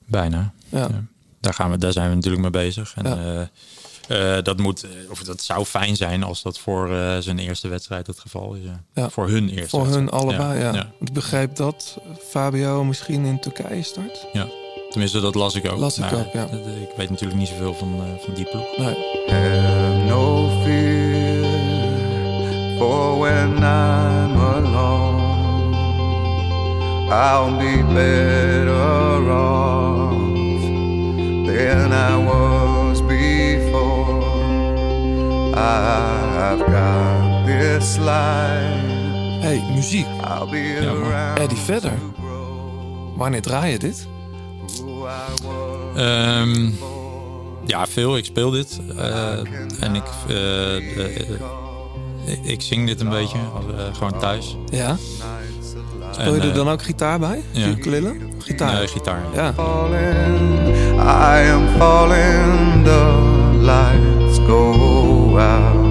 [0.06, 0.52] Bijna.
[0.68, 0.88] Ja.
[1.40, 2.94] Daar, gaan we, daar zijn we natuurlijk mee bezig.
[2.96, 3.16] En, Ja.
[4.08, 7.68] eh, eh, dat, moet, of dat zou fijn zijn als dat voor eh, zijn eerste
[7.68, 8.64] wedstrijd het geval is.
[8.64, 8.82] Ja.
[8.94, 9.10] Ja.
[9.10, 10.74] Voor hun eerste Voor hun allebei, ja.
[10.74, 10.92] ja.
[11.00, 14.26] Ik begreep dat Fabio misschien in Turkije start.
[14.32, 14.48] Ja.
[14.94, 15.78] Tenminste, dat las ik ook.
[15.78, 16.46] Las ik Maar, ook, ja.
[16.50, 18.76] dat- Ik weet natuurlijk niet zoveel van, eh, van die ploeg.
[18.76, 18.94] Nee.
[19.26, 21.44] Have no fear
[22.78, 25.22] for when I'm alone.
[27.10, 30.62] I'll be better off
[31.46, 34.22] than I was before.
[35.54, 38.92] I've got this life.
[39.40, 40.06] Hey, muziek.
[40.06, 40.78] I'll be
[41.08, 41.34] Ja.
[41.36, 41.92] Eddie Vedder.
[43.16, 44.06] Wanneer draai je dit?
[45.96, 46.70] Ehm,
[47.66, 48.16] ja, veel.
[48.16, 48.80] Ik speel dit.
[48.96, 49.30] Eh,
[49.80, 51.38] en ik, eh, de-
[52.26, 53.38] eh, ik zing dit een beetje.
[53.38, 54.56] eh, gewoon thuis.
[54.70, 54.96] Ja.
[56.10, 57.42] Speel je En, er dan ook gitaar bij?
[57.50, 57.66] ja.
[57.68, 58.12] Ukulele?
[58.38, 58.72] Gitaar.
[58.72, 59.20] Nee, gitaar.
[59.34, 59.54] Ja.
[60.98, 63.04] I am falling, the
[63.60, 65.82] lights go out.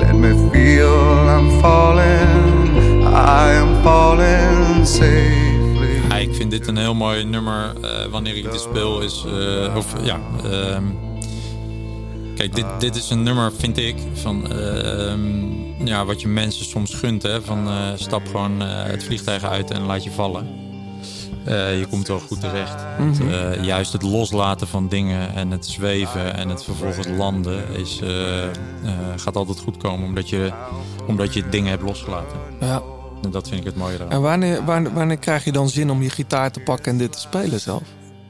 [0.00, 2.76] Let me feel I'm falling,
[3.08, 5.45] I am falling safely.
[6.36, 7.72] Vind dit een heel mooi nummer.
[7.82, 9.24] eh, wanneer ik dit speel is...
[9.26, 10.20] eh, of ja...
[10.44, 10.84] ehm,
[12.34, 14.52] kijk, dit, dit is een nummer, vind ik, van...
[14.52, 17.42] ehm, ja, wat je mensen soms gunt, hè.
[17.42, 20.64] Van eh, stap gewoon het vliegtuig uit en laat je vallen.
[21.78, 22.74] Je komt wel goed terecht.
[22.76, 28.00] Het, eh, juist het loslaten van dingen en het zweven en het vervolgens landen is,
[29.16, 30.52] gaat altijd goed komen omdat je,
[31.06, 32.38] omdat je dingen hebt losgelaten.
[32.60, 32.82] ja.
[33.22, 34.10] En dat vind ik het mooie eraan.
[34.10, 37.12] En wanneer, wanneer, wanneer krijg je dan zin om je gitaar te pakken en dit
[37.12, 37.82] te spelen zelf?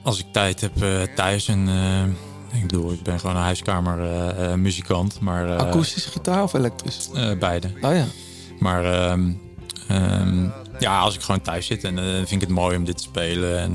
[0.03, 4.05] Als ik tijd heb eh, thuis en eh, ik bedoel, ik ben gewoon een huiskamer
[4.05, 7.11] eh, muzikant, maar eh, Akoestische gitaar of elektrisch?
[7.39, 7.70] beide.
[7.82, 8.05] Oh ja.
[8.59, 9.32] Maar ehm,
[9.89, 13.03] ehm, ja, als ik gewoon thuis zit en vind ik het mooi om dit te
[13.03, 13.59] spelen.
[13.59, 13.72] En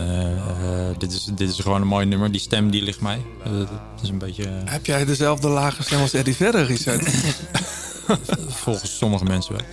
[0.97, 2.31] dit, is, dit is gewoon een mooi nummer.
[2.31, 3.21] Die stem die ligt mij.
[3.43, 3.69] Dat
[4.01, 7.09] is een beetje, Heb jij dezelfde lage stem als Eddie Vedder, Richard?
[8.63, 9.65] volgens sommige mensen wel.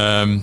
[0.00, 0.38] Ehm,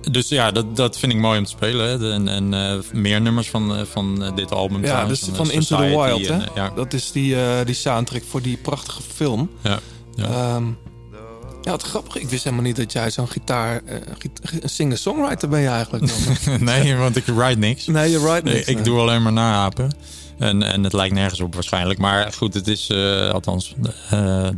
[0.00, 1.88] dus ja, dat, dat vind ik mooi om te spelen.
[1.88, 2.12] Hè.
[2.12, 4.80] En, en eh, meer nummers van, eh, van eh, dit album.
[4.82, 6.34] ja, trouwens, dus van Into the Wild, hè?
[6.34, 9.50] en, ja, Dat is die, die soundtrack voor die prachtige film.
[9.62, 9.78] ja,
[10.14, 10.24] ja.
[10.24, 10.64] Ehm,
[11.62, 12.16] ja, wat grappig.
[12.16, 13.82] Ik wist helemaal niet dat jij zo'n gitaar...
[14.18, 16.64] gita- een singer-songwriter ben je eigenlijk dan.
[16.74, 17.86] nee, want ik write niks.
[17.86, 18.66] nee, je Nee, niks.
[18.68, 18.84] ik nee.
[18.84, 19.96] doe alleen maar naapen.
[20.38, 21.98] En, en het lijkt nergens op waarschijnlijk.
[21.98, 22.90] Maar goed, het is
[23.32, 23.74] althans,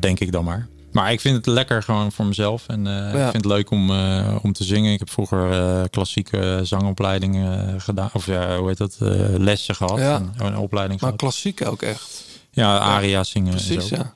[0.01, 0.69] denk ik dan maar.
[0.93, 2.65] Maar ik vind het lekker gewoon voor mezelf.
[2.67, 4.93] En eh, ik vind het leuk om, eh, om te zingen.
[4.93, 8.11] Ik heb vroeger eh, klassieke zangopleidingen gedaan.
[8.13, 8.97] Of ja, hoe heet dat?
[9.39, 9.99] lessen gehad.
[9.99, 10.17] Ja.
[10.17, 11.17] Een, een opleiding Maar gehad.
[11.17, 12.25] klassiek ook echt.
[12.51, 13.53] Ja, aria zingen.
[13.53, 13.95] en Precies, zo.
[13.97, 14.15] ja.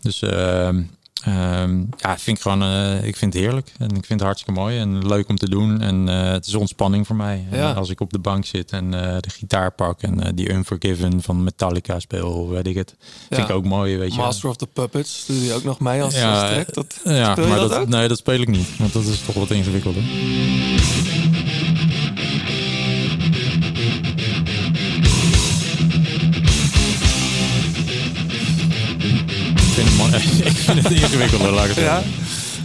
[0.00, 0.18] Dus
[1.24, 3.72] ehm, ja, vind ik gewoon, eh, ik vind het heerlijk.
[3.78, 5.80] En ik vind het hartstikke mooi en leuk om te doen.
[5.80, 7.46] En eh, het is ontspanning voor mij.
[7.50, 7.72] Ja.
[7.72, 11.22] als ik op de bank zit en eh, de gitaar pak en eh, die Unforgiven
[11.22, 12.96] van Metallica speel, weet ik het.
[13.30, 14.20] Vind ik ook mooi, weet je.
[14.20, 16.74] Master of the Puppets doe je ook nog mee als, ja, track.
[16.74, 18.76] Dat, ja, maar dat dat, nee, dat speel ik niet.
[18.78, 20.02] Want dat is toch wat ingewikkelder.
[30.14, 32.02] Ik vind het, ingewikkelder, laat ik het Ja?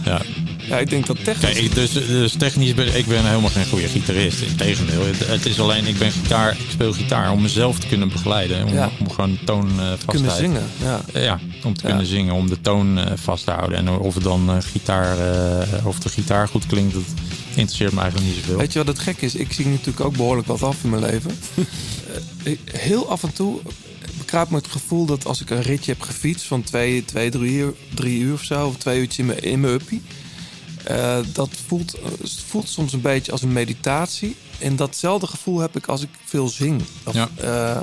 [0.04, 0.20] Ja.
[0.68, 1.52] Ja, ik denk dat technisch...
[1.52, 4.40] Kijk, ik, dus, dus technisch ben ik ben helemaal geen goede gitarist.
[4.40, 5.04] Integendeel.
[5.06, 8.66] Het, het is alleen, ik ben gitaar, ik speel gitaar om mezelf te kunnen begeleiden.
[8.66, 8.90] Om, Ja.
[9.00, 10.62] om gewoon de toon eh vast te kunnen zingen.
[10.82, 11.00] Ja.
[11.20, 11.88] Ja, om te Ja.
[11.88, 13.78] kunnen zingen, om de toon eh, vast te houden.
[13.78, 15.16] En of het dan eh, gitaar,
[15.84, 17.02] of de gitaar goed klinkt, dat
[17.54, 18.58] interesseert me eigenlijk niet zoveel.
[18.58, 19.34] Weet je wat het gek is?
[19.34, 21.30] Ik zie natuurlijk ook behoorlijk wat af in mijn leven.
[22.72, 23.60] Heel af en toe
[24.28, 27.52] bekruipt me het gevoel dat als ik een ritje heb gefietst van twee, twee drie,
[27.52, 30.02] uur, drie uur of zo, of twee uurtjes in mijn, in mijn uppie.
[30.84, 34.36] eh, dat voelt, eh, het voelt soms een beetje als een meditatie.
[34.58, 36.82] En datzelfde gevoel heb ik als ik veel zing.
[37.04, 37.28] Of, Ja.
[37.36, 37.80] eh,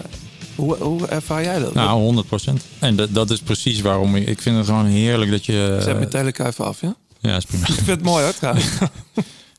[0.56, 1.74] hoe, hoe ervaar jij dat?
[1.74, 2.66] Nou, 100 procent.
[2.80, 5.80] En dat, dat is precies waarom ik, ik vind het gewoon heerlijk dat je...
[5.82, 6.96] Zet mijn teleca even af, ja?
[7.20, 7.68] ja, is prima.
[7.68, 8.66] Ik vind het mooi hoor, trouwens.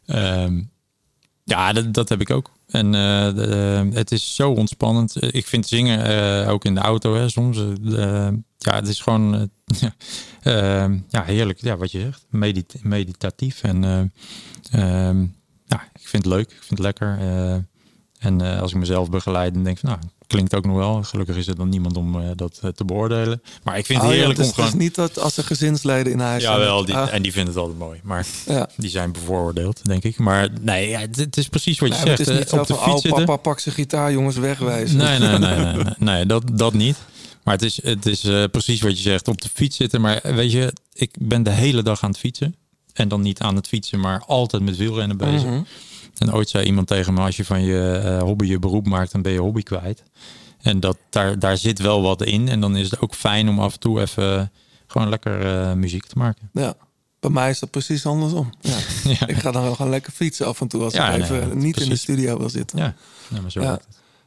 [0.06, 0.60] Ehm,
[1.44, 2.50] ja, dat, dat heb ik ook.
[2.76, 5.16] En eh, de- het is zo ontspannend.
[5.16, 6.04] Eh, Ik vind zingen
[6.44, 7.58] eh, ook in de auto hè, soms.
[7.58, 9.42] eh, eh, ja, het is gewoon eh,
[9.80, 9.94] ja,
[11.10, 11.60] eh, heerlijk.
[11.60, 12.26] Ja, wat je zegt.
[12.30, 13.62] Medit meditatief.
[13.62, 15.10] En eh,
[15.66, 16.50] ja, ik vind het leuk.
[16.50, 17.18] Ik vind het lekker.
[17.20, 17.54] eh,
[18.18, 21.02] en eh, als ik mezelf begeleid, dan denk ik van, nou, klinkt ook nog wel.
[21.02, 23.42] Gelukkig is er dan niemand om eh, dat eh, te beoordelen.
[23.62, 25.44] Maar ik vind het Oh ja, heerlijk dus om het is niet dat als er
[25.44, 26.58] gezinsleden in huis zijn.
[26.58, 26.84] Ja, wel.
[26.84, 28.00] Die, Ah, En die vinden het altijd mooi.
[28.02, 28.68] Maar Ja.
[28.76, 30.18] die zijn bevooroordeeld, denk ik.
[30.18, 32.18] Maar nee, ja, het, het is precies wat je nee, zegt.
[32.18, 33.24] het is niet eh, zo op de fiets oh, zitten.
[33.24, 34.96] papa pak zijn gitaar, jongens, wegwijzen.
[34.98, 36.96] Nee, nee, nee, nee, nee, nee, dat, dat niet.
[37.42, 38.20] Maar het is, het is
[38.50, 40.00] precies wat je zegt, op de fiets zitten.
[40.00, 42.54] Maar weet je, ik ben de hele dag aan het fietsen.
[42.92, 45.44] En dan niet aan het fietsen, maar altijd met wielrennen bezig.
[45.44, 45.60] Mhm.
[46.18, 49.12] En ooit zei iemand tegen me, als je van je eh, hobby je beroep maakt,
[49.12, 50.02] dan ben je hobby kwijt.
[50.60, 52.48] En dat, daar, daar zit wel wat in.
[52.48, 54.46] En dan is het ook fijn om af en toe even eh,
[54.86, 56.50] gewoon lekker eh, muziek te maken.
[56.52, 56.74] Ja.
[57.20, 58.50] Bij mij is dat precies andersom.
[58.60, 58.76] Ja.
[59.18, 59.26] Ja.
[59.26, 61.80] Ik ga dan wel gaan lekker fietsen af en toe als Ja, ik even niet
[61.80, 62.78] in de studio wil zitten.
[62.78, 62.94] Ja,
[63.28, 63.80] ja maar zo Ja.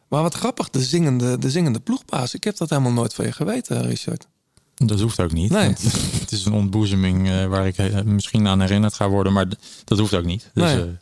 [0.08, 2.34] Maar wat grappig, de zingende, de zingende ploegbaas.
[2.34, 4.28] Ik heb dat helemaal nooit van je geweten, Richard.
[4.76, 5.52] Dat hoeft ook niet.
[5.52, 5.74] Nee.
[6.22, 9.46] Het is een ontboezeming waar ik misschien aan herinnerd ga worden, maar
[9.84, 10.50] dat hoeft ook niet.
[10.54, 10.98] Dus Nee.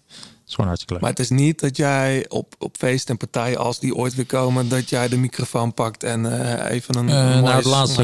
[0.47, 1.01] Het is gewoon hartstikke leuk.
[1.01, 4.25] Maar het is niet dat jij op, op feesten en partijen, als die ooit weer
[4.25, 8.03] komen, dat jij de microfoon pakt en eh, even een, Eh, een nou, het laatste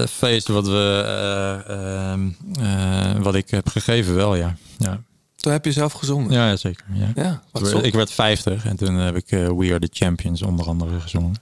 [0.00, 2.28] eh, feest wat, we, eh, ehm,
[2.60, 4.56] eh, wat ik heb gegeven, wel ja.
[4.78, 5.00] Ja,
[5.36, 6.30] Toen heb je zelf gezongen.
[6.30, 6.84] ja, zeker.
[6.92, 7.12] Ja.
[7.14, 10.42] Ja, Ik werd- ik werd 50 en toen heb ik eh, We Are The Champions
[10.42, 11.34] onder andere gezongen.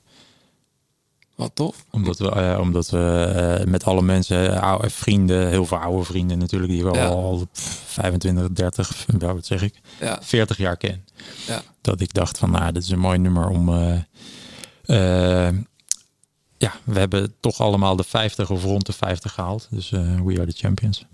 [1.41, 1.85] Wat tof.
[1.91, 2.99] Omdat we, eh, omdat we
[3.59, 7.07] eh, met alle mensen, eh, oude vrienden, heel veel oude vrienden natuurlijk, die Ja.
[7.07, 10.19] al 25, 30, ja, wat zeg ik, Ja.
[10.23, 11.05] 40 jaar ken.
[11.47, 11.63] Ja.
[11.81, 13.71] Dat ik dacht van, nou, dit is een mooi nummer om...
[16.59, 19.69] ja, we hebben toch allemaal de 50 of rond de 50 gehaald.
[19.71, 21.05] Dus We Are The Champions.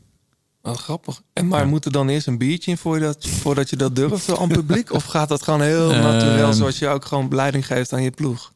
[0.62, 1.22] Wat grappig.
[1.32, 3.96] En maar moet er dan eerst een biertje in voor je dat, voordat je dat
[3.96, 4.92] durft aan het publiek?
[4.92, 6.52] Of gaat dat gewoon heel natuurlijk, Ehm.
[6.52, 8.52] zoals je ook gewoon leiding geeft aan je ploeg?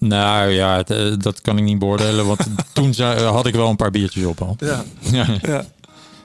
[0.00, 2.40] Nou ja, het, eh, dat kan ik niet beoordelen, want
[2.72, 4.56] toen zei- had ik wel een paar biertjes op al.
[4.68, 4.82] Ja,
[5.12, 5.26] Ja.
[5.42, 5.64] ja.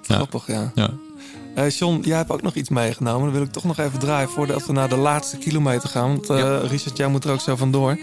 [0.01, 0.71] grappig, ja.
[0.75, 0.89] Ja.
[1.55, 3.23] Eh John, jij hebt ook nog iets meegenomen.
[3.23, 6.07] Dan wil ik toch nog even draaien voordat we naar de laatste kilometer gaan.
[6.09, 7.97] Want eh, Richard, jij moet er ook zo vandoor.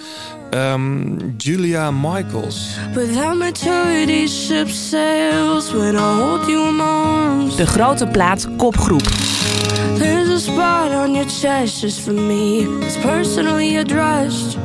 [0.51, 2.67] Ehm, Julia Michaels.
[7.57, 9.09] De grote plaat kopgroep.
[9.99, 12.59] There's a spot on your chest just for me.
[12.81, 14.57] It's personally addressed.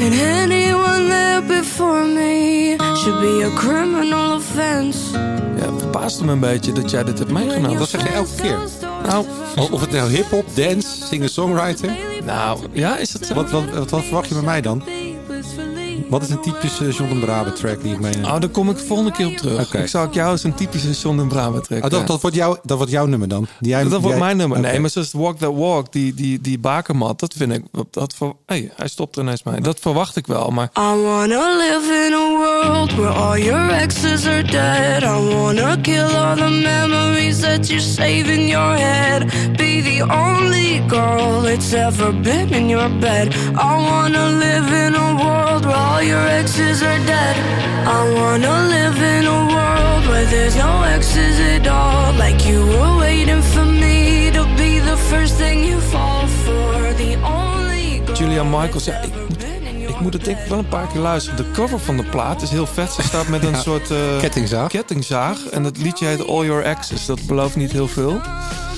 [0.00, 4.98] And anyone there before me should be a criminal offense.
[5.58, 7.78] Ja, het verbaasde me een beetje dat jij dit hebt meegenomen.
[7.78, 8.58] Dat zeg je elke keer.
[9.06, 9.26] Nou,
[9.56, 11.90] Of of het nou hip-hop, dance, singer-songwriter.
[12.24, 13.34] nou, ja, is het zo?
[13.34, 14.82] Wat, wat, wat, wat verwacht je bij mij dan?
[16.08, 18.24] Wat is een typische John de Brabe track die ik meeneem?
[18.24, 19.66] Oh, daar kom ik volgende keer op terug.
[19.66, 19.78] Oké.
[19.78, 21.90] Ik zou ook jou eens een typische John en Brabant trekken.
[21.90, 23.46] Oh, dat, dat, wordt jouw, dat wordt jouw nummer dan?
[23.60, 24.58] Die jij, dat die wordt jij- mijn nummer.
[24.58, 24.66] Oké.
[24.68, 27.64] Nee, maar zoals Walk That Walk, die, die, die bakermat, dat vind ik...
[27.90, 29.60] Dat ver, hey, hij stopt er ineens mee.
[29.60, 30.70] Dat verwacht ik wel, maar...
[30.78, 35.02] I wanna live in a world where all your exes are dead.
[35.02, 39.24] I wanna kill all the memories that you save in your head.
[39.56, 43.34] Be the only girl that's ever been in your bed.
[43.54, 47.36] I wanna live in a world where all your exes are dead.
[47.86, 52.12] I wanna live in a world where there's no exes at all.
[52.24, 56.94] Like you were waiting for me to be the first thing you fall for.
[56.96, 59.46] The only girl Julia Michaels, ja, ik, moet-
[59.88, 61.36] ik moet het denk ik wel een paar keer luisteren.
[61.44, 62.92] De cover van de plaat is heel vet.
[62.92, 63.90] Ze staat met een soort...
[63.90, 64.68] eh, Kettingzaag.
[64.68, 65.38] Kettingzaag.
[65.50, 67.06] En het liedje heet All Your Exes.
[67.06, 68.20] Dat belooft niet heel veel.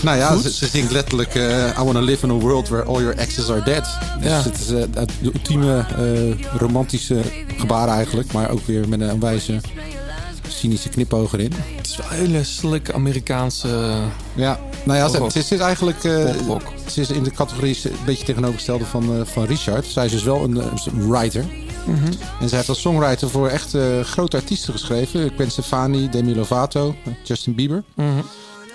[0.02, 3.00] Nou ja, ze, ze zingt letterlijk eh, I wanna live in a world where all
[3.00, 3.98] your exes are dead.
[4.20, 4.42] Dus Ja.
[4.42, 7.22] het is eh, het ultieme eh, romantische
[7.56, 8.32] gebaar eigenlijk.
[8.32, 9.60] Maar ook weer met een onwijze
[10.48, 11.52] cynische knipoog erin.
[11.76, 13.68] Het is wel een hele slick Amerikaanse...
[14.34, 15.44] Ja, nou ja, ze, Poprock.
[15.44, 16.00] ze is eigenlijk
[16.86, 19.86] ze is in de categorie een beetje tegenovergestelde van, van Richard.
[19.86, 21.44] Zij is dus wel een, een writer.
[22.40, 25.30] En zij heeft als songwriter voor echt grote artiesten geschreven.
[25.34, 27.82] Gwen Stefani, Demi Lovato, Justin Bieber.
[27.94, 28.08] Mhm.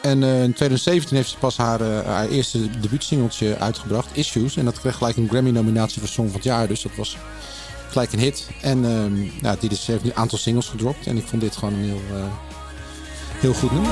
[0.05, 4.57] En eh, in 2017 heeft ze pas haar, eh, haar eerste debuutsingeltje uitgebracht, Issues.
[4.57, 6.67] En dat kreeg gelijk een Grammy-nominatie voor Song van het Jaar.
[6.67, 7.17] Dus dat was
[7.89, 8.47] gelijk een hit.
[8.61, 11.07] En ehm nou, die dus, heeft een aantal singles gedropt.
[11.07, 12.23] En ik vond dit gewoon een heel, eh,
[13.39, 13.91] heel goed nummer.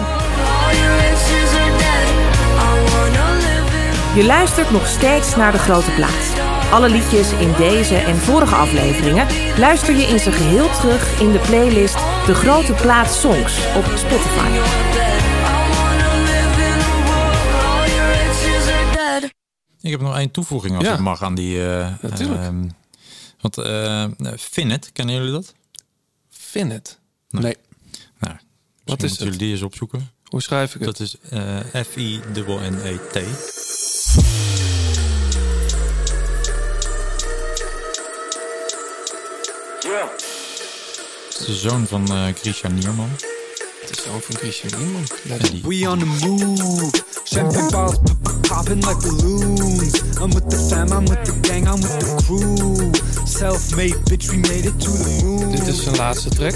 [4.15, 6.41] Je luistert nog steeds naar de grote plaat.
[6.71, 9.27] Alle liedjes in deze en vorige afleveringen
[9.57, 15.12] luister je in zijn geheel terug in de playlist De Grote Plaat Songs op Spotify.
[19.83, 20.91] Ik heb nog één toevoeging als ja.
[20.91, 21.57] het mag aan die.
[21.57, 22.41] Uh, Natuurlijk.
[22.41, 22.69] Ehm,
[23.41, 25.53] want eh, Finnet, kennen jullie dat?
[26.29, 26.99] Finnet?
[27.29, 27.41] Nee.
[27.41, 27.55] nee.
[28.19, 28.35] Nou,
[28.83, 29.19] Wat is het?
[29.19, 30.09] jullie die eens opzoeken.
[30.23, 30.97] Hoe schrijf ik het?
[30.97, 33.13] Dat is eh, F-I-N-N-E-T.
[39.79, 40.09] Ja.
[41.29, 43.09] Het is de zoon van Christian Nierman.
[43.83, 45.61] Het is de zoon van Christian Nierman.
[45.61, 47.03] We on the move.
[47.23, 50.01] Champagne bottles pop- pop- popping like balloons.
[50.21, 52.91] I'm with the fam, I'm with the gang, I'm with the crew.
[53.25, 55.51] Self-made bitch, we made it to the moon.
[55.51, 56.55] Dit is zijn laatste track.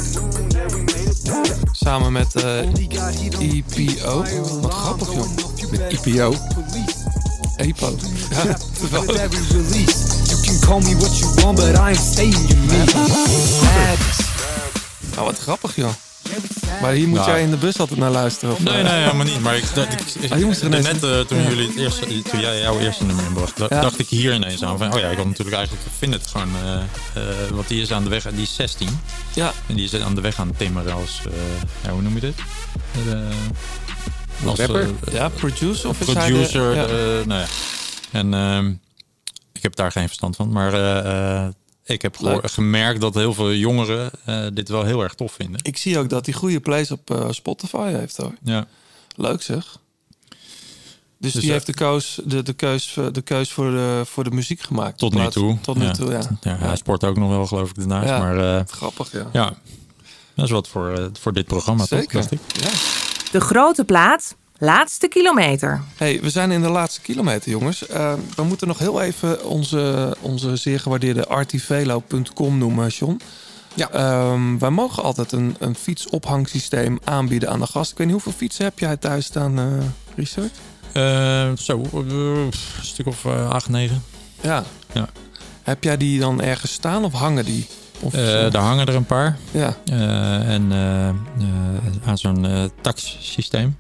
[1.71, 2.59] Samen met eh
[3.39, 4.23] EPO.
[4.61, 5.27] Wat grappig, joh.
[5.71, 6.33] Met IPO.
[7.55, 7.95] EPO.
[8.29, 8.43] Ja,
[10.27, 12.83] you can call me what you want, but I ain't staying you me.
[15.15, 15.89] Nou, wat grappig, joh.
[16.81, 17.29] Maar hier moet Nou.
[17.29, 18.53] jij in de bus altijd naar luisteren?
[18.55, 19.41] Of, Nee, nee, helemaal niet.
[19.41, 21.49] Maar ik, dat, ik, ik- Ah, er ineens- net eh, toen, Ja.
[21.49, 23.67] jullie het eerste, toen jij jouw eerste nummer inbracht, Ja.
[23.67, 24.77] dacht ik hier ineens aan.
[24.77, 26.73] Van, oh ja, ik had natuurlijk eigenlijk, ik vind het gewoon, eh,
[27.21, 28.99] eh, want die is aan de weg, die is 16.
[29.33, 29.53] Ja.
[29.67, 31.21] En die is aan de weg aan het timmeren als,
[31.83, 32.35] ja, hoe noem je dit?
[34.45, 34.89] Als, rapper?
[35.11, 36.75] Ja, producer of producer.
[36.75, 36.85] ja.
[37.25, 37.45] nou ja.
[38.11, 38.67] En ehm,
[39.53, 40.71] ik heb daar geen verstand van, maar
[41.87, 42.51] ik heb Leuk.
[42.51, 45.59] gemerkt dat heel veel jongeren eh, dit wel heel erg tof vinden.
[45.63, 48.33] Ik zie ook dat hij goede plays op eh, Spotify heeft hoor.
[48.43, 48.67] Ja.
[49.15, 49.77] Leuk zeg.
[51.19, 54.23] Dus, Dus, die eh, heeft de, koos, de, de, keus, de keus voor de, voor
[54.23, 54.97] de muziek gemaakt.
[54.97, 55.57] Tot nu toe.
[55.61, 56.21] Tot nu toe, ja.
[56.41, 58.07] Ja, hij sport ook nog wel, geloof ik, daarnaast.
[58.07, 59.27] Ja, maar, eh, grappig, ja.
[59.33, 59.53] Ja,
[60.35, 62.27] dat is wat voor, eh, voor dit programma, toch, Zeker.
[62.29, 62.39] ik.
[62.61, 62.69] Ja.
[63.31, 65.81] De grote plaat, laatste kilometer.
[65.95, 67.87] Hey, we zijn in de laatste kilometer, jongens.
[67.87, 73.19] Eh, we moeten nog heel even onze, onze zeer gewaardeerde artivelo.com noemen, John.
[73.73, 73.89] Ja.
[73.91, 77.91] Ehm, wij mogen altijd een, een fietsophangsysteem aanbieden aan de gast.
[77.91, 79.65] Ik weet niet hoeveel fietsen heb jij thuis staan, eh
[80.15, 80.51] Richard?
[80.91, 82.51] Eh, zo, een
[82.81, 84.03] stuk of acht, negen.
[84.41, 84.63] Ja.
[84.93, 85.09] Ja.
[85.63, 87.67] Heb jij die dan ergens staan of hangen die?
[87.99, 89.37] Of, Eh, daar hangen er een paar.
[89.51, 89.75] Ja.
[89.85, 90.71] Eh, en
[92.05, 93.77] aan zo'n eh tax-systeem.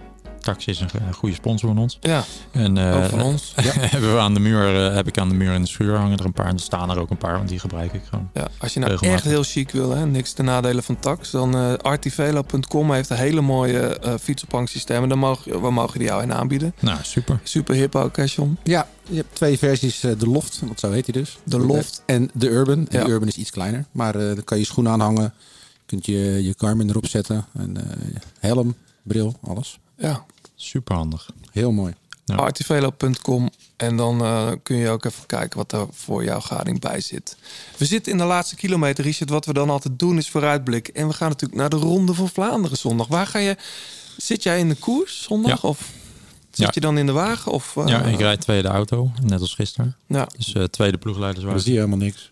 [0.53, 1.97] Tax is een go- goede sponsor van ons.
[2.01, 3.53] Ja, En, eh, ook van ons.
[3.63, 3.71] Ja.
[3.75, 6.17] hebben we aan de muur, eh, heb ik aan de muur in de schuur hangen
[6.17, 6.45] er een paar.
[6.47, 8.29] En er staan er ook een paar, want die gebruik ik gewoon.
[8.33, 9.23] Ja, als je nou Regelmatig.
[9.23, 13.17] echt heel chic wil, hè, niks ten nadele van tax, dan eh artivelo.com heeft een
[13.17, 15.03] hele mooie eh fietsophangsysteem.
[15.03, 16.73] En dan mogen, we mogen die jou in aanbieden.
[16.79, 17.39] Nou, super.
[17.43, 18.57] Super hip ook, John?
[18.63, 20.03] Ja, je hebt twee versies.
[20.03, 21.37] eh, de Loft, want zo heet hij dus.
[21.43, 22.03] De Loft.
[22.05, 22.87] En de Urban.
[22.89, 23.03] En Ja.
[23.05, 23.85] de Urban is iets kleiner.
[23.91, 25.33] Maar eh, dan kan je schoenen aanhangen.
[25.73, 27.45] Je kunt je, je Garmin erop zetten.
[27.57, 27.97] En eh,
[28.39, 29.79] helm, bril, alles.
[29.97, 30.25] Ja.
[30.59, 31.29] Super handig.
[31.51, 31.93] Heel mooi.
[32.35, 37.01] Artivelo.com en dan eh, kun je ook even kijken wat er voor jouw gading bij
[37.01, 37.37] zit.
[37.77, 39.29] We zitten in de laatste kilometer, Richard.
[39.29, 40.93] Wat we dan altijd doen is vooruitblikken.
[40.93, 43.07] En we gaan natuurlijk naar de Ronde van Vlaanderen zondag.
[43.07, 43.55] Waar ga je...
[44.17, 45.61] Zit jij in de koers zondag?
[45.61, 45.69] Ja.
[45.69, 45.79] Of
[46.51, 46.71] zit Ja.
[46.73, 47.51] je dan in de wagen?
[47.51, 49.95] Of, eh, ja, ik rijd tweede auto, net als gisteren.
[50.07, 50.27] Ja.
[50.37, 51.55] Dus eh, tweede ploegleiderswagen.
[51.55, 52.29] Dan zie je helemaal niks.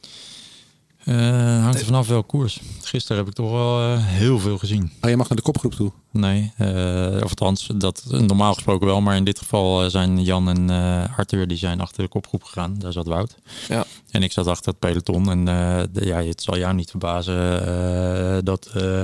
[1.06, 2.60] Eh, hangt er vanaf welke koers.
[2.82, 4.92] Gisteren heb ik toch wel eh, heel veel gezien.
[5.02, 5.92] Oh, je mag naar de kopgroep toe.
[6.12, 9.02] Nee, eh, of althans, dat normaal gesproken wel.
[9.02, 12.44] Maar in dit geval eh, zijn Jan en eh, Arthur die zijn achter de kopgroep
[12.44, 12.76] gegaan.
[12.80, 13.36] Daar zat Wout.
[13.68, 13.86] Ja.
[14.12, 15.30] En ik zat achter het peloton.
[15.30, 19.02] En eh, de- ja, het zal jou niet verbazen eh, dat eh,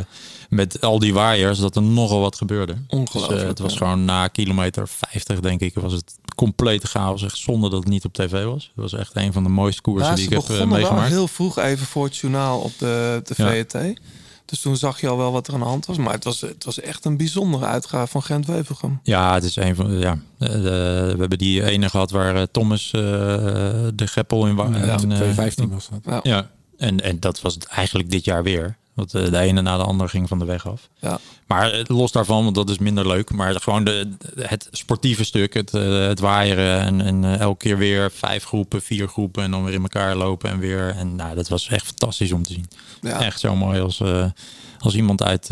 [0.52, 2.76] met al die waaiers dat er nogal wat gebeurde.
[2.88, 7.24] Ongelooflijk, Dus, eh, het was gewoon na kilometer 50 denk ik was het complete chaos.
[7.24, 8.64] Echt zonder dat het niet op tv was.
[8.64, 11.10] Het was echt een van de mooiste koersen Ja, die ik heb begonnen wel meegemaakt.
[11.10, 13.50] heel vroeg even voor het journaal op de, de Ja.
[13.52, 14.00] VRT.
[14.46, 15.98] Dus toen zag je al wel wat er aan de hand was.
[15.98, 19.00] Maar het was, het was echt een bijzondere uitgave van Gent-Wevelgem.
[19.04, 20.20] Ja, het is een van ja.
[20.40, 20.62] eh, de-
[21.14, 23.02] we hebben die ene gehad waar Thomas eh,
[23.96, 24.68] de greppel in was.
[24.70, 26.00] Ja, en, 2015 was dat.
[26.24, 26.32] Ja.
[26.36, 28.78] Ja, en, en dat was het eigenlijk dit jaar weer.
[28.94, 30.90] Want eh, de ene na de andere ging van de weg af.
[31.00, 31.20] Ja.
[31.48, 33.32] Maar eh, los daarvan, want dat is minder leuk.
[33.32, 36.80] Maar gewoon de, het sportieve stuk, het, eh, het waaieren.
[36.80, 39.44] En, en elke keer weer vijf groepen, vier groepen.
[39.44, 40.90] En dan weer in elkaar lopen en weer.
[40.90, 42.68] En nou, dat was echt fantastisch om te zien.
[43.02, 43.22] Ja.
[43.22, 44.02] Echt zo mooi als,
[44.82, 45.48] als iemand uit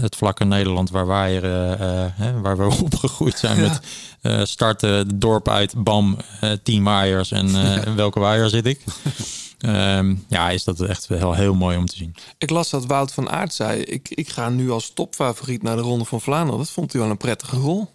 [0.00, 3.80] het vlakke Nederland waar waaieren, eh, hè, waar we opgegroeid zijn met
[4.20, 6.18] eh, starten dorp uit, bam,
[6.62, 7.30] tien waaiers.
[7.30, 8.80] En welke waaier zit ik?
[9.64, 12.14] Ehm, ja, is dat echt wel heel mooi om te zien.
[12.38, 13.80] Ik las dat Wout van Aert zei...
[13.80, 16.58] Ik, ik ga nu als topfavoriet naar de Ronde van Vlaanderen.
[16.58, 17.88] Dat vond hij wel een prettige rol.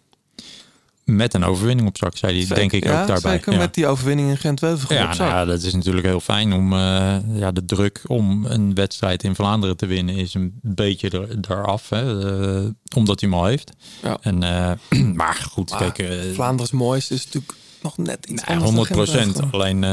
[1.03, 3.31] Met een overwinning op zak, zei hij, Zeker, denk ik ja, ook daarbij.
[3.31, 3.57] Zeker ja.
[3.57, 5.27] met die overwinning in Gent-Wevelgem Ja, op zak.
[5.27, 9.23] nou, ja, dat is natuurlijk heel fijn om eh, ja, de druk om een wedstrijd
[9.23, 12.29] in Vlaanderen te winnen is een beetje er, eraf, hè,
[12.63, 13.71] eh, omdat hij hem al heeft.
[14.03, 14.17] Ja.
[14.21, 14.71] En, eh,
[15.13, 19.41] maar goed, Maar kijk, Vlaanderen's mooiste is natuurlijk nog net iets anders 100 dan procent.
[19.51, 19.83] Alleen,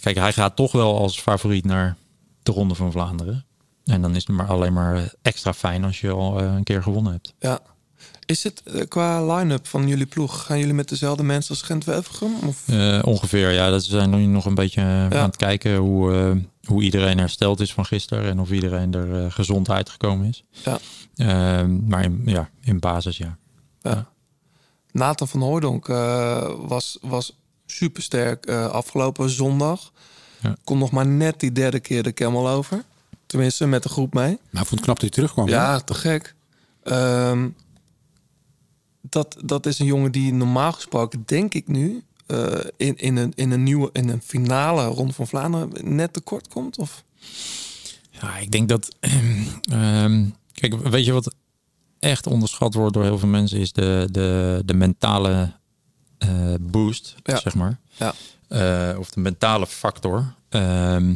[0.00, 1.96] kijk, hij gaat toch wel als favoriet naar
[2.42, 3.44] de Ronde van Vlaanderen.
[3.84, 6.82] En dan is het maar alleen maar extra fijn als je al eh, een keer
[6.82, 7.34] gewonnen hebt.
[7.38, 7.60] Ja.
[8.26, 10.44] Is het eh, qua line-up van jullie ploeg...
[10.44, 12.34] gaan jullie met dezelfde mensen als Gent-Wevelgem?
[12.46, 12.68] Of...
[12.68, 13.70] Eh, ongeveer, ja.
[13.70, 17.60] Dat zijn nu nog een beetje eh, aan het kijken hoe, eh, hoe iedereen hersteld
[17.60, 18.24] is van gisteren.
[18.24, 20.44] En of iedereen er eh, gezond uitgekomen is.
[20.50, 20.78] Ja.
[21.16, 23.38] Eh, maar in, ja, in basis, ja.
[23.82, 24.06] Ja.
[24.92, 27.36] Nathan van Hooydonk eh, was, was
[27.66, 29.92] supersterk eh afgelopen zondag.
[30.40, 30.56] Ja.
[30.64, 32.84] Kon nog maar net die derde keer de Camel over.
[33.26, 34.38] Tenminste, met de groep mee.
[34.50, 35.48] Maar ik vond het knap dat hij terugkwam.
[35.48, 36.34] Ja, te gek.
[36.82, 37.48] Ehm,
[39.00, 43.32] dat, dat is een jongen die normaal gesproken, denk ik nu, eh, in, in, een,
[43.34, 46.78] in een nieuwe, in een finale ronde van Vlaanderen net tekort komt?
[46.78, 47.04] Of?
[48.10, 48.96] Ja, ik denk dat.
[49.70, 51.34] ehm, kijk, weet je wat
[51.98, 55.52] echt onderschat wordt door heel veel mensen is de, de, de mentale
[56.18, 56.28] eh,
[56.60, 57.36] boost, Ja.
[57.38, 57.78] zeg maar.
[57.96, 58.14] Ja.
[58.48, 60.34] Eh, of de mentale factor.
[60.48, 61.14] Ehm,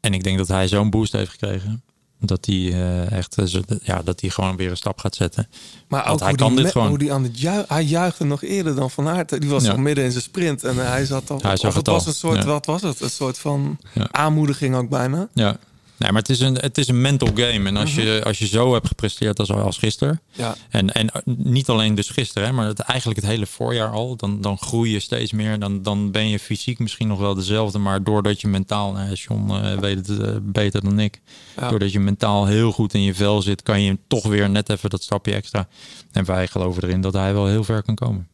[0.00, 1.82] en ik denk dat hij zo'n boost heeft gekregen.
[2.20, 3.36] Dat hij eh, echt
[3.82, 5.48] ja, dat hij gewoon weer een stap gaat zetten.
[5.88, 6.88] Maar Want ook hij hoe kan die, dit gewoon.
[6.88, 9.40] hoe die aan het juichen, hij juichte nog eerder dan Van Aert.
[9.40, 9.70] Die was Ja.
[9.72, 11.38] al midden in zijn sprint en hij zat al.
[11.42, 13.00] Hij zag het het was al, een soort, wat was het?
[13.00, 13.78] Een soort van
[14.10, 15.28] aanmoediging ook bijna.
[15.32, 15.56] Ja.
[15.98, 17.68] Nee, maar het is een, het is een mental game.
[17.68, 20.20] En als, je, als je zo hebt gepresteerd als, als gisteren.
[20.32, 20.40] Mhm.
[20.42, 20.54] Ja.
[20.70, 24.16] En, en niet alleen dus gisteren, hè, maar het, eigenlijk het hele voorjaar al.
[24.16, 25.58] Dan, dan groei je steeds meer.
[25.58, 27.78] Dan, dan ben je fysiek misschien nog wel dezelfde.
[27.78, 31.20] Maar doordat je mentaal, nou, John eh, weet het eh, beter dan ik.
[31.56, 31.68] Ja.
[31.68, 34.90] Doordat je mentaal heel goed in je vel zit, kan je toch weer net even
[34.90, 35.68] dat stapje extra.
[36.12, 38.28] En wij geloven erin dat hij wel heel ver kan komen.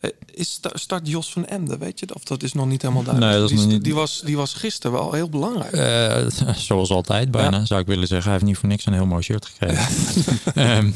[0.00, 2.14] Eh, Is sta- start Jos van Emden, weet je?
[2.14, 3.32] Of dat is nog niet helemaal duidelijk.
[3.34, 5.72] Nee, dat is die, niet- die, was, die was gisteren wel heel belangrijk.
[5.72, 8.24] Eh, zoals altijd bijna, zou ik willen zeggen.
[8.24, 9.86] Hij heeft niet voor niks een heel mooi shirt gekregen.
[10.54, 10.90] Ehm,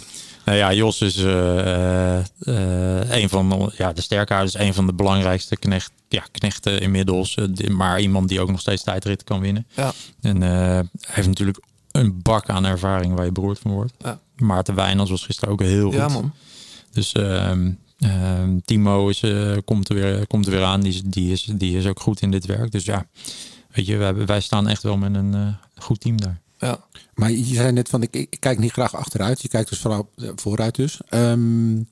[0.45, 2.19] nou ja, Jos is eh,
[3.11, 7.37] een van de, ja, de sterkhouders, een van de belangrijkste knecht, ja, knechten inmiddels.
[7.69, 9.67] maar iemand die ook nog steeds tijdrit kan winnen.
[9.75, 9.93] Ja.
[10.21, 11.59] En hij heeft natuurlijk
[11.91, 13.93] een bak aan ervaring waar je beroerd van wordt.
[13.99, 14.19] Ja.
[14.37, 15.95] Maarten Wijnals was gisteren ook heel goed.
[15.95, 16.33] Ja, man.
[16.93, 17.71] Dus ehm,
[18.65, 20.81] Timo is, eh, komt, er weer, komt er weer aan.
[20.81, 22.71] Die, is- die, is, die is ook goed in dit werk.
[22.73, 23.07] Dus ja,
[23.71, 25.55] weet je, wij, wij staan echt wel met een eh,
[25.85, 26.41] goed team daar.
[26.59, 26.85] Ja.
[27.15, 29.43] Maar je zei net van, ik, ik kijk niet graag achteruit.
[29.43, 31.01] Je kijkt dus vooral eh, vooruit dus.
[31.09, 31.83] Ehm,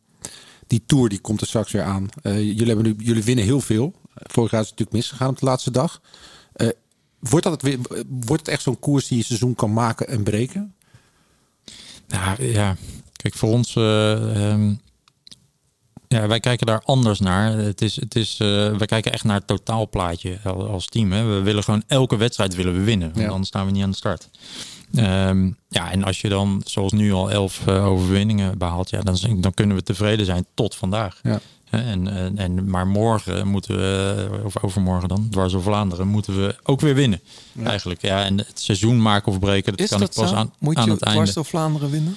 [0.66, 2.08] die Tour die komt er straks weer aan.
[2.22, 3.94] Jullie, hebben nu, jullie winnen heel veel.
[4.14, 6.00] Vorig jaar is het natuurlijk misgegaan op de laatste dag.
[7.18, 7.78] Wordt, dat het weer,
[8.08, 10.74] wordt het echt zo'n koers die je seizoen kan maken en breken?
[12.08, 12.76] Nou ja,
[13.16, 13.76] kijk, voor ons.
[13.76, 14.74] eh, ehm,
[16.08, 17.52] ja, wij kijken daar anders naar.
[17.56, 21.12] Het is, het is, eh, wij kijken echt naar het totaalplaatje al- als team.
[21.12, 21.24] Hè.
[21.24, 23.08] We willen gewoon elke wedstrijd willen we winnen.
[23.12, 23.28] Want Ja.
[23.30, 24.28] anders staan we niet aan de start.
[24.94, 29.16] Ehm, ja, en als je dan zoals nu al elf eh, overwinningen behaalt, ja, dan,
[29.40, 31.20] dan kunnen we tevreden zijn tot vandaag.
[31.22, 31.40] Ja.
[31.70, 36.56] En, en, en, maar morgen moeten we, of overmorgen dan, dwars door Vlaanderen, moeten we
[36.62, 37.20] ook weer winnen.
[37.64, 38.02] Eigenlijk.
[38.02, 40.34] Ja, en het seizoen maken of breken, dat Is kan dat ik pas zo?
[40.34, 41.20] aan, Moet aan je het einde.
[41.20, 42.16] dwars door Vlaanderen winnen?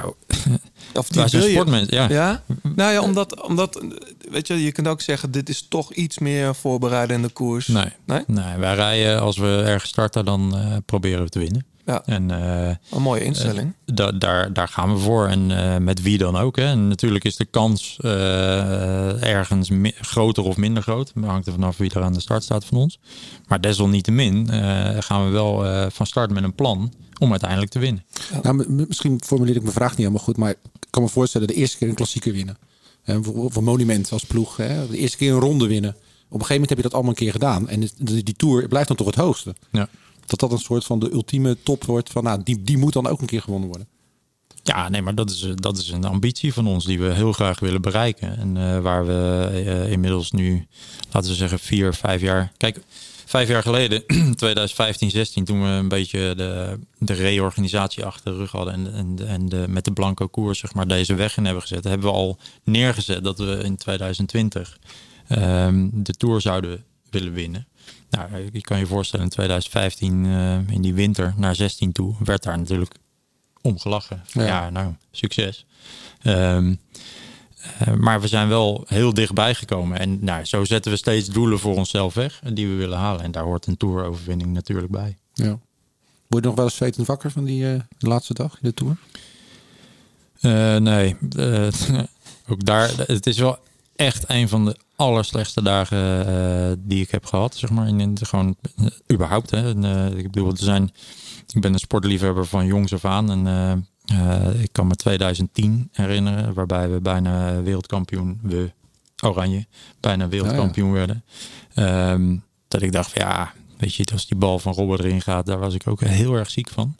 [0.00, 0.14] Nou,
[0.94, 2.08] Of wil je- sportmensen, ja.
[2.10, 2.42] Ja?
[2.62, 3.82] Nou ja, omdat, omdat,
[4.30, 7.66] weet je, je kunt ook zeggen, dit is toch iets meer voorbereiden in de koers.
[7.66, 7.92] Nee.
[8.06, 8.22] Nee?
[8.26, 11.64] Nee, wij rijden als we ergens starten, dan eh, proberen we te winnen.
[11.86, 12.02] Ja.
[12.06, 13.74] En, eh, Een mooie instelling.
[13.86, 15.26] eh, da- daar, daar gaan we voor.
[15.28, 16.56] En eh, met wie dan ook.
[16.56, 16.64] Hè.
[16.64, 21.12] En natuurlijk is de kans eh, ergens groter of minder groot.
[21.14, 22.98] Dat hangt er vanaf wie er aan de start staat van ons.
[23.46, 26.92] Maar desalniettemin eh, gaan we wel eh, van start met een plan
[27.24, 28.04] om uiteindelijk te winnen.
[28.42, 31.54] Nou, misschien formuleer ik mijn vraag niet helemaal goed, maar ik kan me voorstellen de
[31.54, 32.58] eerste keer een klassieker winnen.
[33.34, 34.56] Of een monument als ploeg.
[34.56, 35.90] Hè, de eerste keer een ronde winnen.
[35.90, 37.68] Op een gegeven moment heb je dat allemaal een keer gedaan.
[37.68, 39.54] En die, tour blijft dan toch het hoogste.
[39.70, 39.88] Ja.
[40.26, 43.06] Dat dat een soort van de ultieme top wordt van, nou, die, die moet dan
[43.06, 43.88] ook een keer gewonnen worden.
[44.62, 47.60] Ja, nee, maar dat is, dat is een ambitie van ons die we heel graag
[47.60, 48.38] willen bereiken.
[48.38, 50.66] En eh, waar we eh, inmiddels nu,
[51.10, 52.52] laten we zeggen, vier, vijf jaar.
[52.56, 52.80] Kijk,
[53.34, 54.06] vijf jaar geleden,
[54.36, 58.74] 2015, 16, toen we een beetje de, de reorganisatie achter de rug hadden.
[58.74, 61.84] En, en, en de, met de blanco koers, zeg maar, deze weg in hebben gezet.
[61.84, 64.78] Hebben we al neergezet dat we in 2020
[65.28, 67.66] ehm, de tour zouden willen winnen.
[68.10, 72.42] Nou, je kan je voorstellen, in 2015, eh, in die winter naar 16 toe, werd
[72.42, 72.94] daar natuurlijk
[73.60, 74.24] om gelachen.
[74.32, 74.46] Ja.
[74.46, 75.66] Ja, nou, succes.
[76.22, 76.74] Ehm,
[77.78, 79.98] eh, maar we zijn wel heel dichtbij gekomen.
[79.98, 83.22] En nou, zo zetten we steeds doelen voor onszelf weg die we willen halen.
[83.22, 85.16] En daar hoort een toeroverwinning natuurlijk bij.
[85.32, 85.58] Ja.
[86.26, 88.96] Word je nog wel eens zwetend wakker van die eh, laatste dag in de tour?
[90.40, 91.66] Eh, nee, eh,
[92.48, 92.90] ook daar.
[92.96, 93.58] Het is wel
[93.96, 97.56] echt een van de allerslechtste dagen eh, die ik heb gehad.
[97.56, 99.50] Zeg maar, in, gewoon eh, überhaupt.
[99.50, 99.68] Hè.
[99.68, 100.92] En, eh, ik bedoel, er zijn.
[101.54, 103.30] Ik ben een sportliefhebber van jongs af aan.
[103.30, 108.72] En eh, ik kan me 2010 herinneren, waarbij we bijna wereldkampioen, we
[109.22, 109.66] Oranje,
[110.00, 111.24] bijna wereldkampioen werden.
[111.74, 112.36] Ehm,
[112.68, 115.58] dat ik dacht, van, ja, weet je, als die bal van Robert erin gaat, daar
[115.58, 116.96] was ik ook heel erg ziek van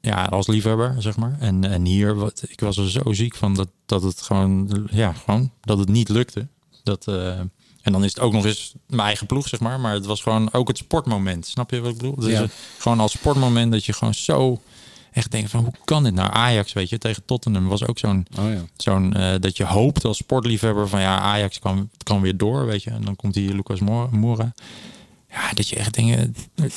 [0.00, 1.36] ja, als liefhebber, zeg maar.
[1.40, 5.12] En, en hier, wat, ik was er zo ziek van dat, dat het gewoon, ja,
[5.12, 6.46] gewoon, dat het niet lukte.
[6.82, 7.38] Dat, eh,
[7.82, 9.80] en dan is het ook nog eens mijn eigen ploeg, zeg maar.
[9.80, 11.46] Maar het was gewoon ook het sportmoment.
[11.46, 12.14] Snap je wat ik bedoel?
[12.14, 12.46] Dus Ja.
[12.78, 14.60] gewoon als sportmoment dat je gewoon zo
[15.18, 16.32] echt denkt van, hoe kan dit nou?
[16.32, 18.60] Ajax, weet je, tegen Tottenham was ook zo'n, Oh ja.
[18.76, 22.82] zo'n eh, dat je hoopt als sportliefhebber van, ja, Ajax kan, kan weer door, weet
[22.82, 22.90] je.
[22.90, 23.80] En dan komt hier Lucas
[24.10, 24.52] Moura.
[25.30, 26.34] Ja, dat je echt dingen...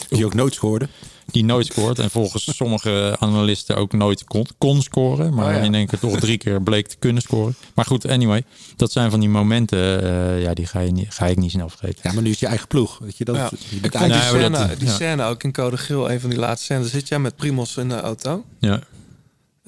[0.10, 0.88] Die ook nooit scoorde.
[1.26, 2.00] Die nooit scoort.
[2.00, 5.34] En volgens sommige analisten ook nooit kon, kon scoren.
[5.34, 5.60] Maar Oh ja.
[5.66, 7.56] in één keer toch drie keer bleek te kunnen scoren.
[7.76, 8.44] Maar goed, anyway.
[8.76, 11.70] Dat zijn van die momenten, eh, ja, die ga, je niet, ga ik niet snel
[11.70, 12.00] vergeten.
[12.04, 12.98] Ja, maar nu is je eigen ploeg.
[13.00, 13.50] Weet je, dat, Ja.
[13.70, 14.20] je bent die, Nee, maar
[14.50, 14.94] dat- scène, die ja.
[14.94, 16.90] scène ook in Code Geel, een van die laatste scènes.
[16.92, 18.46] Zit jij met Primos in de auto?
[18.60, 18.80] Ja.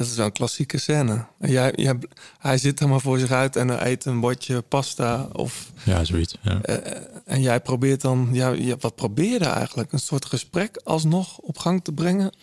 [0.03, 1.25] Dat is wel een klassieke scène.
[1.39, 1.95] En jij, jij,
[2.37, 5.27] hij zit er maar voor zich uit en hij eet een bordje pasta.
[5.33, 6.35] Of, Ja, zoiets.
[6.41, 6.61] Ja.
[6.61, 9.91] eh, en jij probeert dan, ja, wat probeer je eigenlijk?
[9.91, 12.35] Een soort gesprek alsnog op gang te brengen?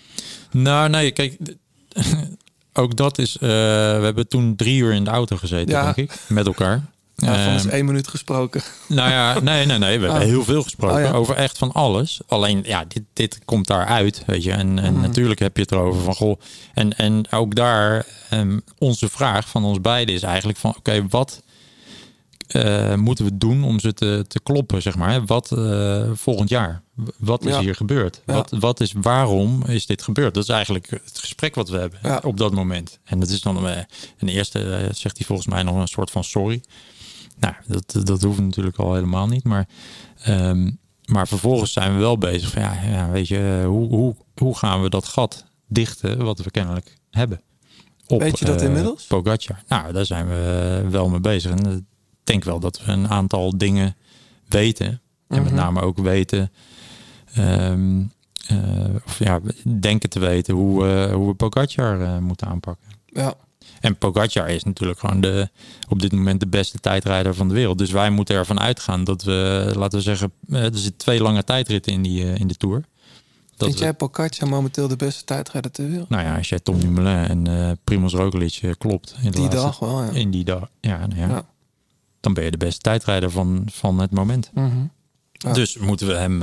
[0.50, 1.38] Nou, nee, kijk.
[2.72, 3.34] Ook dat is.
[3.36, 5.84] eh, we hebben toen drie uur in de auto gezeten, Ja.
[5.92, 6.18] denk ik.
[6.28, 6.84] Met elkaar.
[7.20, 8.62] Ja, van is Ehm, één minuut gesproken.
[8.88, 9.98] Nou ja, nee, nee, nee.
[9.98, 10.28] We hebben Oh.
[10.28, 11.10] heel veel gesproken Oh ja.
[11.12, 12.20] over echt van alles.
[12.26, 14.52] Alleen, ja, dit, dit komt daaruit, weet je.
[14.52, 15.00] En, en Mhm.
[15.02, 16.40] natuurlijk heb je het erover van, goh.
[16.74, 21.42] En, en ook daar, ehm, onze vraag van ons beiden is eigenlijk van, oké, wat
[22.46, 25.10] eh, moeten we doen om ze te, te kloppen, zeg maar?
[25.10, 25.24] hè?
[25.24, 26.82] Wat eh, volgend jaar?
[27.18, 27.60] Wat is Ja.
[27.60, 28.20] hier gebeurd?
[28.26, 28.34] Ja.
[28.34, 30.34] Wat, wat is, waarom is dit gebeurd?
[30.34, 32.98] Dat is eigenlijk het gesprek wat we hebben op dat moment.
[33.04, 33.76] En dat is dan, eh,
[34.18, 36.60] een eerste zegt hij volgens mij nog een soort van sorry.
[37.40, 39.44] Nou, dat, dat hoeft natuurlijk al helemaal niet.
[39.44, 39.68] Maar,
[40.22, 40.70] ehm,
[41.04, 44.82] maar vervolgens zijn we wel bezig van, ja, ja weet je, hoe, hoe, hoe gaan
[44.82, 47.40] we dat gat dichten wat we kennelijk hebben?
[48.06, 49.06] Op, Weet je dat eh, inmiddels?
[49.06, 49.62] Pogacar.
[49.68, 51.50] Nou, daar zijn we wel mee bezig.
[51.50, 51.84] En ik
[52.24, 53.96] denk wel dat we een aantal dingen
[54.48, 54.86] weten.
[55.28, 55.54] En met Mhm.
[55.54, 56.52] name ook weten,
[57.34, 58.02] ehm,
[58.46, 59.40] eh, of ja,
[59.80, 62.86] denken te weten hoe, eh, hoe we Pogacar eh, moeten aanpakken.
[63.06, 63.34] Ja.
[63.80, 65.48] En Pogacar is natuurlijk gewoon de,
[65.88, 67.78] op dit moment de beste tijdrijder van de wereld.
[67.78, 71.44] Dus wij moeten ervan uitgaan dat we, laten we zeggen, eh, er zitten twee lange
[71.44, 72.84] tijdritten in, die, eh, in de Tour.
[73.56, 76.08] Dat Vind jij Pogacar momenteel de beste tijdrijder ter wereld?
[76.08, 79.14] nou ja, als jij Tom Dumoulin en eh Primoz Roglic klopt.
[79.22, 80.10] In Die laatste- dag wel, ja.
[80.10, 81.44] In die dag, ja, nou ja, Ja.
[82.20, 84.50] Dan ben je de beste tijdrijder van, van het moment.
[84.54, 84.68] Mhm.
[85.32, 85.52] Ja.
[85.52, 86.42] Dus moeten we hem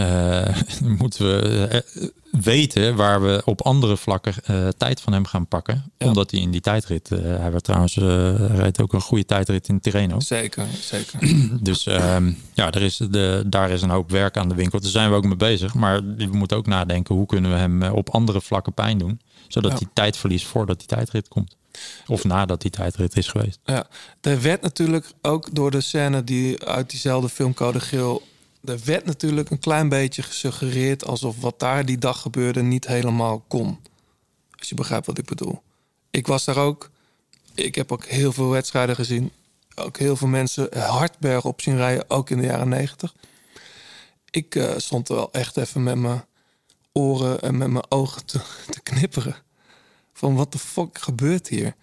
[0.98, 2.08] moeten we eh,
[2.42, 5.92] weten waar we op andere vlakken eh, tijd van hem gaan pakken.
[5.98, 9.68] Omdat hij in die tijdrit, eh, hij werd trouwens, eh, rijdt ook een goede tijdrit
[9.68, 10.20] in Tirreno.
[10.20, 11.18] Zeker, zeker.
[11.60, 14.80] Dus ehm, ja, er is de, daar is een hoop werk aan de winkel.
[14.80, 15.74] Daar zijn we ook mee bezig.
[15.74, 19.20] Maar we moeten ook nadenken hoe kunnen we hem eh, op andere vlakken pijn doen.
[19.48, 19.76] Zodat Ja.
[19.78, 21.56] hij tijd verliest voordat die tijdrit komt.
[22.06, 23.58] Of nadat die tijdrit is geweest.
[23.64, 23.86] Ja,
[24.20, 28.22] er werd natuurlijk ook door de scène die uit diezelfde film Code Geel...
[28.66, 31.04] er werd natuurlijk een klein beetje gesuggereerd...
[31.04, 33.78] alsof wat daar die dag gebeurde niet helemaal kon.
[34.58, 35.62] Als je begrijpt wat ik bedoel.
[36.10, 36.90] Ik was daar ook.
[37.54, 39.32] Ik heb ook heel veel wedstrijden gezien.
[39.74, 43.14] Ook heel veel mensen hard berg op zien rijden, ook in de jaren negentig.
[44.30, 46.24] Ik eh, stond er wel echt even met mijn
[46.92, 48.40] oren en met mijn ogen te,
[48.82, 49.36] knipperen.
[50.12, 51.74] Van wat de fuck gebeurt hier?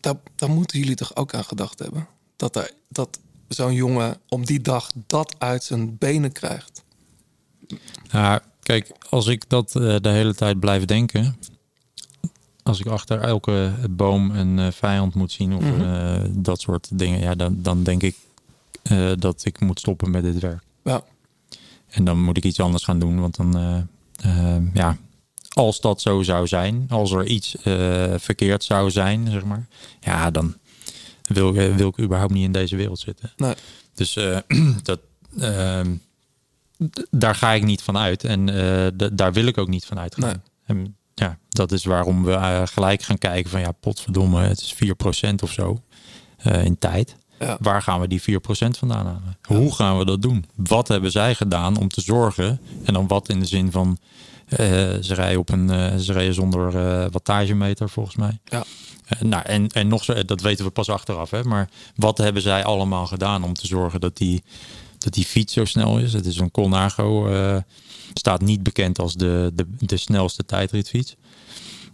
[0.00, 2.08] daar, daar moeten jullie toch ook aan gedacht hebben?
[2.36, 3.18] Dat, er, dat
[3.48, 6.82] zo'n jongen op die dag dat uit zijn benen krijgt.
[8.10, 11.36] Nou, kijk, als ik dat eh, de hele tijd blijf denken.
[12.62, 15.80] Als ik achter elke boom een eh, vijand moet zien of Mhm.
[15.80, 18.16] eh, dat soort dingen, ja, dan, dan denk ik
[19.18, 20.62] dat ik moet stoppen met dit werk.
[20.84, 21.02] Ja.
[21.88, 23.86] En dan moet ik iets anders gaan doen, want dan,
[24.74, 24.96] ja,
[25.52, 27.56] als dat zo zou zijn, als er iets
[28.16, 29.66] verkeerd zou zijn, zeg maar,
[30.00, 30.54] ja, dan
[31.28, 33.32] wil, ik- wil ik überhaupt niet in deze wereld zitten.
[33.36, 33.54] Nee.
[33.94, 34.38] Dus eh,
[34.82, 35.00] dat,
[35.40, 35.94] ehm,
[37.10, 40.24] daar ga ik niet van uit en eh, daar wil ik ook niet van uitgaan.
[40.26, 40.36] Nee.
[40.66, 44.74] En ja, dat is waarom we eh, gelijk gaan kijken van ja, potverdomme, het is
[44.74, 45.82] 4% of zo
[46.36, 47.16] eh, in tijd.
[47.38, 47.56] Ja.
[47.60, 48.24] Waar gaan we die 4%
[48.78, 49.38] vandaan halen?
[49.42, 50.44] Hoe gaan we dat doen?
[50.54, 52.60] Wat hebben zij gedaan om te zorgen?
[52.84, 53.98] En dan wat in de zin van
[54.46, 54.56] eh,
[55.00, 58.38] ze rijden op een eh, ze rijden zonder eh, wattagemeter volgens mij.
[58.44, 58.64] Ja.
[59.08, 61.30] Eh, nou, en, en nog zo, dat weten we pas achteraf.
[61.30, 61.42] Hè?
[61.42, 64.42] Maar wat hebben zij allemaal gedaan om te zorgen dat die,
[64.98, 66.12] dat die fiets zo snel is?
[66.12, 67.28] Het is een Colnago.
[67.28, 67.56] eh
[68.18, 71.16] staat niet bekend als de, de, de snelste tijdritfiets.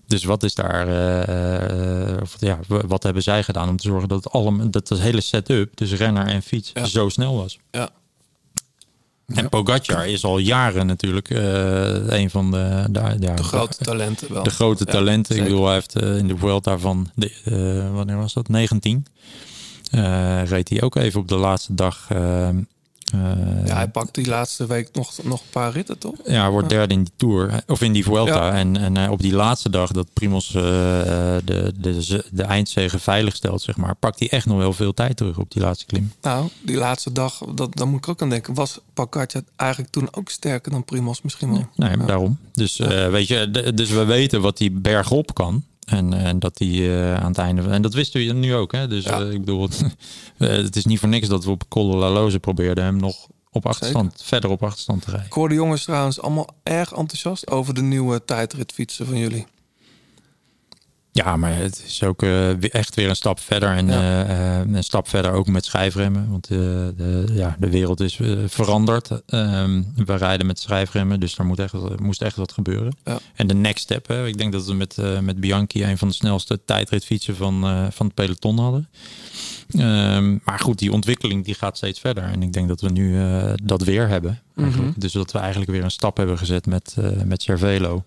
[0.06, 4.24] Dus wat is daar, eh, eh, ja, wat hebben zij gedaan om te zorgen dat
[4.24, 7.58] het allemaal, dat de hele setup, dus renner en fiets, zo snel was?
[7.70, 7.90] Ja.
[9.26, 14.42] En Pogacar is al jaren natuurlijk eh, een van de, de, grote talenten wel.
[14.42, 15.36] De grote Ja, talenten.
[15.36, 18.48] Ik bedoel, hij heeft eh, in de Vuelta van, de, eh, wanneer was dat?
[18.48, 19.06] 19.
[19.90, 22.08] Eh, reed hij ook even op de laatste dag.
[23.14, 26.14] Eh, Ja, hij pakt die laatste week nog, nog een paar ritten, toch?
[26.24, 27.62] ja, hij wordt derde in die Tour.
[27.66, 28.46] Of in die Vuelta.
[28.46, 28.52] Ja.
[28.52, 30.62] En, en eh, op die laatste dag dat Primos eh,
[31.44, 35.16] de, de, de eindzege veilig stelt, zeg maar, pakt hij echt nog wel veel tijd
[35.16, 36.12] terug op die laatste klim.
[36.22, 38.54] Nou, die laatste dag, dat, daar moet ik ook aan denken.
[38.54, 41.68] Was Pogacar eigenlijk toen ook sterker dan Primos misschien wel?
[41.76, 42.38] Nee, daarom.
[42.52, 42.76] Dus,
[43.10, 45.64] weet je, dus we weten wat die bergop kan.
[45.84, 47.62] En, en dat die eh, aan het einde...
[47.70, 48.72] En dat wisten we nu ook.
[48.72, 48.88] Hè?
[48.88, 49.20] Dus Ja.
[49.20, 49.82] eh, ik bedoel, het,
[50.38, 53.26] eh, het is niet voor niks dat we op Colle La Loze probeerden hem nog
[53.50, 55.26] op achterstand, verder op achterstand te rijden.
[55.26, 59.46] Ik hoor de jongens trouwens allemaal erg enthousiast over de nieuwe tijdritfietsen van jullie.
[61.14, 63.68] Ja, maar het is ook eh, echt weer een stap verder.
[63.68, 64.24] En Ja.
[64.24, 66.30] eh, eh, een stap verder ook met schijfremmen.
[66.30, 69.10] Want de, ja, de wereld is veranderd.
[69.26, 72.92] Ehm, we rijden met schijfremmen, dus daar moet echt, moest echt wat gebeuren.
[73.04, 73.18] Ja.
[73.34, 76.14] En de next step, hè, ik denk dat we met, met Bianchi een van de
[76.14, 77.60] snelste tijdritfietsen van,
[77.92, 78.88] van het peloton hadden.
[79.70, 82.24] Ehm, maar goed, die ontwikkeling die gaat steeds verder.
[82.24, 83.18] En ik denk dat we nu
[83.62, 84.40] dat weer hebben.
[84.54, 84.90] Mhm.
[84.96, 88.04] Dus dat we eigenlijk weer een stap hebben gezet met, met Cervelo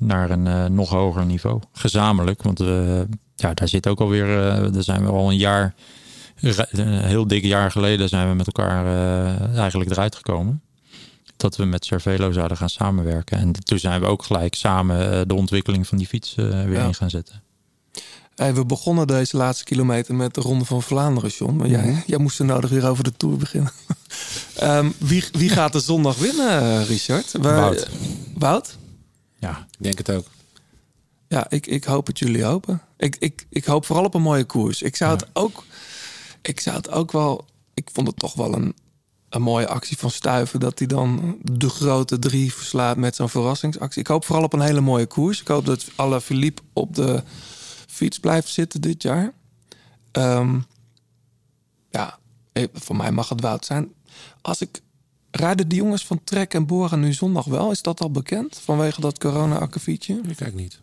[0.00, 1.60] naar een eh, nog hoger niveau.
[1.72, 3.06] Gezamenlijk, want we,
[3.36, 5.74] ja, daar zit ook alweer, eh daar zijn we al een jaar,
[6.40, 10.62] een heel dik jaar geleden zijn we met elkaar eh, eigenlijk eruit gekomen.
[11.36, 13.38] Dat we met Cervelo zouden gaan samenwerken.
[13.38, 16.72] En toen zijn we ook gelijk samen eh, de ontwikkeling van die fiets eh, weer
[16.72, 16.84] Ja.
[16.86, 17.42] in gaan zetten.
[18.34, 21.56] Hey, we begonnen deze laatste kilometer met de Ronde van Vlaanderen, John.
[21.56, 21.76] Maar Mhm.
[21.76, 23.72] jij, jij moest er nodig weer over de Tour beginnen.
[24.56, 27.32] Ehm, wie, wie gaat de zondag winnen, eh, Richard?
[27.32, 27.88] We- Wout.
[28.38, 28.78] Wout?
[29.40, 30.26] Ja, Ik denk het ook.
[31.28, 32.82] Ja, ik, ik hoop het jullie hopen.
[32.96, 34.82] Ik, ik, ik hoop vooral op een mooie koers.
[34.82, 35.64] Ik zou het ook,
[36.42, 37.44] ik zou het ook wel,
[37.74, 38.74] ik vond het toch wel een,
[39.28, 44.00] een mooie actie van Stuiven dat hij dan de grote drie verslaat met zo'n verrassingsactie.
[44.00, 45.40] Ik hoop vooral op een hele mooie koers.
[45.40, 47.22] Ik hoop dat alle Philippe op de
[47.86, 49.32] fiets blijft zitten dit jaar.
[50.12, 50.58] Ehm,
[51.90, 52.18] ja,
[52.72, 53.92] voor mij mag het Wout zijn.
[54.40, 54.80] Als ik
[55.30, 57.70] rijden die jongens van Trek en Boren nu zondag wel?
[57.70, 60.20] Is dat al bekend vanwege dat corona-akkefietje?
[60.28, 60.80] Ik kijk niet.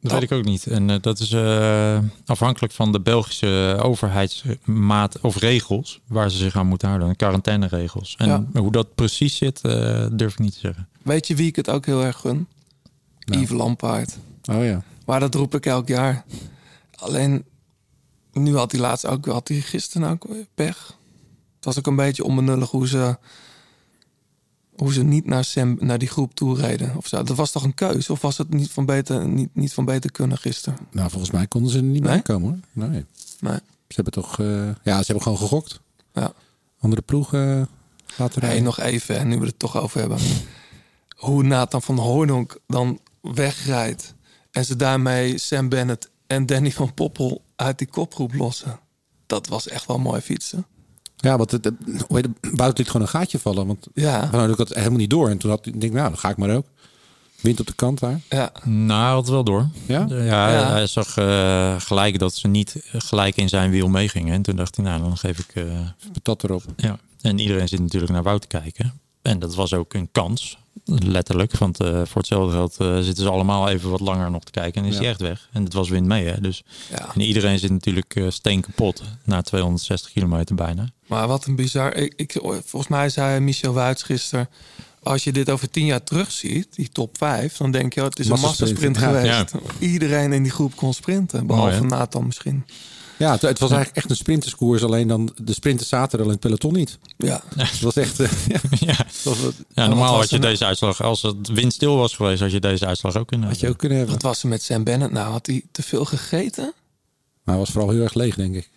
[0.00, 0.66] Dat weet ik ook niet.
[0.66, 6.56] En eh, dat is eh, afhankelijk van de Belgische overheidsmaat of regels waar ze zich
[6.56, 7.08] aan moeten houden.
[7.08, 8.14] De quarantaineregels.
[8.18, 8.60] En Ja.
[8.60, 10.88] hoe dat precies zit, eh, durf ik niet te zeggen.
[11.02, 12.46] Weet je wie ik het ook heel erg gun?
[13.18, 14.16] Yves Lampaard.
[14.50, 14.82] Oh ja.
[15.06, 16.24] Maar dat roep ik elk jaar.
[16.96, 17.44] Alleen,
[18.32, 20.96] nu had hij laatst ook, had hij gisteren ook pech.
[21.56, 23.18] Het was ook een beetje onbenullig hoe ze,
[24.76, 26.96] hoe ze niet naar, Sam, naar die groep toe reden.
[26.96, 27.22] Of zo.
[27.22, 28.10] Dat was toch een keus?
[28.10, 30.78] Of was het niet van beter, niet, niet van beter kunnen gisteren?
[30.90, 32.12] Nou, volgens mij konden ze er niet Nee?
[32.12, 32.88] bij komen hoor.
[32.88, 33.04] Nee.
[33.40, 33.58] Nee.
[33.88, 35.80] Ze hebben toch, eh, ja, ze hebben gewoon gegokt.
[36.12, 36.32] Ja.
[36.80, 37.40] Andere ploeg eh,
[38.16, 38.62] laten Hey, rijden.
[38.64, 40.18] nog even, hè, nu we het toch over hebben.
[41.16, 44.14] Hoe Nathan van Hoornonk dan wegrijdt.
[44.50, 48.78] En ze daarmee Sam Bennett en Danny van Poppel uit die kopgroep lossen.
[49.26, 50.66] Dat was echt wel mooi fietsen.
[51.26, 51.74] Ja, want het, het,
[52.40, 53.66] Wout liet gewoon een gaatje vallen.
[53.66, 54.28] Want Ja.
[54.32, 55.28] nou, ik had het helemaal niet door.
[55.28, 56.66] En toen had ik denk ik, nou, dan ga ik maar ook.
[57.40, 58.20] Wind op de kant daar.
[58.28, 58.52] Ja.
[58.64, 59.68] Nou, hij had het wel door.
[59.86, 60.06] Ja?
[60.08, 60.70] Ja, Ja.
[60.70, 64.34] hij zag eh, gelijk dat ze niet gelijk in zijn wiel meegingen.
[64.34, 65.50] En toen dacht hij, nou, dan geef ik...
[65.54, 65.64] eh,
[66.12, 66.62] Patat erop.
[66.76, 66.98] ja.
[67.20, 69.00] En iedereen zit natuurlijk naar Wout te kijken.
[69.22, 71.56] En dat was ook een kans, letterlijk.
[71.58, 74.82] Want eh, voor hetzelfde geld eh, zitten ze allemaal even wat langer nog te kijken.
[74.82, 75.00] En is Ja.
[75.00, 75.48] hij echt weg.
[75.52, 76.40] En het was wind mee, hè.
[76.40, 77.14] Dus, Ja.
[77.14, 79.02] En iedereen zit natuurlijk eh steen kapot.
[79.24, 80.88] Na 260 kilometer bijna.
[81.06, 81.94] Maar wat een bizar.
[81.94, 84.48] Ik, ik, volgens mij zei Michel Wuits gisteren.
[85.02, 88.18] Als je dit over tien jaar terugziet, die top 5, dan denk je, oh, het
[88.18, 88.96] is een Massasprint.
[88.98, 89.06] Ja.
[89.06, 89.54] geweest.
[89.78, 91.84] Iedereen in die groep kon sprinten, behalve?
[91.84, 92.64] Nathan misschien.
[93.18, 94.82] Ja, het, het was eigenlijk echt een sprinterskoers.
[94.82, 96.98] Alleen dan de sprinters zaten er al in het peloton niet.
[97.16, 97.42] Ja.
[97.56, 98.20] Het was echt...
[98.20, 98.96] eh, ja, ja.
[99.24, 99.36] was
[99.74, 103.16] Ja, normaal had je deze uitslag, als het windstil was geweest, had je deze uitslag
[103.16, 104.14] ook kunnen had je ook kunnen hebben.
[104.16, 105.12] Wat was er met Sam Bennett?
[105.12, 106.64] Nou, had hij te veel gegeten?
[107.44, 108.70] Maar hij was vooral heel erg leeg, denk ik.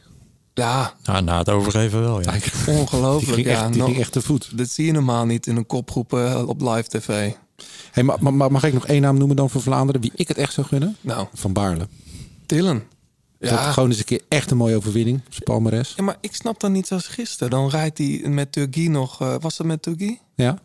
[0.54, 2.32] Ja, Nou, na het overgeven wel, ja.
[2.66, 3.34] Die ongelooflijk.
[3.34, 4.58] ging, ja, echt, die no- ging echt te voet.
[4.58, 7.32] Dat zie je normaal niet in een kopgroep eh, op live tv.
[7.92, 10.02] Hey, ma- ma- ma- mag ik nog één naam noemen dan voor Vlaanderen?
[10.02, 10.98] Wie ik het echt zou gunnen?
[11.02, 11.88] Nou, Van Baarle.
[13.40, 13.72] Dat Ja.
[13.72, 15.22] gewoon eens een keer echt een mooie overwinning.
[15.44, 15.94] palmares.
[15.96, 17.50] ja, maar ik snap dan niet zoals gisteren.
[17.50, 19.22] Dan rijdt hij met Turgie nog...
[19.22, 20.22] eh, was dat met Turgie?
[20.36, 20.60] Ja.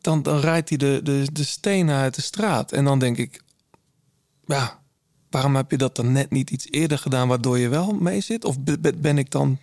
[0.00, 2.72] dan, dan rijdt hij de, de, de stenen uit de straat.
[2.72, 3.42] En dan denk ik,
[4.46, 4.78] ja,
[5.30, 8.44] waarom heb je dat dan net niet iets eerder gedaan waardoor je wel mee zit?
[8.44, 9.58] Of be- be- ben ik dan.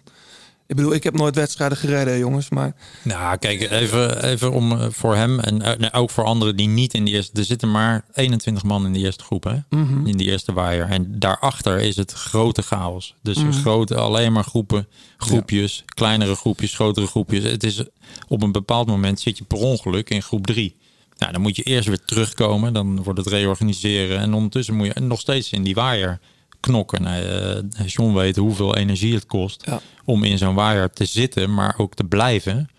[0.67, 4.87] Ik bedoel, ik heb nooit wedstrijden gereden, jongens, maar Nou, kijk, even, even om eh,
[4.89, 7.39] voor hem en eh, nee, ook voor anderen die niet in die eerste...
[7.39, 9.55] Er zitten maar 21 man in die eerste groep, hè?
[9.69, 10.07] Mhm.
[10.07, 10.85] In die eerste waaier.
[10.89, 13.15] En daarachter is het grote chaos.
[13.21, 13.51] Dus Mhm.
[13.51, 14.87] grote, alleen maar groepen,
[15.17, 17.43] groepjes, kleinere groepjes, grotere groepjes.
[17.43, 17.83] Het is
[18.27, 20.75] op een bepaald moment zit je per ongeluk in groep 3.
[21.17, 22.73] Nou, dan moet je eerst weer terugkomen.
[22.73, 24.19] Dan wordt het reorganiseren.
[24.19, 26.19] En ondertussen moet je nog steeds in die waaier
[26.59, 27.01] knokken.
[27.01, 29.81] Nou, eh, John weet hoeveel energie het kost Ja.
[30.05, 32.69] om in zo'n waaier te zitten, maar ook te blijven.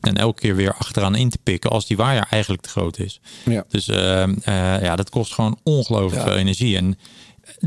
[0.00, 3.20] En elke keer weer achteraan in te pikken als die waaier eigenlijk te groot is.
[3.44, 3.64] Ja.
[3.68, 6.28] Dus eh, eh, ja, dat kost gewoon ongelooflijk Ja.
[6.28, 6.76] veel energie.
[6.76, 6.98] En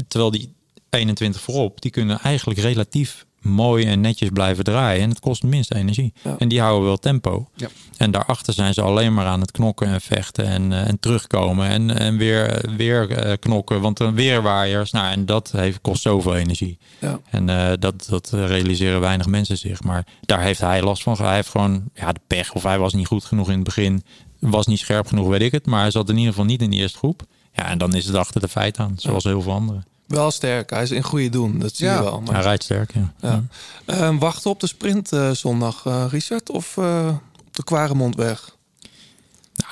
[0.07, 0.53] terwijl die
[0.89, 5.03] 21 voorop, die kunnen eigenlijk relatief mooi en netjes blijven draaien.
[5.03, 6.13] En het kost minst energie.
[6.23, 6.35] Ja.
[6.37, 7.49] En die houden wel tempo.
[7.55, 7.67] Ja.
[7.97, 11.67] En daarachter zijn ze alleen maar aan het knokken en vechten en, eh, en terugkomen.
[11.67, 14.91] En, en weer, weer eh, knokken, want een weerwaaiers.
[14.91, 16.77] Nou, en dat heeft, kost zoveel energie.
[16.99, 17.19] Ja.
[17.29, 19.83] En eh, dat, dat realiseren weinig mensen zich.
[19.83, 21.15] Maar daar heeft hij last van.
[21.17, 22.53] Hij heeft gewoon ja, de pech.
[22.53, 24.03] Of hij was niet goed genoeg in het begin.
[24.39, 25.65] Was niet scherp genoeg, weet ik het.
[25.65, 27.23] Maar hij zat in ieder geval niet in de eerste groep.
[27.53, 28.93] Ja, en dan is het achter de feiten aan.
[28.97, 29.83] Zoals heel veel anderen.
[30.10, 30.69] Wel sterk.
[30.69, 31.60] Hij is in goede doen.
[31.60, 31.95] Dat zie Ja.
[31.98, 32.22] je wel.
[32.22, 33.14] Maar, Hij rijdt sterk, ja.
[33.19, 33.44] ja.
[33.86, 36.49] Ehm, wachten op de sprint eh, zondag, eh, Richard?
[36.49, 37.15] Of eh,
[37.48, 38.57] op de Kwaremondweg?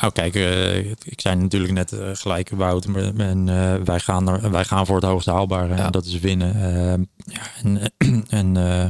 [0.02, 2.88] Nou, kijk, eh, ik zei natuurlijk net gelijk Wout.
[2.88, 5.76] maar- En eh, wij, gaan er, wij gaan voor het hoogste haalbare.
[5.76, 5.86] Ja.
[5.86, 6.56] En dat is winnen.
[6.56, 7.92] Ehm, ja, en
[8.30, 8.86] en eh,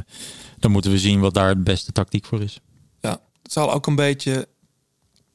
[0.60, 2.60] dan moeten we zien wat daar de beste tactiek voor is.
[3.02, 4.48] Ja, het zal ook een beetje...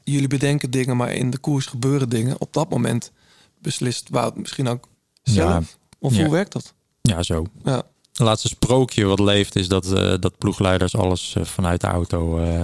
[0.05, 2.41] Jullie bedenken dingen, maar in de koers gebeuren dingen.
[2.41, 3.13] Op dat moment
[3.61, 4.89] beslist Wout misschien ook
[5.23, 5.79] zelf.
[6.03, 6.23] Of Ja.
[6.23, 6.75] hoe werkt dat?
[7.03, 7.45] Ja, zo.
[7.65, 7.83] Ja.
[8.13, 12.39] Het laatste sprookje wat leeft is dat, eh, dat ploegleiders alles eh, vanuit de auto
[12.39, 12.61] eh,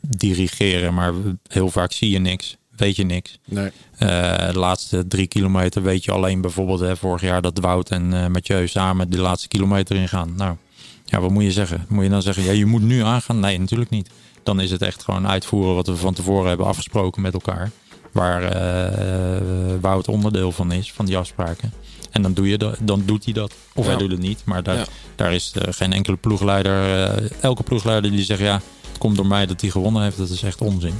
[0.00, 0.94] dirigeren.
[0.94, 1.12] Maar
[1.48, 3.38] heel vaak zie je niks, weet je niks.
[3.44, 3.70] Nee.
[3.98, 4.08] Eh,
[4.52, 8.26] de laatste drie kilometer weet je alleen bijvoorbeeld hè, vorig jaar dat Wout en eh
[8.26, 10.34] Mathieu samen de laatste kilometer ingaan.
[10.36, 10.56] Nou,
[11.04, 11.84] ja, wat moet je zeggen?
[11.88, 13.40] Moet je dan zeggen, ja, je moet nu aangaan?
[13.40, 14.10] Nee, natuurlijk niet.
[14.42, 17.70] Dan is het echt gewoon uitvoeren wat we van tevoren hebben afgesproken met elkaar.
[18.12, 19.42] Waar eh,
[19.80, 21.72] Wout onderdeel van is, van die afspraken.
[22.18, 23.54] En dan, doe je dat, dan doet hij dat.
[23.74, 23.90] Of Ja.
[23.90, 24.40] hij doet het niet.
[24.44, 24.84] Maar daar, Ja.
[25.16, 27.06] daar is eh, geen enkele ploegleider.
[27.08, 30.16] eh, elke ploegleider die zegt, ja, het komt door mij dat hij gewonnen heeft.
[30.16, 30.94] Dat is echt onzin.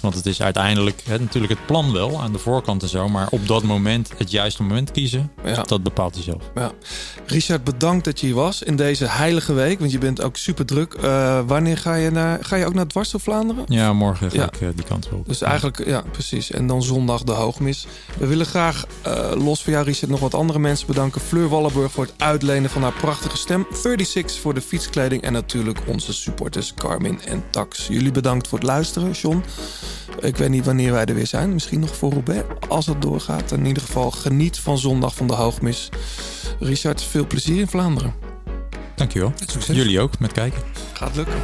[0.00, 3.08] Want het is uiteindelijk hè, natuurlijk het plan wel aan de voorkant en zo.
[3.08, 5.62] Maar op dat moment, het juiste moment kiezen, Ja.
[5.62, 6.42] dat bepaalt hij zelf.
[6.54, 6.72] Ja.
[7.26, 9.78] Richard, bedankt dat je hier was in deze heilige week.
[9.78, 10.94] Want je bent ook super druk.
[10.94, 13.64] Eh, wanneer ga je, naar, ga je ook naar Dwars door Vlaanderen?
[13.68, 14.44] Ja, morgen ga Ja.
[14.46, 15.26] ik eh, die kant op.
[15.28, 16.50] Dus eigenlijk, ja, precies.
[16.50, 17.86] En dan zondag de hoogmis.
[18.18, 21.20] We willen graag, eh, los van jou, Richard, nog wat andere mensen bedanken.
[21.20, 23.66] Fleur Wallenburg voor het uitlenen van haar prachtige stem.
[23.72, 25.22] 36 voor de fietskleding.
[25.22, 27.86] En natuurlijk onze supporters Carmin en Tax.
[27.86, 29.42] Jullie bedankt voor het luisteren, John.
[30.20, 31.52] Ik weet niet wanneer wij er weer zijn.
[31.52, 33.52] Misschien nog voor Roubaix, als het doorgaat.
[33.52, 35.88] In ieder geval, geniet van zondag van de hoogmis.
[36.60, 38.14] Richard, veel plezier in Vlaanderen.
[38.94, 39.32] Dankjewel.
[39.46, 39.76] Succes.
[39.76, 40.62] Jullie ook met kijken.
[40.92, 41.36] Gaat lukken.